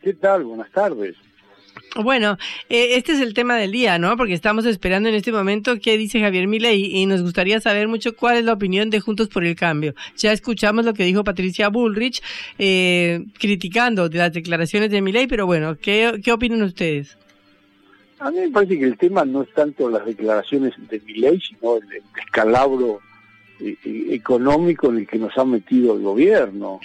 ¿Qué 0.00 0.14
tal? 0.14 0.44
Buenas 0.44 0.70
tardes. 0.70 1.16
Bueno, 1.96 2.38
eh, 2.68 2.96
este 2.96 3.12
es 3.12 3.20
el 3.20 3.34
tema 3.34 3.56
del 3.56 3.70
día, 3.70 3.98
¿no? 3.98 4.16
Porque 4.16 4.32
estamos 4.32 4.66
esperando 4.66 5.08
en 5.08 5.14
este 5.14 5.30
momento 5.30 5.78
qué 5.80 5.96
dice 5.96 6.20
Javier 6.20 6.48
Milei 6.48 6.96
y 6.96 7.06
nos 7.06 7.22
gustaría 7.22 7.60
saber 7.60 7.86
mucho 7.86 8.16
cuál 8.16 8.36
es 8.36 8.44
la 8.44 8.52
opinión 8.52 8.90
de 8.90 9.00
Juntos 9.00 9.28
por 9.28 9.44
el 9.44 9.54
Cambio. 9.54 9.94
Ya 10.16 10.32
escuchamos 10.32 10.84
lo 10.84 10.94
que 10.94 11.04
dijo 11.04 11.22
Patricia 11.22 11.68
Bullrich 11.68 12.20
eh, 12.58 13.24
criticando 13.38 14.08
las 14.08 14.32
declaraciones 14.32 14.90
de 14.90 15.02
Milei, 15.02 15.28
pero 15.28 15.46
bueno, 15.46 15.76
¿qué, 15.80 16.20
¿qué 16.24 16.32
opinan 16.32 16.62
ustedes? 16.62 17.16
A 18.18 18.30
mí 18.30 18.40
me 18.40 18.50
parece 18.50 18.78
que 18.78 18.86
el 18.86 18.98
tema 18.98 19.24
no 19.24 19.42
es 19.42 19.52
tanto 19.52 19.88
las 19.88 20.04
declaraciones 20.04 20.72
de 20.88 21.00
Milei, 21.00 21.40
sino 21.40 21.76
el, 21.76 22.02
descalabro 22.14 23.00
eh, 23.60 23.76
económico 24.10 24.88
en 24.88 24.98
el 24.98 25.06
que 25.06 25.18
nos 25.18 25.36
ha 25.38 25.44
metido 25.44 25.94
el 25.94 26.02
gobierno, 26.02 26.80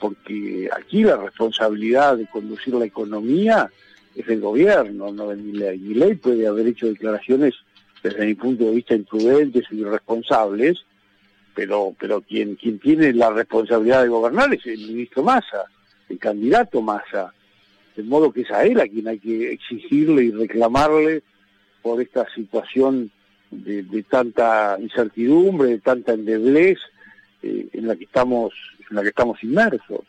porque 0.00 0.68
aquí 0.76 1.04
la 1.04 1.18
responsabilidad 1.18 2.16
de 2.16 2.26
conducir 2.26 2.74
la 2.74 2.86
economía 2.86 3.70
es 4.14 4.28
el 4.28 4.40
gobierno, 4.40 5.12
no 5.12 5.28
de 5.28 5.36
Milei. 5.36 5.78
Milei 5.78 6.14
puede 6.14 6.46
haber 6.46 6.66
hecho 6.66 6.86
declaraciones 6.86 7.54
desde 8.02 8.26
mi 8.26 8.34
punto 8.34 8.64
de 8.64 8.72
vista 8.72 8.94
imprudentes 8.94 9.64
y 9.70 9.80
irresponsables, 9.80 10.84
pero, 11.54 11.94
pero 11.98 12.20
quien, 12.22 12.56
quien 12.56 12.78
tiene 12.78 13.12
la 13.12 13.30
responsabilidad 13.30 14.02
de 14.02 14.08
gobernar 14.08 14.52
es 14.54 14.64
el 14.66 14.78
ministro 14.78 15.22
Massa, 15.22 15.64
el 16.08 16.18
candidato 16.18 16.80
Massa. 16.80 17.32
De 17.96 18.02
modo 18.02 18.32
que 18.32 18.42
es 18.42 18.50
a 18.50 18.64
él 18.64 18.80
a 18.80 18.88
quien 18.88 19.08
hay 19.08 19.18
que 19.18 19.52
exigirle 19.52 20.24
y 20.24 20.30
reclamarle 20.30 21.22
por 21.82 22.00
esta 22.00 22.26
situación 22.34 23.10
de, 23.50 24.04
tanta 24.08 24.76
incertidumbre, 24.80 25.70
de 25.70 25.78
tanta 25.80 26.12
endeblez 26.12 26.78
eh, 27.42 27.68
en 27.72 27.88
la 27.88 27.96
que 27.96 28.04
estamos, 28.04 28.52
en 28.88 28.96
la 28.96 29.02
que 29.02 29.08
estamos 29.08 29.42
inmersos. 29.42 30.00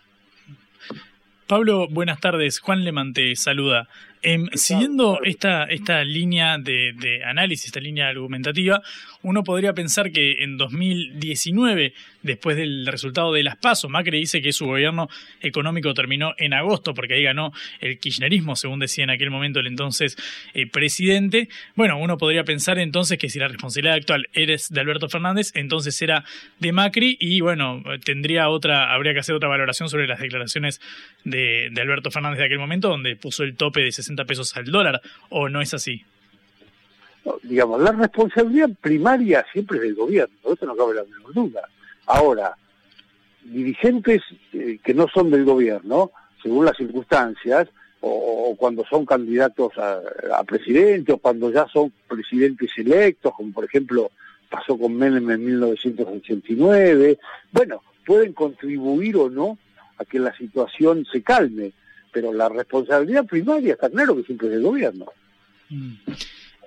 Pablo, 1.51 1.89
buenas 1.89 2.21
tardes. 2.21 2.61
Juan 2.61 2.85
Lemante 2.85 3.35
saluda. 3.35 3.89
Em, 4.21 4.47
siguiendo 4.53 5.19
esta, 5.21 5.65
esta 5.65 6.01
línea 6.01 6.57
de, 6.57 6.93
de, 6.97 7.25
análisis, 7.25 7.65
esta 7.65 7.81
línea 7.81 8.07
argumentativa, 8.07 8.81
uno 9.21 9.43
podría 9.43 9.73
pensar 9.73 10.13
que 10.13 10.43
en 10.43 10.55
2019, 10.55 11.93
después 12.23 12.57
del 12.57 12.85
resultado 12.87 13.33
de 13.33 13.43
las 13.43 13.57
pasos, 13.57 13.89
Macri 13.89 14.19
dice 14.19 14.41
que 14.41 14.53
su 14.53 14.65
gobierno 14.65 15.09
económico 15.41 15.93
terminó 15.93 16.33
en 16.37 16.53
agosto, 16.53 16.93
porque 16.93 17.15
ahí 17.15 17.23
ganó 17.23 17.51
el 17.79 17.97
kirchnerismo, 17.99 18.55
según 18.55 18.79
decía 18.79 19.03
en 19.03 19.09
aquel 19.09 19.31
momento 19.31 19.59
el 19.59 19.67
entonces 19.67 20.17
eh, 20.53 20.67
presidente. 20.67 21.49
Bueno, 21.75 21.97
uno 21.97 22.17
podría 22.17 22.43
pensar 22.43 22.79
entonces 22.79 23.17
que 23.17 23.29
si 23.29 23.39
la 23.39 23.47
responsabilidad 23.47 23.95
actual 23.95 24.27
eres 24.33 24.69
de 24.69 24.79
Alberto 24.81 25.09
Fernández, 25.09 25.51
entonces 25.55 26.01
era 26.01 26.23
de 26.59 26.71
Macri 26.71 27.17
y 27.19 27.41
bueno, 27.41 27.83
tendría 28.03 28.49
otra, 28.49 28.93
habría 28.93 29.13
que 29.13 29.19
hacer 29.19 29.35
otra 29.35 29.49
valoración 29.49 29.89
sobre 29.89 30.07
las 30.07 30.19
declaraciones 30.19 30.81
de, 31.23 31.69
de 31.71 31.81
Alberto 31.81 32.11
Fernández 32.11 32.39
de 32.39 32.45
aquel 32.45 32.59
momento, 32.59 32.89
donde 32.89 33.15
puso 33.15 33.43
el 33.43 33.55
tope 33.55 33.81
de 33.81 33.91
60 33.91 34.25
pesos 34.25 34.55
al 34.55 34.65
dólar, 34.65 35.01
¿o 35.29 35.49
no 35.49 35.61
es 35.61 35.73
así? 35.73 36.03
digamos, 37.43 37.81
la 37.81 37.91
responsabilidad 37.91 38.69
primaria 38.81 39.45
siempre 39.51 39.77
es 39.77 39.83
del 39.83 39.95
gobierno, 39.95 40.35
eso 40.51 40.65
no 40.65 40.75
cabe 40.75 40.95
la 40.95 41.03
menor 41.03 41.33
duda. 41.33 41.61
Ahora, 42.05 42.55
dirigentes 43.43 44.21
eh, 44.53 44.79
que 44.83 44.93
no 44.93 45.07
son 45.07 45.31
del 45.31 45.45
gobierno, 45.45 46.11
según 46.41 46.65
las 46.65 46.77
circunstancias, 46.77 47.67
o, 48.03 48.55
cuando 48.57 48.83
son 48.85 49.05
candidatos 49.05 49.73
a, 49.77 50.43
presidente, 50.43 51.13
o 51.13 51.17
cuando 51.17 51.51
ya 51.51 51.67
son 51.67 51.93
presidentes 52.07 52.71
electos, 52.77 53.33
como 53.35 53.53
por 53.53 53.65
ejemplo 53.65 54.11
pasó 54.49 54.77
con 54.77 54.95
Menem 54.95 55.29
en 55.29 55.45
1989, 55.45 57.19
bueno, 57.51 57.81
pueden 58.05 58.33
contribuir 58.33 59.15
o 59.17 59.29
no 59.29 59.57
a 59.97 60.05
que 60.05 60.19
la 60.19 60.35
situación 60.35 61.05
se 61.11 61.21
calme 61.21 61.71
pero 62.11 62.33
la 62.33 62.49
responsabilidad 62.49 63.25
primaria 63.25 63.73
está 63.73 63.89
claro 63.89 64.15
que 64.15 64.23
siempre 64.23 64.47
es 64.47 64.53
del 64.53 64.63
gobierno. 64.63 65.05
Mm. 65.69 65.93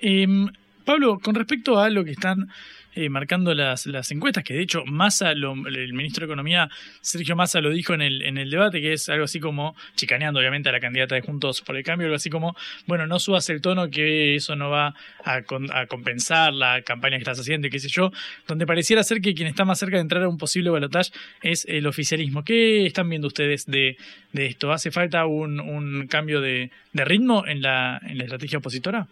Em, 0.00 0.46
Pablo, 0.84 1.18
con 1.22 1.34
respecto 1.34 1.78
a 1.78 1.90
lo 1.90 2.04
que 2.04 2.12
están 2.12 2.48
eh, 2.94 3.08
marcando 3.08 3.54
las, 3.54 3.86
encuestas, 4.10 4.44
que 4.44 4.54
de 4.54 4.62
hecho 4.62 4.84
Massa, 4.86 5.32
el 5.32 5.92
ministro 5.92 6.20
de 6.22 6.32
Economía, 6.32 6.68
Sergio 7.00 7.34
Massa, 7.34 7.60
lo 7.60 7.70
dijo 7.70 7.94
en 7.94 8.02
el, 8.02 8.50
debate, 8.50 8.80
que 8.80 8.92
es 8.92 9.08
algo 9.08 9.24
así 9.24 9.40
como, 9.40 9.74
chicaneando 9.96 10.38
obviamente 10.38 10.68
a 10.68 10.72
la 10.72 10.80
candidata 10.80 11.16
de 11.16 11.20
Juntos 11.20 11.60
por 11.62 11.76
el 11.76 11.82
Cambio, 11.82 12.06
algo 12.06 12.16
así 12.16 12.30
como, 12.30 12.54
bueno, 12.86 13.06
no 13.06 13.18
subas 13.18 13.48
el 13.50 13.60
tono, 13.60 13.90
que 13.90 14.36
eso 14.36 14.54
no 14.54 14.70
va 14.70 14.94
a, 15.24 15.42
compensar 15.88 16.52
la 16.52 16.82
campaña 16.82 17.16
que 17.16 17.22
estás 17.22 17.40
haciendo 17.40 17.66
y 17.66 17.70
qué 17.70 17.80
sé 17.80 17.88
yo, 17.88 18.12
donde 18.46 18.66
pareciera 18.66 19.02
ser 19.02 19.20
que 19.20 19.34
quien 19.34 19.48
está 19.48 19.64
más 19.64 19.78
cerca 19.78 19.96
de 19.96 20.02
entrar 20.02 20.22
a 20.22 20.28
un 20.28 20.38
posible 20.38 20.70
balotaje 20.70 21.10
es 21.42 21.64
el 21.68 21.86
oficialismo. 21.86 22.44
¿Qué 22.44 22.86
están 22.86 23.08
viendo 23.08 23.26
ustedes 23.26 23.66
de, 23.66 23.96
esto? 24.32 24.72
¿Hace 24.72 24.90
falta 24.90 25.26
un, 25.26 26.06
cambio 26.08 26.40
de, 26.40 26.70
ritmo 26.92 27.44
en 27.46 27.60
la 27.62 28.00
estrategia 28.06 28.58
opositora? 28.58 29.08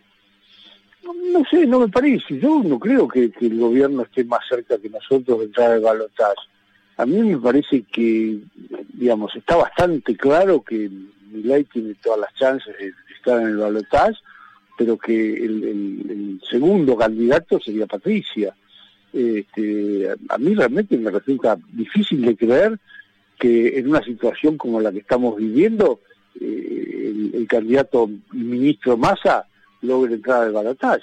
No 1.03 1.45
sé, 1.51 1.67
no 1.67 1.81
me 1.81 1.89
parece. 1.89 2.39
Yo 2.39 2.63
no 2.63 2.79
creo 2.79 3.09
que, 3.09 3.33
el 3.41 3.59
gobierno 3.59 4.03
esté 4.03 4.25
más 4.25 4.41
cerca 4.49 4.79
que 4.79 4.89
nosotros 4.89 5.41
de 5.41 5.45
entrar 5.47 5.73
al 5.73 5.81
balotaje. 5.81 6.35
A 6.97 7.07
mí 7.07 7.21
me 7.23 7.39
parece 7.39 7.83
que, 7.83 8.39
digamos, 8.93 9.35
está 9.35 9.57
bastante 9.57 10.17
claro 10.17 10.63
que 10.63 10.91
Milay 11.31 11.65
tiene 11.65 11.95
todas 11.95 12.21
las 12.21 12.35
chances 12.35 12.77
de 12.79 12.93
estar 13.17 13.41
en 13.41 13.49
el 13.49 13.57
balotaje, 13.57 14.19
pero 14.79 14.97
que 14.97 15.35
el, 15.35 16.41
segundo 16.49 16.97
candidato 16.97 17.59
sería 17.59 17.87
Patricia. 17.87 18.55
Este, 19.13 20.09
a 20.29 20.39
mí 20.39 20.55
realmente 20.55 20.97
me 20.99 21.11
resulta 21.11 21.59
difícil 21.73 22.23
de 22.23 22.37
creer 22.37 22.79
que 23.39 23.79
en 23.79 23.89
una 23.89 24.03
situación 24.03 24.57
como 24.57 24.81
la 24.81 24.93
que 24.93 24.99
estamos 24.99 25.37
viviendo, 25.37 26.01
eh, 26.41 27.11
el, 27.11 27.35
el 27.35 27.47
candidato 27.49 28.09
ministro 28.33 28.97
Massa 28.97 29.47
logre 29.83 30.15
entrar 30.15 30.43
al 30.43 30.53
balotaje. 30.53 31.03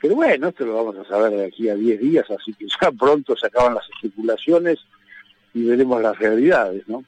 Pero 0.00 0.14
bueno, 0.14 0.48
esto 0.48 0.64
lo 0.64 0.74
vamos 0.74 0.96
a 0.98 1.08
saber 1.08 1.32
de 1.32 1.46
aquí 1.46 1.68
a 1.68 1.74
10 1.74 2.00
días, 2.00 2.30
así 2.30 2.52
que 2.54 2.66
ya 2.66 2.90
pronto 2.98 3.36
se 3.36 3.46
acaban 3.46 3.74
las 3.74 3.84
especulaciones 3.90 4.78
y 5.54 5.64
veremos 5.64 6.00
las 6.02 6.18
realidades, 6.18 6.86
¿no? 6.86 7.04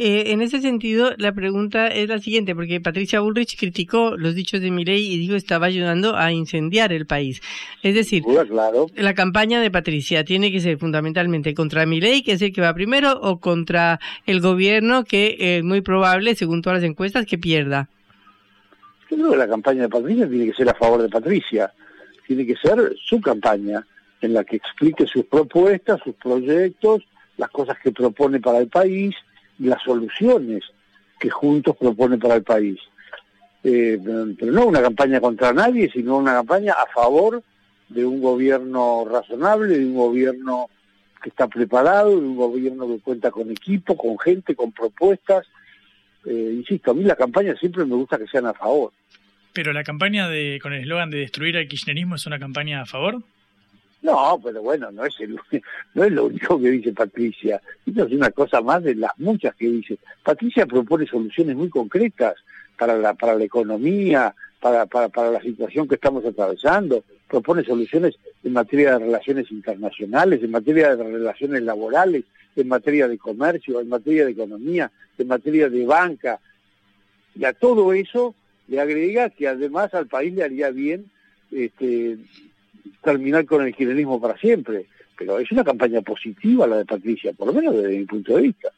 Eh, 0.00 0.30
en 0.30 0.42
ese 0.42 0.60
sentido, 0.60 1.10
la 1.18 1.32
pregunta 1.32 1.88
es 1.88 2.08
la 2.08 2.20
siguiente, 2.20 2.54
porque 2.54 2.80
Patricia 2.80 3.18
Bullrich 3.18 3.58
criticó 3.58 4.16
los 4.16 4.36
dichos 4.36 4.60
de 4.60 4.70
Milei 4.70 5.04
y 5.04 5.18
dijo 5.18 5.32
que 5.32 5.38
estaba 5.38 5.66
ayudando 5.66 6.14
a 6.14 6.30
incendiar 6.30 6.92
el 6.92 7.04
país. 7.04 7.42
Es 7.82 7.96
decir, 7.96 8.22
la 8.94 9.14
campaña 9.14 9.60
de 9.60 9.72
Patricia 9.72 10.24
tiene 10.24 10.52
que 10.52 10.60
ser 10.60 10.78
fundamentalmente 10.78 11.52
contra 11.52 11.84
Milei, 11.84 12.22
que 12.22 12.32
es 12.32 12.42
el 12.42 12.52
que 12.52 12.60
va 12.60 12.72
primero, 12.74 13.18
o 13.20 13.40
contra 13.40 13.98
el 14.24 14.40
gobierno, 14.40 15.02
que 15.02 15.36
es 15.40 15.64
muy 15.64 15.80
probable, 15.80 16.36
según 16.36 16.62
todas 16.62 16.80
las 16.80 16.88
encuestas, 16.88 17.26
que 17.26 17.36
pierda. 17.36 17.88
Yo 19.10 19.16
creo 19.16 19.30
que 19.30 19.36
la 19.36 19.48
campaña 19.48 19.82
de 19.82 19.88
Patricia 19.88 20.28
tiene 20.28 20.46
que 20.46 20.54
ser 20.54 20.68
a 20.68 20.74
favor 20.74 21.02
de 21.02 21.08
Patricia, 21.08 21.72
tiene 22.26 22.46
que 22.46 22.56
ser 22.56 22.94
su 23.02 23.20
campaña 23.20 23.86
en 24.20 24.34
la 24.34 24.44
que 24.44 24.56
explique 24.56 25.06
sus 25.06 25.24
propuestas, 25.24 26.00
sus 26.02 26.14
proyectos, 26.14 27.02
las 27.36 27.50
cosas 27.50 27.78
que 27.82 27.92
propone 27.92 28.40
para 28.40 28.58
el 28.58 28.68
país 28.68 29.14
y 29.58 29.64
las 29.64 29.82
soluciones 29.82 30.64
que 31.18 31.30
juntos 31.30 31.76
propone 31.76 32.18
para 32.18 32.34
el 32.34 32.42
país. 32.42 32.78
Eh, 33.64 33.98
pero 34.38 34.52
no 34.52 34.66
una 34.66 34.82
campaña 34.82 35.20
contra 35.20 35.52
nadie, 35.52 35.90
sino 35.90 36.18
una 36.18 36.32
campaña 36.32 36.74
a 36.74 36.86
favor 36.86 37.42
de 37.88 38.04
un 38.04 38.20
gobierno 38.20 39.06
razonable, 39.10 39.78
de 39.78 39.86
un 39.86 39.94
gobierno 39.94 40.68
que 41.22 41.30
está 41.30 41.48
preparado, 41.48 42.10
de 42.10 42.26
un 42.26 42.36
gobierno 42.36 42.86
que 42.86 43.00
cuenta 43.00 43.30
con 43.30 43.50
equipo, 43.50 43.96
con 43.96 44.18
gente, 44.18 44.54
con 44.54 44.72
propuestas, 44.72 45.46
eh, 46.26 46.52
insisto, 46.56 46.90
a 46.90 46.94
mí 46.94 47.04
la 47.04 47.16
campaña 47.16 47.54
siempre 47.56 47.84
me 47.84 47.94
gusta 47.94 48.18
que 48.18 48.26
sean 48.26 48.46
a 48.46 48.54
favor. 48.54 48.92
¿Pero 49.52 49.72
la 49.72 49.84
campaña 49.84 50.28
de 50.28 50.58
con 50.62 50.72
el 50.72 50.82
eslogan 50.82 51.10
de 51.10 51.18
destruir 51.18 51.56
al 51.56 51.68
kirchnerismo 51.68 52.14
es 52.14 52.26
una 52.26 52.38
campaña 52.38 52.82
a 52.82 52.86
favor? 52.86 53.22
No, 54.02 54.40
pero 54.42 54.62
bueno, 54.62 54.90
no 54.92 55.04
es, 55.04 55.18
el, 55.20 55.38
no 55.94 56.04
es 56.04 56.12
lo 56.12 56.26
único 56.26 56.60
que 56.60 56.70
dice 56.70 56.92
Patricia. 56.92 57.60
Esto 57.84 58.04
es 58.04 58.12
una 58.12 58.30
cosa 58.30 58.60
más 58.60 58.82
de 58.82 58.94
las 58.94 59.12
muchas 59.18 59.54
que 59.56 59.68
dice. 59.68 59.98
Patricia 60.22 60.66
propone 60.66 61.06
soluciones 61.06 61.56
muy 61.56 61.68
concretas 61.68 62.36
para 62.78 62.96
la, 62.96 63.14
para 63.14 63.34
la 63.34 63.44
economía, 63.44 64.34
para, 64.60 64.86
para, 64.86 65.08
para 65.08 65.30
la 65.30 65.40
situación 65.40 65.88
que 65.88 65.96
estamos 65.96 66.24
atravesando. 66.24 67.04
Propone 67.28 67.64
soluciones 67.64 68.16
en 68.44 68.52
materia 68.52 68.92
de 68.92 69.06
relaciones 69.06 69.50
internacionales, 69.50 70.42
en 70.42 70.50
materia 70.50 70.94
de 70.94 71.02
relaciones 71.02 71.62
laborales, 71.62 72.24
en 72.60 72.68
materia 72.68 73.08
de 73.08 73.18
comercio, 73.18 73.80
en 73.80 73.88
materia 73.88 74.24
de 74.24 74.32
economía, 74.32 74.90
en 75.16 75.28
materia 75.28 75.68
de 75.68 75.84
banca. 75.84 76.40
Y 77.34 77.44
a 77.44 77.52
todo 77.52 77.92
eso 77.92 78.34
le 78.68 78.80
agrega 78.80 79.30
que 79.30 79.48
además 79.48 79.94
al 79.94 80.06
país 80.06 80.34
le 80.34 80.44
haría 80.44 80.70
bien 80.70 81.06
este, 81.50 82.18
terminar 83.02 83.46
con 83.46 83.64
el 83.64 83.74
kirchnerismo 83.74 84.20
para 84.20 84.36
siempre. 84.38 84.86
Pero 85.16 85.38
es 85.38 85.50
una 85.50 85.64
campaña 85.64 86.00
positiva 86.02 86.66
la 86.66 86.78
de 86.78 86.84
Patricia, 86.84 87.32
por 87.32 87.48
lo 87.48 87.52
menos 87.52 87.74
desde 87.74 87.98
mi 87.98 88.04
punto 88.04 88.36
de 88.36 88.42
vista. 88.42 88.68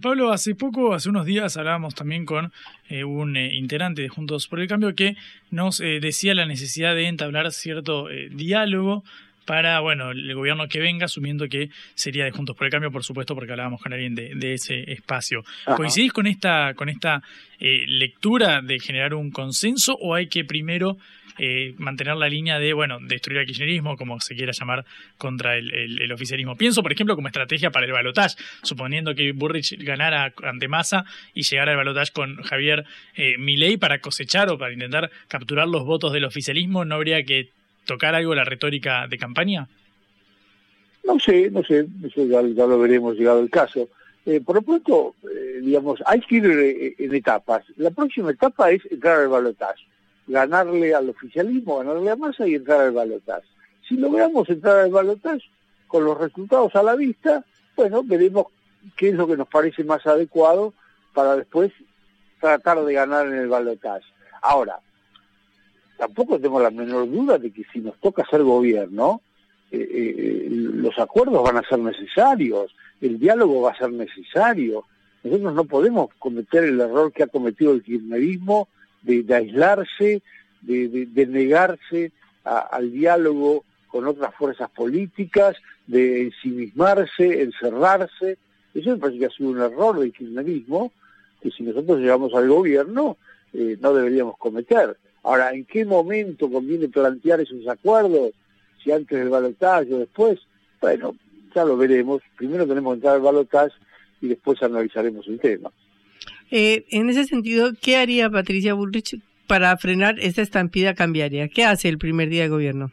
Pablo, 0.00 0.32
hace 0.32 0.56
poco, 0.56 0.92
hace 0.92 1.08
unos 1.08 1.24
días, 1.24 1.56
hablábamos 1.56 1.94
también 1.94 2.26
con 2.26 2.52
eh, 2.88 3.04
un 3.04 3.36
eh, 3.36 3.54
integrante 3.54 4.02
de 4.02 4.08
Juntos 4.08 4.48
por 4.48 4.58
el 4.60 4.66
Cambio 4.66 4.94
que 4.94 5.16
nos 5.50 5.78
eh, 5.80 6.00
decía 6.00 6.34
la 6.34 6.46
necesidad 6.46 6.96
de 6.96 7.06
entablar 7.06 7.52
cierto 7.52 8.08
diálogo 8.30 9.04
para, 9.44 9.80
bueno, 9.80 10.10
el 10.10 10.34
gobierno 10.34 10.68
que 10.68 10.80
venga, 10.80 11.06
asumiendo 11.06 11.48
que 11.48 11.70
sería 11.94 12.24
de 12.24 12.30
Juntos 12.30 12.56
por 12.56 12.66
el 12.66 12.70
Cambio, 12.70 12.90
por 12.90 13.04
supuesto, 13.04 13.34
porque 13.34 13.52
hablábamos 13.52 13.82
con 13.82 13.92
alguien 13.92 14.14
de, 14.14 14.54
ese 14.54 14.90
espacio. 14.92 15.44
¿Coincidís 15.76 16.12
con 16.12 16.26
esta, 16.26 16.74
con 16.74 16.88
esta 16.88 17.22
lectura 17.58 18.60
de 18.60 18.80
generar 18.80 19.14
un 19.14 19.30
consenso 19.30 19.96
o 20.00 20.14
hay 20.14 20.26
que 20.26 20.44
primero 20.44 20.98
eh, 21.38 21.74
mantener 21.78 22.16
la 22.16 22.28
línea 22.28 22.58
de, 22.58 22.72
bueno, 22.72 22.98
destruir 23.00 23.40
el 23.40 23.46
kirchnerismo, 23.46 23.96
como 23.96 24.20
se 24.20 24.34
quiera 24.34 24.52
llamar, 24.52 24.84
contra 25.16 25.56
el, 25.56 26.12
oficialismo. 26.12 26.56
Pienso, 26.56 26.82
por 26.82 26.92
ejemplo, 26.92 27.14
como 27.14 27.28
estrategia 27.28 27.70
para 27.70 27.86
el 27.86 27.92
balotaje, 27.92 28.36
suponiendo 28.62 29.14
que 29.14 29.32
Burrich 29.32 29.76
ganara 29.78 30.32
ante 30.42 30.68
Massa 30.68 31.04
y 31.32 31.42
llegara 31.42 31.72
al 31.72 31.78
balotaje 31.78 32.12
con 32.12 32.36
Javier 32.42 32.84
eh, 33.14 33.36
Milei 33.38 33.76
para 33.76 34.00
cosechar 34.00 34.50
o 34.50 34.58
para 34.58 34.72
intentar 34.72 35.10
capturar 35.28 35.68
los 35.68 35.84
votos 35.84 36.12
del 36.12 36.24
oficialismo, 36.24 36.84
¿no 36.84 36.96
habría 36.96 37.22
que 37.24 37.50
tocar 37.84 38.14
algo 38.14 38.34
la 38.34 38.44
retórica 38.44 39.06
de 39.06 39.18
campaña? 39.18 39.68
No 41.04 41.18
sé, 41.18 41.50
no 41.50 41.62
sé, 41.64 41.86
eso 42.04 42.24
ya, 42.26 42.42
lo 42.42 42.78
veremos 42.78 43.16
llegado 43.16 43.40
el 43.40 43.50
caso. 43.50 43.88
Eh, 44.24 44.40
por 44.40 44.56
lo 44.56 44.62
pronto, 44.62 45.16
eh, 45.24 45.60
digamos, 45.60 46.02
hay 46.06 46.20
que 46.20 46.36
ir 46.36 46.94
en 46.98 47.14
etapas. 47.14 47.64
La 47.76 47.90
próxima 47.90 48.30
etapa 48.30 48.70
es 48.70 48.80
entrar 48.90 49.18
al 49.18 49.28
balotaje 49.28 49.82
ganarle 50.26 50.94
al 50.94 51.10
oficialismo, 51.10 51.78
ganarle 51.78 52.10
a 52.10 52.16
Massa 52.16 52.46
y 52.46 52.54
entrar 52.54 52.80
al 52.80 52.92
balotaje. 52.92 53.46
Si 53.88 53.96
logramos 53.96 54.48
entrar 54.48 54.78
al 54.78 54.90
balotaje 54.90 55.44
con 55.86 56.04
los 56.04 56.18
resultados 56.18 56.74
a 56.74 56.82
la 56.82 56.94
vista, 56.94 57.44
bueno, 57.76 58.02
veremos 58.02 58.46
qué 58.96 59.10
es 59.10 59.14
lo 59.14 59.26
que 59.26 59.36
nos 59.36 59.48
parece 59.48 59.84
más 59.84 60.06
adecuado 60.06 60.72
para 61.12 61.36
después 61.36 61.72
tratar 62.40 62.82
de 62.84 62.94
ganar 62.94 63.26
en 63.26 63.34
el 63.34 63.48
balotaje. 63.48 64.06
Ahora, 64.40 64.78
tampoco 66.02 66.40
tengo 66.40 66.58
la 66.58 66.72
menor 66.72 67.08
duda 67.08 67.38
de 67.38 67.52
que 67.52 67.62
si 67.72 67.78
nos 67.78 67.96
toca 68.00 68.26
ser 68.28 68.42
gobierno, 68.42 69.20
eh, 69.70 69.88
eh, 69.88 70.48
los 70.50 70.98
acuerdos 70.98 71.44
van 71.44 71.58
a 71.58 71.68
ser 71.68 71.78
necesarios, 71.78 72.74
el 73.00 73.20
diálogo 73.20 73.60
va 73.60 73.70
a 73.70 73.78
ser 73.78 73.92
necesario. 73.92 74.84
Nosotros 75.22 75.54
no 75.54 75.64
podemos 75.64 76.12
cometer 76.18 76.64
el 76.64 76.80
error 76.80 77.12
que 77.12 77.22
ha 77.22 77.28
cometido 77.28 77.70
el 77.70 77.84
kirchnerismo 77.84 78.66
de, 79.02 79.24
aislarse, 79.32 80.22
de, 80.62 81.26
negarse 81.28 82.10
al 82.42 82.90
diálogo 82.90 83.62
con 83.86 84.08
otras 84.08 84.34
fuerzas 84.34 84.70
políticas, 84.70 85.54
de 85.86 86.22
ensimismarse, 86.22 87.42
encerrarse. 87.42 88.38
Eso 88.74 88.90
me 88.90 88.96
parece 88.96 89.20
que 89.20 89.26
ha 89.26 89.30
sido 89.30 89.50
un 89.50 89.60
error 89.60 90.00
del 90.00 90.12
kirchnerismo, 90.12 90.90
que 91.40 91.52
si 91.52 91.62
nosotros 91.62 92.00
llegamos 92.00 92.34
al 92.34 92.48
gobierno 92.48 93.18
eh, 93.52 93.76
no 93.80 93.94
deberíamos 93.94 94.36
cometer. 94.36 94.96
Ahora, 95.22 95.52
¿en 95.52 95.64
qué 95.64 95.84
momento 95.84 96.50
conviene 96.50 96.88
plantear 96.88 97.40
esos 97.40 97.66
acuerdos? 97.68 98.32
Si 98.82 98.90
antes 98.90 99.18
del 99.18 99.28
balotaje 99.28 99.94
o 99.94 99.98
después. 99.98 100.40
Bueno, 100.80 101.14
ya 101.54 101.64
lo 101.64 101.76
veremos. 101.76 102.22
Primero 102.36 102.66
tenemos 102.66 102.92
que 102.92 102.96
entrar 102.96 103.14
al 103.14 103.20
balotaje 103.20 103.74
y 104.20 104.28
después 104.28 104.62
analizaremos 104.62 105.26
el 105.28 105.38
tema. 105.38 105.70
Eh, 106.50 106.84
en 106.90 107.08
ese 107.08 107.24
sentido, 107.24 107.72
¿qué 107.80 107.96
haría 107.96 108.28
Patricia 108.28 108.74
Bullrich 108.74 109.20
para 109.46 109.76
frenar 109.76 110.18
esta 110.18 110.42
estampida 110.42 110.94
cambiaria? 110.94 111.48
¿Qué 111.48 111.64
hace 111.64 111.88
el 111.88 111.98
primer 111.98 112.28
día 112.28 112.42
de 112.42 112.48
gobierno? 112.48 112.92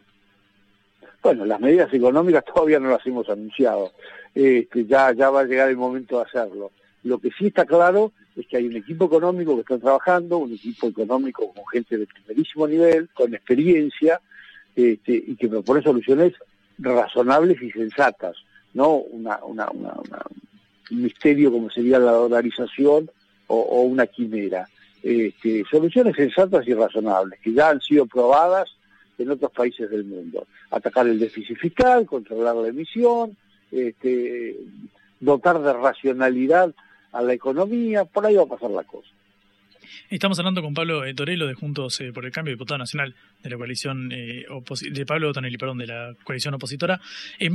Bueno, 1.22 1.46
las 1.46 1.60
medidas 1.60 1.94
económicas 1.94 2.46
todavía 2.46 2.80
no 2.80 2.90
las 2.90 3.06
hemos 3.06 3.28
anunciado. 3.30 3.92
Este, 4.34 4.86
ya, 4.86 5.12
ya 5.14 5.30
va 5.30 5.42
a 5.42 5.46
llegar 5.46 5.70
el 5.70 5.78
momento 5.78 6.18
de 6.18 6.24
hacerlo. 6.24 6.72
Lo 7.04 7.20
que 7.20 7.30
sí 7.38 7.48
está 7.48 7.66
claro 7.66 8.12
es 8.36 8.48
que 8.48 8.58
hay 8.58 8.68
un 8.68 8.76
equipo 8.76 9.06
económico 9.06 9.56
que 9.56 9.62
está 9.62 9.78
trabajando, 9.78 10.38
un 10.38 10.54
equipo 10.54 10.88
económico 10.88 11.54
con 11.54 11.66
gente 11.68 11.98
de 11.98 12.08
primerísimo 12.08 12.68
nivel, 12.68 13.10
con 13.14 13.34
experiencia, 13.34 14.20
este, 14.76 15.14
y 15.14 15.36
que 15.36 15.48
propone 15.48 15.82
soluciones 15.82 16.34
razonables 16.78 17.62
y 17.62 17.72
sensatas, 17.72 18.38
no 18.74 18.96
una, 18.96 19.44
una, 19.44 19.70
un 19.72 21.02
misterio 21.02 21.52
como 21.52 21.70
sería 21.70 22.00
la 22.00 22.12
dolarización 22.12 23.10
o, 23.48 23.82
una 23.82 24.08
quimera. 24.08 24.68
Este, 25.02 25.64
soluciones 25.70 26.16
sensatas 26.16 26.68
y 26.68 26.74
razonables, 26.74 27.40
que 27.40 27.54
ya 27.54 27.70
han 27.70 27.82
sido 27.82 28.06
probadas 28.06 28.70
en 29.18 29.32
otros 29.32 29.52
países 29.52 29.90
del 29.90 30.06
mundo. 30.06 30.46
Atacar 30.72 31.08
el 31.08 31.20
déficit 31.20 31.58
fiscal, 31.58 32.06
controlar 32.06 32.56
la 32.56 32.68
emisión, 32.68 33.36
este, 33.72 34.58
dotar 35.20 35.62
de 35.62 35.74
racionalidad 35.74 36.74
a 37.12 37.22
la 37.22 37.34
economía, 37.34 38.06
por 38.06 38.26
ahí 38.26 38.36
va 38.36 38.44
a 38.44 38.48
pasar 38.48 38.72
la 38.72 38.84
cosa. 38.84 39.10
Estamos 40.10 40.40
hablando 40.40 40.62
con 40.62 40.74
Pablo 40.74 41.06
eh, 41.06 41.14
Torello 41.14 41.48
de 41.48 41.54
Juntos 41.54 42.02
eh, 42.02 42.12
por 42.12 42.26
el 42.26 42.32
Cambio, 42.32 42.54
diputado 42.54 42.78
nacional 42.78 43.16
de 43.44 43.50
la 43.50 43.58
coalición 43.58 44.12
eh, 44.12 44.46
de 44.92 45.06
Pablo 45.06 45.32
Tonelli, 45.34 45.58
perdón, 45.58 45.78
de 45.78 45.88
la 45.88 46.16
coalición 46.24 46.54
opositora. 46.54 47.00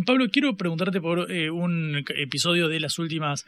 Pablo, 0.06 0.28
quiero 0.30 0.56
preguntarte 0.56 1.00
por 1.00 1.18
un 1.30 2.04
episodio 2.16 2.68
de 2.68 2.80
las 2.80 2.98
últimas 2.98 3.44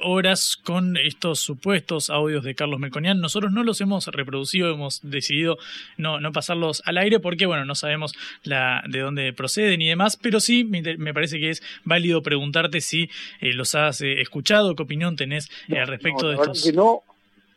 horas 0.00 0.56
con 0.56 0.96
estos 0.96 1.40
supuestos 1.40 2.10
audios 2.10 2.44
de 2.44 2.54
Carlos 2.54 2.80
Melconian. 2.80 3.20
Nosotros 3.20 3.52
no 3.52 3.64
los 3.64 3.80
hemos 3.80 4.06
reproducido, 4.08 4.72
hemos 4.72 5.00
decidido 5.02 5.58
no, 5.96 6.20
no 6.20 6.32
pasarlos 6.32 6.82
al 6.84 6.98
aire 6.98 7.20
porque, 7.20 7.46
bueno, 7.46 7.64
no 7.64 7.74
sabemos 7.74 8.14
la, 8.42 8.82
de 8.88 9.00
dónde 9.00 9.32
proceden 9.32 9.82
y 9.82 9.88
demás, 9.88 10.16
pero 10.16 10.40
sí 10.40 10.64
me, 10.64 11.14
parece 11.14 11.38
que 11.38 11.50
es 11.50 11.62
válido 11.84 12.22
preguntarte 12.22 12.80
si 12.80 13.10
los 13.40 13.74
has 13.74 14.00
escuchado, 14.00 14.74
qué 14.74 14.82
opinión 14.82 15.16
tenés 15.16 15.50
al 15.68 15.86
respecto 15.86 16.28
de 16.28 16.36
estos. 16.36 16.72
no 16.74 17.02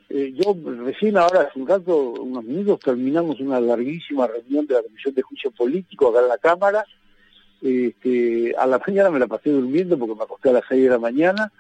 eh, 0.10 0.34
yo 0.36 0.56
recién 0.84 1.18
ahora, 1.18 1.42
hace 1.42 1.60
un 1.60 1.68
rato, 1.68 2.12
unos 2.12 2.44
minutos, 2.44 2.80
terminamos 2.80 3.40
una 3.40 3.60
larguísima 3.60 4.28
reunión 4.28 4.68
de 4.68 4.76
la 4.76 4.84
Comisión 4.84 5.16
de 5.16 5.22
Juicio 5.24 5.52
Político 5.52 6.10
acá 6.10 6.22
en 6.22 6.28
la 6.28 6.38
Cámara. 6.38 6.86
Este, 7.62 8.54
a 8.58 8.68
la 8.68 8.80
mañana 8.86 9.10
me 9.10 9.20
la 9.20 9.28
pasé 9.28 9.50
durmiendo 9.50 9.98
porque 9.98 10.16
me 10.16 10.24
acosté 10.24 10.50
a 10.50 10.54
las 10.54 10.64
6 10.70 10.84
de 10.84 10.90
la 10.90 11.00
mañana 11.00 11.52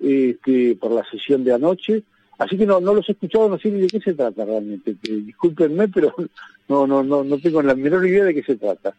este, 0.00 0.76
por 0.76 0.90
la 0.90 1.04
sesión 1.08 1.44
de 1.44 1.54
anoche. 1.54 2.02
Así 2.38 2.58
que 2.58 2.66
no, 2.66 2.80
no 2.80 2.94
los 2.94 3.08
he 3.08 3.12
escuchado, 3.12 3.48
no 3.48 3.58
sé 3.58 3.70
ni 3.70 3.82
de 3.82 3.86
qué 3.86 4.00
se 4.00 4.14
trata 4.14 4.44
realmente. 4.44 4.90
Eh, 4.90 5.22
discúlpenme, 5.24 5.86
pero 5.88 6.14
no, 6.68 6.86
no, 6.86 7.04
no, 7.04 7.22
no 7.22 7.38
tengo 7.38 7.62
la 7.62 7.74
menor 7.74 8.04
idea 8.06 8.24
de 8.24 8.34
qué 8.34 8.42
se 8.42 8.56
trata. 8.56 8.94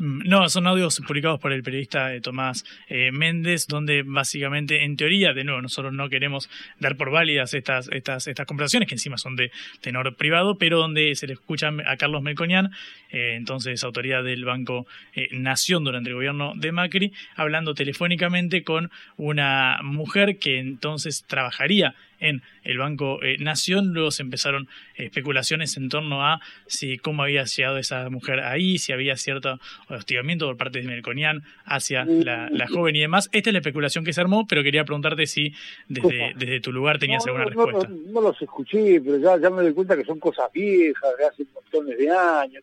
Mm, 0.00 0.28
no, 0.28 0.48
son 0.48 0.66
audios 0.66 1.00
publicados 1.06 1.38
por 1.38 1.52
el 1.52 1.62
periodista 1.62 2.14
eh, 2.14 2.22
Tomás 2.22 2.64
eh, 2.88 3.12
Méndez, 3.12 3.66
donde 3.66 4.02
básicamente, 4.02 4.84
en 4.84 4.96
teoría, 4.96 5.34
de 5.34 5.44
nuevo, 5.44 5.60
nosotros 5.60 5.92
no 5.92 6.08
queremos 6.08 6.48
dar 6.78 6.96
por 6.96 7.10
válidas 7.10 7.52
estas, 7.52 7.88
estas, 7.92 8.26
estas 8.26 8.46
conversaciones, 8.46 8.88
que 8.88 8.94
encima 8.94 9.18
son 9.18 9.36
de 9.36 9.52
tenor 9.82 10.16
privado, 10.16 10.56
pero 10.56 10.78
donde 10.78 11.14
se 11.16 11.26
le 11.26 11.34
escucha 11.34 11.70
a 11.86 11.96
Carlos 11.98 12.22
Melconian, 12.22 12.70
eh, 13.10 13.34
entonces 13.36 13.84
autoridad 13.84 14.24
del 14.24 14.44
Banco 14.44 14.86
Nación 15.32 15.84
durante 15.84 16.08
el 16.08 16.14
gobierno 16.14 16.54
de 16.56 16.72
Macri, 16.72 17.12
hablando 17.36 17.74
telefónicamente 17.74 18.64
con 18.64 18.90
una 19.18 19.80
mujer 19.82 20.38
que 20.38 20.58
entonces 20.58 21.24
trabajaría 21.26 21.94
en 22.20 22.42
el 22.62 22.78
Banco 22.78 23.22
eh, 23.22 23.36
Nación. 23.38 23.92
Luego 23.92 24.10
se 24.10 24.22
empezaron 24.22 24.68
especulaciones 24.94 25.76
en 25.76 25.88
torno 25.88 26.24
a 26.24 26.40
si 26.66 26.98
cómo 26.98 27.22
había 27.22 27.44
llegado 27.44 27.78
esa 27.78 28.08
mujer 28.10 28.40
ahí, 28.40 28.78
si 28.78 28.92
había 28.92 29.16
cierto 29.16 29.58
hostigamiento 29.88 30.46
por 30.46 30.56
parte 30.56 30.80
de 30.80 30.86
Melconian 30.86 31.42
hacia 31.64 32.04
la, 32.04 32.48
joven 32.68 32.96
y 32.96 33.00
demás. 33.00 33.28
Esta 33.32 33.50
es 33.50 33.54
la 33.54 33.58
especulación 33.58 34.04
que 34.04 34.12
se 34.12 34.20
armó, 34.20 34.46
pero 34.46 34.62
quería 34.62 34.84
preguntarte 34.84 35.26
si 35.26 35.52
desde, 35.88 36.34
desde 36.36 36.60
tu 36.60 36.72
lugar 36.72 36.98
tenías 36.98 37.26
alguna 37.26 37.46
respuesta. 37.46 37.88
No, 37.88 38.20
los 38.20 38.40
escuché, 38.40 39.00
pero 39.00 39.18
ya, 39.18 39.36
ya 39.38 39.50
me 39.50 39.62
doy 39.62 39.72
cuenta 39.72 39.96
que 39.96 40.04
son 40.04 40.20
cosas 40.20 40.52
viejas, 40.52 41.10
de 41.18 41.26
hace 41.26 41.44
montones 41.54 41.98
de 41.98 42.10
años, 42.10 42.62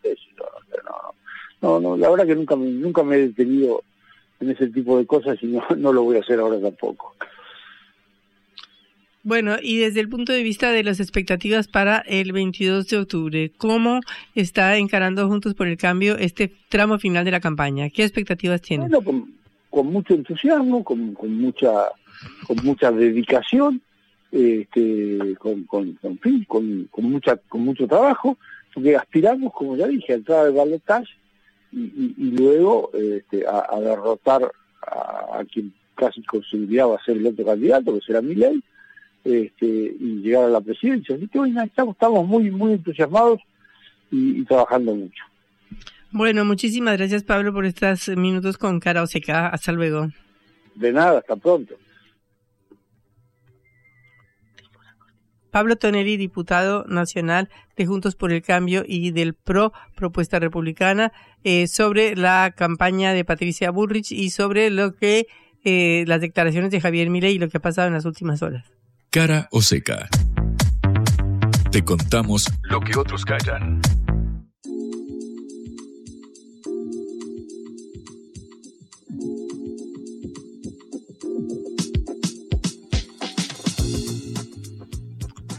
no, 1.61 1.79
no, 1.79 1.97
la 1.97 2.09
verdad 2.09 2.27
que 2.27 2.35
nunca 2.35 2.55
me, 2.55 2.67
nunca 2.67 3.03
me 3.03 3.15
he 3.15 3.27
detenido 3.27 3.83
en 4.39 4.51
ese 4.51 4.67
tipo 4.67 4.97
de 4.97 5.05
cosas 5.05 5.37
y 5.41 5.47
no, 5.47 5.63
no 5.75 5.91
lo 5.91 6.03
voy 6.03 6.17
a 6.17 6.19
hacer 6.19 6.39
ahora 6.39 6.59
tampoco. 6.59 7.15
Bueno, 9.27 9.57
y 9.61 9.79
desde 9.79 9.99
el 9.99 10.07
punto 10.07 10.31
de 10.31 10.41
vista 10.41 10.71
de 10.71 10.85
las 10.85 11.01
expectativas 11.01 11.67
para 11.67 11.97
el 11.97 12.31
22 12.31 12.87
de 12.87 12.97
octubre, 12.97 13.51
¿cómo 13.57 13.99
está 14.35 14.77
encarando 14.77 15.27
Juntos 15.27 15.53
por 15.53 15.67
el 15.67 15.75
Cambio 15.75 16.17
este 16.17 16.49
tramo 16.69 16.97
final 16.97 17.25
de 17.25 17.31
la 17.31 17.41
campaña? 17.41 17.89
¿Qué 17.89 18.05
expectativas 18.05 18.61
tienen? 18.61 18.89
Bueno, 18.89 19.27
con, 19.69 19.87
mucho 19.87 20.13
entusiasmo, 20.13 20.81
con, 20.81 21.13
mucha 21.37 21.89
con 22.47 22.55
mucha 22.63 22.89
dedicación, 22.89 23.81
este, 24.31 25.35
con, 25.37 25.65
con, 25.65 25.95
con, 25.95 26.17
con, 26.47 26.87
mucha, 27.11 27.35
con 27.35 27.65
mucho 27.65 27.85
trabajo, 27.85 28.37
porque 28.73 28.95
aspiramos, 28.95 29.51
como 29.51 29.75
ya 29.75 29.87
dije, 29.87 30.13
a 30.13 30.15
entrar 30.15 30.45
al 30.45 30.53
balotaje 30.53 31.11
y, 31.73 32.13
y, 32.17 32.31
luego 32.31 32.91
este, 32.93 33.43
a, 33.45 33.77
derrotar 33.81 34.49
a, 34.83 35.43
quien 35.51 35.73
casi 35.95 36.23
consideraba 36.23 36.97
ser 37.03 37.17
el 37.17 37.27
otro 37.27 37.45
candidato, 37.45 37.93
que 37.93 38.05
será 38.05 38.21
Milei, 38.21 38.63
este, 39.27 39.65
y 39.65 40.21
llegar 40.21 40.45
a 40.45 40.49
la 40.49 40.61
presidencia. 40.61 41.15
Así 41.15 41.27
que 41.27 41.37
bueno, 41.37 41.61
estamos, 41.61 41.95
estamos 41.95 42.25
muy, 42.25 42.49
muy 42.49 42.73
entusiasmados 42.73 43.41
y, 44.09 44.43
trabajando 44.45 44.95
mucho. 44.95 45.23
Bueno, 46.11 46.45
muchísimas 46.45 46.97
gracias 46.97 47.23
Pablo 47.23 47.51
por 47.53 47.65
estos 47.65 48.07
minutos 48.15 48.57
con 48.57 48.79
Cara 48.79 49.03
Oseca. 49.03 49.47
Hasta 49.49 49.73
luego. 49.73 50.07
De 50.75 50.93
nada, 50.93 51.19
hasta 51.19 51.35
pronto. 51.35 51.75
Pablo 55.51 55.75
Tonelli, 55.75 56.17
diputado 56.17 56.85
nacional 56.87 57.49
de 57.75 57.85
Juntos 57.85 58.15
por 58.15 58.31
el 58.31 58.41
Cambio 58.43 58.83
y 58.87 59.11
del 59.11 59.33
PRO, 59.33 59.73
propuesta 59.95 60.39
republicana, 60.39 61.11
eh, 61.43 61.67
sobre 61.67 62.15
la 62.15 62.53
campaña 62.55 63.11
de 63.13 63.25
Patricia 63.25 63.71
Bullrich 63.71 64.11
y 64.11 64.29
sobre 64.29 64.69
lo 64.69 64.95
que 64.95 65.27
eh, 65.65 66.05
las 66.07 66.21
declaraciones 66.21 66.71
de 66.71 66.79
Javier 66.79 67.09
Milei 67.09 67.35
y 67.35 67.39
lo 67.39 67.49
que 67.49 67.57
ha 67.57 67.61
pasado 67.61 67.87
en 67.87 67.93
las 67.93 68.05
últimas 68.05 68.41
horas. 68.41 68.77
Cara 69.09 69.47
o 69.51 69.61
seca. 69.61 70.09
Te 71.71 71.83
contamos 71.83 72.45
lo 72.63 72.81
que 72.81 72.97
otros 72.97 73.23
callan. 73.23 73.81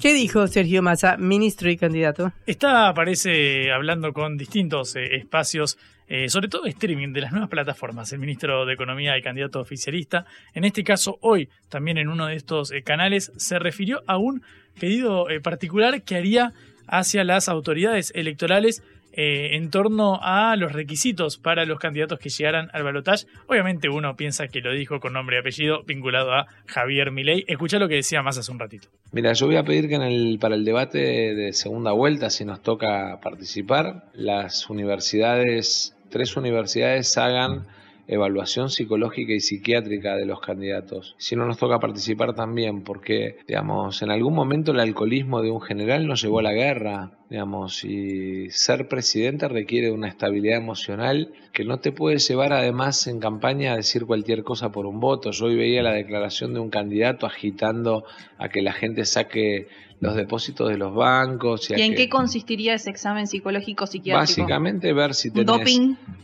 ¿Qué 0.01 0.15
dijo 0.15 0.47
Sergio 0.47 0.83
Massa, 0.83 1.17
ministro 1.17 1.71
y 1.71 1.77
candidato? 1.77 2.33
Está, 2.47 2.95
parece, 2.95 3.73
hablando 3.73 4.13
con 4.13 4.37
distintos 4.37 4.95
eh, 4.95 5.17
espacios, 5.17 5.77
eh, 6.09 6.29
sobre 6.29 6.49
todo 6.49 6.67
streaming 6.67 7.13
de 7.13 7.21
las 7.21 7.33
nuevas 7.33 7.51
plataformas, 7.51 8.13
el 8.13 8.19
ministro 8.19 8.67
de 8.67 8.75
Economía 8.75 9.17
y 9.17 9.23
candidato 9.23 9.61
oficialista. 9.61 10.25
En 10.55 10.65
este 10.65 10.85
caso, 10.85 11.19
hoy, 11.21 11.49
también 11.69 11.99
en 11.99 12.09
uno 12.09 12.27
de 12.27 12.35
estos 12.35 12.73
eh, 12.73 12.83
canales, 12.83 13.33
se 13.37 13.59
refirió 13.59 14.03
a 14.07 14.17
un 14.19 14.43
pedido 14.81 15.27
particular 15.43 16.03
que 16.03 16.17
haría 16.17 16.53
hacia 16.87 17.25
las 17.25 17.49
autoridades 17.49 18.13
electorales 18.15 18.83
eh, 19.21 19.57
en 19.57 19.71
torno 19.71 20.21
a 20.23 20.55
los 20.55 20.71
requisitos 20.71 21.39
para 21.39 21.65
los 21.65 21.81
candidatos 21.81 22.21
que 22.21 22.29
llegaran 22.29 22.69
al 22.73 22.85
balotaje. 22.85 23.27
Obviamente 23.49 23.89
uno 23.89 24.15
piensa 24.15 24.47
que 24.47 24.61
lo 24.61 24.73
dijo 24.73 25.01
con 25.01 25.15
nombre 25.15 25.37
y 25.37 25.41
apellido 25.41 25.83
vinculado 25.83 26.33
a 26.33 26.47
Javier 26.67 27.11
Milei. 27.11 27.45
Escucha 27.49 27.81
lo 27.81 27.89
que 27.89 27.97
decía 27.97 28.23
más 28.23 28.39
hace 28.39 28.53
un 28.53 28.61
ratito. 28.61 28.87
Mira, 29.11 29.33
yo 29.33 29.47
voy 29.47 29.57
a 29.57 29.65
pedir 29.65 29.89
que 29.89 29.97
en 29.97 30.03
el, 30.03 30.39
para 30.39 30.55
el 30.55 30.65
debate 30.65 30.99
de 31.35 31.53
segunda 31.53 31.91
vuelta, 31.91 32.31
si 32.31 32.45
nos 32.45 32.63
toca 32.63 33.19
participar, 33.21 34.05
las 34.15 34.71
universidades, 34.71 35.97
tres 36.11 36.37
universidades 36.37 37.17
hagan 37.19 37.67
evaluación 38.09 38.71
psicológica 38.71 39.35
y 39.35 39.41
psiquiátrica 39.41 40.17
de 40.17 40.25
los 40.25 40.41
candidatos. 40.41 41.15
Si 41.19 41.37
no 41.37 41.47
nos 41.47 41.59
toca 41.59 41.79
participar 41.79 42.35
también, 42.35 42.83
porque, 42.83 43.37
digamos, 43.47 44.01
en 44.01 44.11
algún 44.11 44.35
momento 44.35 44.73
el 44.73 44.81
alcoholismo 44.81 45.43
de 45.43 45.51
un 45.51 45.61
general 45.61 46.07
nos 46.07 46.23
llevó 46.23 46.39
a 46.39 46.43
la 46.43 46.55
guerra, 46.55 47.13
digamos, 47.29 47.85
y 47.85 48.51
ser 48.51 48.89
presidente 48.89 49.47
requiere 49.47 49.93
una 49.93 50.09
estabilidad 50.09 50.57
emocional 50.57 51.33
que 51.53 51.65
no 51.65 51.81
te 51.81 51.93
puede 51.93 52.17
llevar 52.17 52.55
además 52.55 53.07
en 53.07 53.21
campaña 53.21 53.73
a 53.73 53.77
decir 53.77 54.07
cualquier 54.07 54.43
cosa 54.43 54.73
por 54.73 54.87
un 54.87 55.01
voto. 55.01 55.31
Yo 55.31 55.47
hoy 55.47 55.57
veía 55.57 55.83
la 55.83 55.93
declaración 55.93 56.55
de 56.55 56.61
un 56.61 56.71
candidato 56.71 57.27
agitando 57.27 58.05
a 58.39 58.49
que 58.49 58.63
la 58.63 58.73
gente 58.73 59.05
saque 59.05 59.69
los 60.01 60.15
depósitos 60.15 60.69
de 60.69 60.77
los 60.77 60.95
bancos. 60.95 61.71
¿Y, 61.71 61.75
¿Y 61.75 61.83
en 61.83 61.95
qué 61.95 62.09
consistiría 62.09 62.75
ese 62.75 62.91
examen 62.91 63.27
psicológico 63.27 63.87
psiquiátrico? 63.87 64.21
Básicamente 64.21 64.93
ver 64.93 65.15
si 65.15 65.31
tenés, 65.31 65.81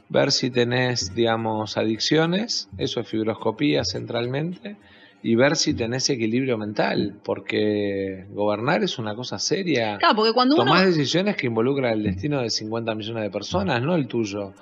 ver 0.08 0.32
si 0.32 0.50
tenés, 0.50 1.14
digamos, 1.14 1.76
adicciones, 1.76 2.68
eso 2.78 3.00
es 3.00 3.08
fibroscopía 3.08 3.84
centralmente, 3.84 4.76
y 5.22 5.36
ver 5.36 5.56
si 5.56 5.72
tenés 5.72 6.10
equilibrio 6.10 6.58
mental, 6.58 7.18
porque 7.24 8.26
gobernar 8.30 8.84
es 8.84 8.98
una 8.98 9.14
cosa 9.14 9.38
seria. 9.38 9.96
Claro, 9.96 10.16
porque 10.16 10.32
cuando 10.34 10.54
Tomás 10.54 10.84
decisiones 10.84 11.36
que 11.36 11.46
involucran 11.46 11.94
el 11.94 12.02
destino 12.02 12.42
de 12.42 12.50
50 12.50 12.94
millones 12.94 13.22
de 13.22 13.30
personas, 13.30 13.80
no 13.82 13.94
el 13.94 14.06
tuyo. 14.06 14.52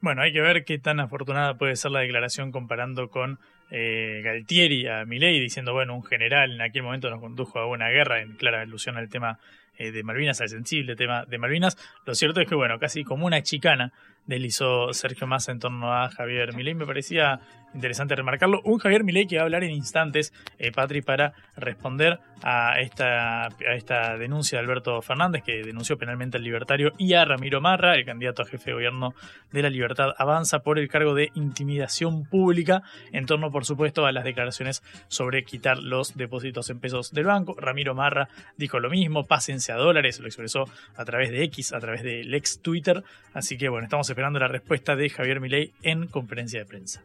Bueno, 0.00 0.22
hay 0.22 0.32
que 0.32 0.40
ver 0.40 0.64
qué 0.64 0.78
tan 0.78 1.00
afortunada 1.00 1.56
puede 1.56 1.76
ser 1.76 1.92
la 1.92 2.00
declaración 2.00 2.52
comparando 2.52 3.08
con 3.08 3.38
eh, 3.70 4.20
Galtieri 4.22 4.86
a 4.86 5.04
Milei 5.04 5.40
diciendo, 5.40 5.72
bueno, 5.72 5.94
un 5.94 6.04
general 6.04 6.52
en 6.52 6.60
aquel 6.60 6.82
momento 6.82 7.10
nos 7.10 7.20
condujo 7.20 7.58
a 7.58 7.66
una 7.66 7.88
guerra, 7.88 8.20
en 8.20 8.32
clara 8.32 8.60
alusión 8.60 8.96
al 8.96 9.08
tema 9.08 9.38
eh, 9.76 9.90
de 9.90 10.02
Malvinas, 10.02 10.40
al 10.40 10.48
sensible 10.48 10.96
tema 10.96 11.24
de 11.24 11.38
Malvinas. 11.38 11.76
Lo 12.06 12.14
cierto 12.14 12.40
es 12.40 12.48
que, 12.48 12.54
bueno, 12.54 12.78
casi 12.78 13.04
como 13.04 13.26
una 13.26 13.42
chicana 13.42 13.92
deslizó 14.26 14.92
Sergio 14.92 15.26
Massa 15.26 15.52
en 15.52 15.58
torno 15.58 15.92
a 15.92 16.08
Javier 16.10 16.54
Milei. 16.54 16.74
Me 16.74 16.86
parecía 16.86 17.40
interesante 17.74 18.14
remarcarlo. 18.14 18.60
Un 18.64 18.78
Javier 18.78 19.04
Milei 19.04 19.26
que 19.26 19.36
va 19.36 19.42
a 19.42 19.44
hablar 19.44 19.64
en 19.64 19.72
instantes, 19.72 20.32
eh, 20.58 20.72
Patri, 20.72 21.02
para 21.02 21.34
responder 21.56 22.20
a 22.42 22.80
esta, 22.80 23.46
a 23.46 23.74
esta 23.74 24.16
denuncia 24.16 24.58
de 24.58 24.64
Alberto 24.64 25.00
Fernández, 25.02 25.42
que 25.42 25.62
denunció 25.62 25.96
penalmente 25.96 26.36
al 26.36 26.44
libertario, 26.44 26.92
y 26.98 27.14
a 27.14 27.24
Ramiro 27.24 27.60
Marra, 27.60 27.94
el 27.94 28.04
candidato 28.04 28.42
a 28.42 28.46
jefe 28.46 28.70
de 28.70 28.74
gobierno 28.74 29.14
de 29.50 29.62
la 29.62 29.70
Libertad 29.70 30.10
Avanza, 30.18 30.60
por 30.60 30.78
el 30.78 30.88
cargo 30.88 31.14
de 31.14 31.30
intimidación 31.34 32.24
pública, 32.24 32.82
en 33.12 33.26
torno, 33.26 33.50
por 33.50 33.64
supuesto, 33.64 34.06
a 34.06 34.12
las 34.12 34.24
declaraciones 34.24 34.82
sobre 35.08 35.44
quitar 35.44 35.78
los 35.78 36.16
depósitos 36.16 36.70
en 36.70 36.80
pesos 36.80 37.12
del 37.12 37.24
banco. 37.24 37.56
Ramiro 37.58 37.94
Marra 37.94 38.28
dijo 38.56 38.78
lo 38.78 38.90
mismo, 38.90 39.24
pásense 39.24 39.72
a 39.72 39.76
dólares, 39.76 40.20
lo 40.20 40.26
expresó 40.26 40.64
a 40.96 41.04
través 41.04 41.30
de 41.30 41.42
X, 41.44 41.72
a 41.72 41.80
través 41.80 42.02
del 42.02 42.32
ex 42.34 42.60
Twitter. 42.60 43.02
Así 43.32 43.56
que, 43.56 43.68
bueno, 43.68 43.84
estamos 43.84 44.10
esperando 44.14 44.38
la 44.38 44.46
respuesta 44.46 44.94
de 44.94 45.10
Javier 45.10 45.40
Milei 45.40 45.72
en 45.82 46.06
conferencia 46.06 46.60
de 46.60 46.66
prensa. 46.66 47.02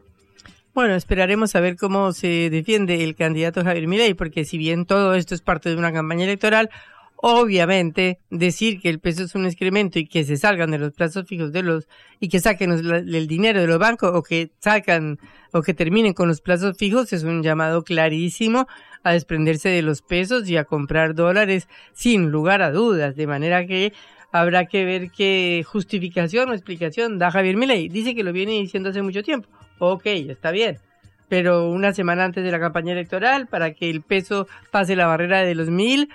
Bueno, 0.72 0.94
esperaremos 0.94 1.56
a 1.56 1.60
ver 1.60 1.74
cómo 1.74 2.12
se 2.12 2.50
defiende 2.50 3.02
el 3.02 3.16
candidato 3.16 3.64
Javier 3.64 3.88
Milei, 3.88 4.14
porque 4.14 4.44
si 4.44 4.58
bien 4.58 4.86
todo 4.86 5.16
esto 5.16 5.34
es 5.34 5.42
parte 5.42 5.70
de 5.70 5.74
una 5.74 5.92
campaña 5.92 6.22
electoral, 6.22 6.70
obviamente 7.16 8.20
decir 8.30 8.80
que 8.80 8.90
el 8.90 9.00
peso 9.00 9.24
es 9.24 9.34
un 9.34 9.44
excremento 9.44 9.98
y 9.98 10.06
que 10.06 10.22
se 10.22 10.36
salgan 10.36 10.70
de 10.70 10.78
los 10.78 10.92
plazos 10.92 11.26
fijos 11.26 11.50
de 11.50 11.64
los 11.64 11.88
y 12.20 12.28
que 12.28 12.38
saquen 12.38 12.70
el 12.70 13.26
dinero 13.26 13.60
de 13.60 13.66
los 13.66 13.80
bancos 13.80 14.12
o 14.14 14.22
que 14.22 14.52
sacan 14.60 15.18
o 15.52 15.62
que 15.62 15.74
terminen 15.74 16.12
con 16.12 16.28
los 16.28 16.40
plazos 16.40 16.76
fijos 16.78 17.12
es 17.12 17.24
un 17.24 17.42
llamado 17.42 17.82
clarísimo 17.82 18.68
a 19.02 19.14
desprenderse 19.14 19.68
de 19.68 19.82
los 19.82 20.00
pesos 20.00 20.48
y 20.48 20.56
a 20.56 20.64
comprar 20.64 21.16
dólares 21.16 21.66
sin 21.92 22.30
lugar 22.30 22.62
a 22.62 22.70
dudas, 22.70 23.16
de 23.16 23.26
manera 23.26 23.66
que 23.66 23.92
habrá 24.32 24.66
que 24.66 24.84
ver 24.84 25.10
qué 25.10 25.64
justificación 25.66 26.50
o 26.50 26.54
explicación 26.54 27.18
da 27.18 27.30
Javier 27.30 27.56
Milei. 27.56 27.88
Dice 27.88 28.14
que 28.14 28.24
lo 28.24 28.32
viene 28.32 28.52
diciendo 28.52 28.90
hace 28.90 29.02
mucho 29.02 29.22
tiempo. 29.22 29.48
Ok, 29.78 30.06
está 30.06 30.50
bien. 30.50 30.78
Pero 31.28 31.70
una 31.70 31.92
semana 31.92 32.24
antes 32.24 32.42
de 32.42 32.50
la 32.50 32.58
campaña 32.58 32.92
electoral, 32.92 33.46
para 33.46 33.72
que 33.72 33.88
el 33.88 34.02
peso 34.02 34.48
pase 34.70 34.96
la 34.96 35.06
barrera 35.06 35.42
de 35.42 35.54
los 35.54 35.70
mil, 35.70 36.08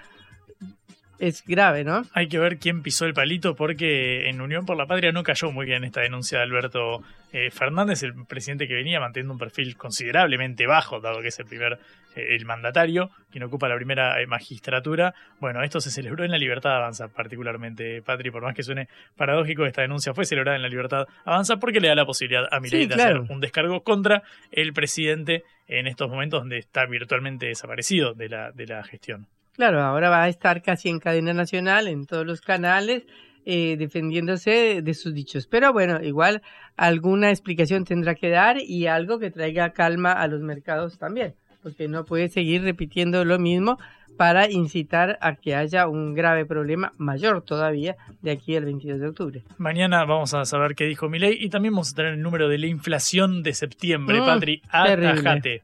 es 1.20 1.44
grave, 1.46 1.84
¿no? 1.84 2.04
Hay 2.14 2.28
que 2.28 2.40
ver 2.40 2.58
quién 2.58 2.82
pisó 2.82 3.06
el 3.06 3.14
palito 3.14 3.56
porque 3.56 4.30
en 4.30 4.42
Unión 4.42 4.66
por 4.66 4.78
la 4.78 4.86
Patria 4.86 5.12
no 5.12 5.24
cayó 5.24 5.52
muy 5.52 5.66
bien 5.66 5.84
esta 5.84 6.02
denuncia 6.02 6.40
de 6.40 6.44
Alberto 6.44 7.02
eh, 7.32 7.50
Fernández, 7.52 8.04
el 8.04 8.14
presidente 8.26 8.68
que 8.68 8.74
venía 8.74 9.00
manteniendo 9.00 9.34
un 9.34 9.40
perfil 9.40 9.78
considerablemente 9.78 10.68
bajo, 10.68 11.00
dado 11.00 11.22
que 11.22 11.30
es 11.30 11.40
el 11.40 11.46
primer, 11.46 11.80
el 12.16 12.46
mandatario, 12.46 13.10
quien 13.32 13.44
ocupa 13.44 13.68
la 13.68 13.76
primera 13.76 14.22
eh, 14.22 14.28
magistratura. 14.28 15.14
Bueno, 15.40 15.64
esto 15.64 15.80
se 15.82 15.92
celebró 15.92 16.24
en 16.24 16.32
la 16.32 16.38
Libertad 16.38 16.76
Avanza, 16.76 17.08
particularmente, 17.08 18.02
Patri, 18.02 18.32
por 18.32 18.44
más 18.44 18.56
que 18.56 18.64
suene 18.64 18.88
paradójico, 19.16 19.66
esta 19.66 19.82
denuncia 19.82 20.14
fue 20.14 20.26
celebrada 20.26 20.56
en 20.56 20.64
la 20.64 20.70
Libertad 20.70 21.08
Avanza 21.26 21.58
porque 21.58 21.80
le 21.80 21.88
da 21.88 21.96
la 21.96 22.06
posibilidad 22.06 22.48
a 22.52 22.60
Milei 22.60 22.88
de 22.88 22.96
hacer 22.96 23.20
un 23.20 23.40
descargo 23.40 23.84
contra 23.84 24.24
el 24.52 24.74
presidente 24.74 25.44
en 25.68 25.88
estos 25.88 26.10
momentos 26.10 26.42
donde 26.42 26.58
está 26.58 26.86
virtualmente 26.86 27.48
desaparecido 27.48 28.14
de 28.14 28.30
la, 28.30 28.52
de 28.52 28.68
la 28.68 28.84
gestión. 28.84 29.28
Claro, 29.54 29.82
ahora 29.82 30.10
va 30.10 30.24
a 30.24 30.28
estar 30.28 30.62
casi 30.62 30.90
en 30.90 31.00
cadena 31.00 31.34
nacional, 31.34 31.88
en 31.88 32.06
todos 32.06 32.26
los 32.26 32.42
canales, 32.42 33.04
eh, 33.46 33.78
defendiéndose 33.78 34.82
de 34.82 34.94
sus 34.94 35.14
dichos. 35.14 35.48
Pero 35.48 35.72
bueno, 35.72 36.02
igual 36.02 36.42
alguna 36.76 37.30
explicación 37.30 37.86
tendrá 37.86 38.16
que 38.16 38.30
dar 38.30 38.58
y 38.60 38.88
algo 38.88 39.20
que 39.20 39.32
traiga 39.32 39.72
calma 39.72 40.12
a 40.12 40.28
los 40.28 40.42
mercados 40.42 40.98
también, 40.98 41.36
porque 41.66 41.88
no 41.88 42.06
puede 42.06 42.30
seguir 42.30 42.62
repitiendo 42.62 43.26
lo 43.26 43.40
mismo 43.40 43.80
para 44.18 44.52
incitar 44.52 45.18
a 45.20 45.34
que 45.34 45.56
haya 45.56 45.88
un 45.88 46.14
grave 46.14 46.46
problema 46.46 46.94
mayor 47.00 47.42
todavía 47.42 47.96
de 48.22 48.30
aquí 48.30 48.56
al 48.56 48.66
22 48.66 49.00
de 49.00 49.08
octubre. 49.08 49.44
Mañana 49.58 50.06
vamos 50.06 50.36
a 50.36 50.46
saber 50.46 50.76
qué 50.76 50.86
dijo 50.86 51.10
Milei 51.10 51.44
y 51.44 51.50
también 51.50 51.74
vamos 51.74 51.92
a 51.92 51.96
tener 51.96 52.14
el 52.14 52.22
número 52.22 52.50
de 52.50 52.60
la 52.60 52.68
inflación 52.68 53.42
de 53.42 53.56
septiembre, 53.56 54.22
mm, 54.22 54.26
Patri. 54.28 54.62
Atajate. 54.70 55.64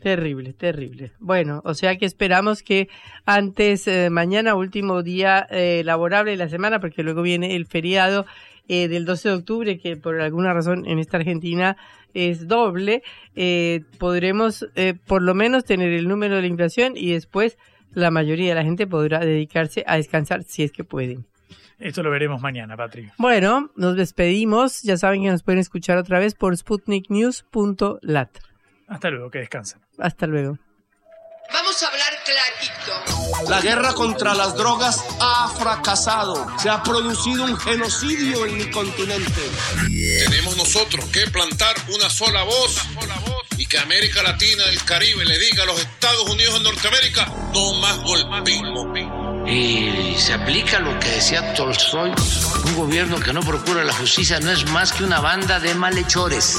Terrible, 0.00 0.52
terrible. 0.52 1.10
Bueno, 1.18 1.62
o 1.64 1.74
sea 1.74 1.98
que 1.98 2.06
esperamos 2.06 2.62
que 2.62 2.88
antes, 3.26 3.88
eh, 3.88 4.08
mañana, 4.08 4.54
último 4.54 5.02
día 5.02 5.48
eh, 5.50 5.82
laborable 5.84 6.30
de 6.30 6.36
la 6.36 6.48
semana, 6.48 6.78
porque 6.78 7.02
luego 7.02 7.22
viene 7.22 7.56
el 7.56 7.66
feriado 7.66 8.24
eh, 8.68 8.86
del 8.86 9.04
12 9.04 9.30
de 9.30 9.34
octubre, 9.34 9.78
que 9.80 9.96
por 9.96 10.20
alguna 10.20 10.54
razón 10.54 10.86
en 10.86 11.00
esta 11.00 11.16
Argentina 11.16 11.76
es 12.14 12.48
doble, 12.48 13.02
podremos 13.98 14.66
por 15.06 15.22
lo 15.22 15.34
menos 15.34 15.64
tener 15.64 15.92
el 15.92 16.08
número 16.08 16.36
de 16.36 16.42
la 16.42 16.46
inflación 16.46 16.92
y 16.96 17.12
después 17.12 17.58
la 17.92 18.10
mayoría 18.10 18.50
de 18.50 18.54
la 18.54 18.62
gente 18.62 18.86
podrá 18.86 19.20
dedicarse 19.20 19.84
a 19.86 19.96
descansar 19.96 20.44
si 20.44 20.62
es 20.62 20.72
que 20.72 20.84
pueden. 20.84 21.26
Esto 21.78 22.02
lo 22.02 22.10
veremos 22.10 22.42
mañana, 22.42 22.76
Patrick. 22.76 23.12
Bueno, 23.16 23.70
nos 23.74 23.96
despedimos. 23.96 24.82
Ya 24.82 24.98
saben 24.98 25.22
que 25.22 25.30
nos 25.30 25.42
pueden 25.42 25.60
escuchar 25.60 25.96
otra 25.96 26.18
vez 26.18 26.34
por 26.34 26.54
sputniknews.lat. 26.54 28.30
Hasta 28.86 29.10
luego, 29.10 29.30
que 29.30 29.38
descansen. 29.38 29.80
Hasta 29.98 30.26
luego. 30.26 30.58
Vamos 31.52 31.82
a 31.82 31.86
hablar 31.86 32.12
clarito. 32.24 32.79
La 33.48 33.60
guerra 33.60 33.92
contra 33.94 34.34
las 34.34 34.54
drogas 34.54 35.00
ha 35.20 35.52
fracasado. 35.58 36.46
Se 36.58 36.68
ha 36.68 36.82
producido 36.82 37.44
un 37.44 37.56
genocidio 37.56 38.46
en 38.46 38.58
mi 38.58 38.70
continente. 38.70 39.40
Tenemos 40.24 40.56
nosotros 40.56 41.04
que 41.06 41.26
plantar 41.28 41.74
una 41.88 42.08
sola 42.10 42.42
voz 42.44 42.76
y 43.56 43.66
que 43.66 43.78
América 43.78 44.22
Latina, 44.22 44.64
el 44.70 44.82
Caribe, 44.84 45.24
le 45.24 45.38
diga 45.38 45.64
a 45.64 45.66
los 45.66 45.80
Estados 45.80 46.28
Unidos 46.28 46.54
de 46.54 46.60
Norteamérica, 46.60 47.26
no 47.52 47.74
más 47.74 47.98
golpismo. 47.98 48.92
Y 49.46 50.14
se 50.18 50.34
aplica 50.34 50.78
lo 50.78 50.98
que 51.00 51.08
decía 51.08 51.54
Tolstoy, 51.54 52.12
un 52.66 52.76
gobierno 52.76 53.18
que 53.18 53.32
no 53.32 53.40
procura 53.40 53.82
la 53.84 53.92
justicia 53.92 54.38
no 54.38 54.50
es 54.50 54.64
más 54.70 54.92
que 54.92 55.02
una 55.02 55.20
banda 55.20 55.58
de 55.58 55.74
malhechores. 55.74 56.58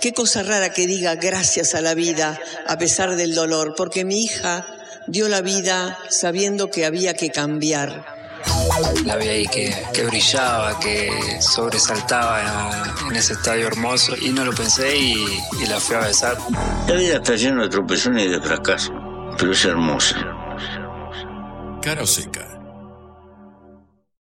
Qué 0.00 0.12
cosa 0.12 0.42
rara 0.42 0.72
que 0.72 0.86
diga 0.86 1.14
gracias 1.14 1.74
a 1.74 1.80
la 1.80 1.94
vida 1.94 2.38
a 2.68 2.76
pesar 2.76 3.16
del 3.16 3.34
dolor, 3.34 3.74
porque 3.76 4.04
mi 4.04 4.22
hija 4.24 4.66
dio 5.06 5.28
la 5.28 5.40
vida 5.40 5.98
sabiendo 6.08 6.70
que 6.70 6.84
había 6.84 7.14
que 7.14 7.30
cambiar. 7.30 8.04
La 9.04 9.16
vi 9.16 9.28
ahí 9.28 9.46
que, 9.46 9.74
que 9.92 10.04
brillaba, 10.04 10.78
que 10.78 11.10
sobresaltaba 11.40 12.84
en 13.08 13.16
ese 13.16 13.32
estadio 13.32 13.66
hermoso 13.66 14.14
y 14.20 14.30
no 14.30 14.44
lo 14.44 14.52
pensé 14.52 14.96
y, 14.96 15.14
y 15.62 15.66
la 15.66 15.80
fui 15.80 15.96
a 15.96 16.00
besar. 16.00 16.36
La 16.86 16.94
vida 16.94 17.16
está 17.16 17.34
llena 17.34 17.62
de 17.62 17.68
tropezones 17.68 18.26
y 18.26 18.28
de 18.28 18.40
fracasos, 18.40 18.92
pero 19.38 19.52
es 19.52 19.64
hermosa. 19.64 20.16
Cara 21.82 22.02
o 22.02 22.06
seca 22.06 22.55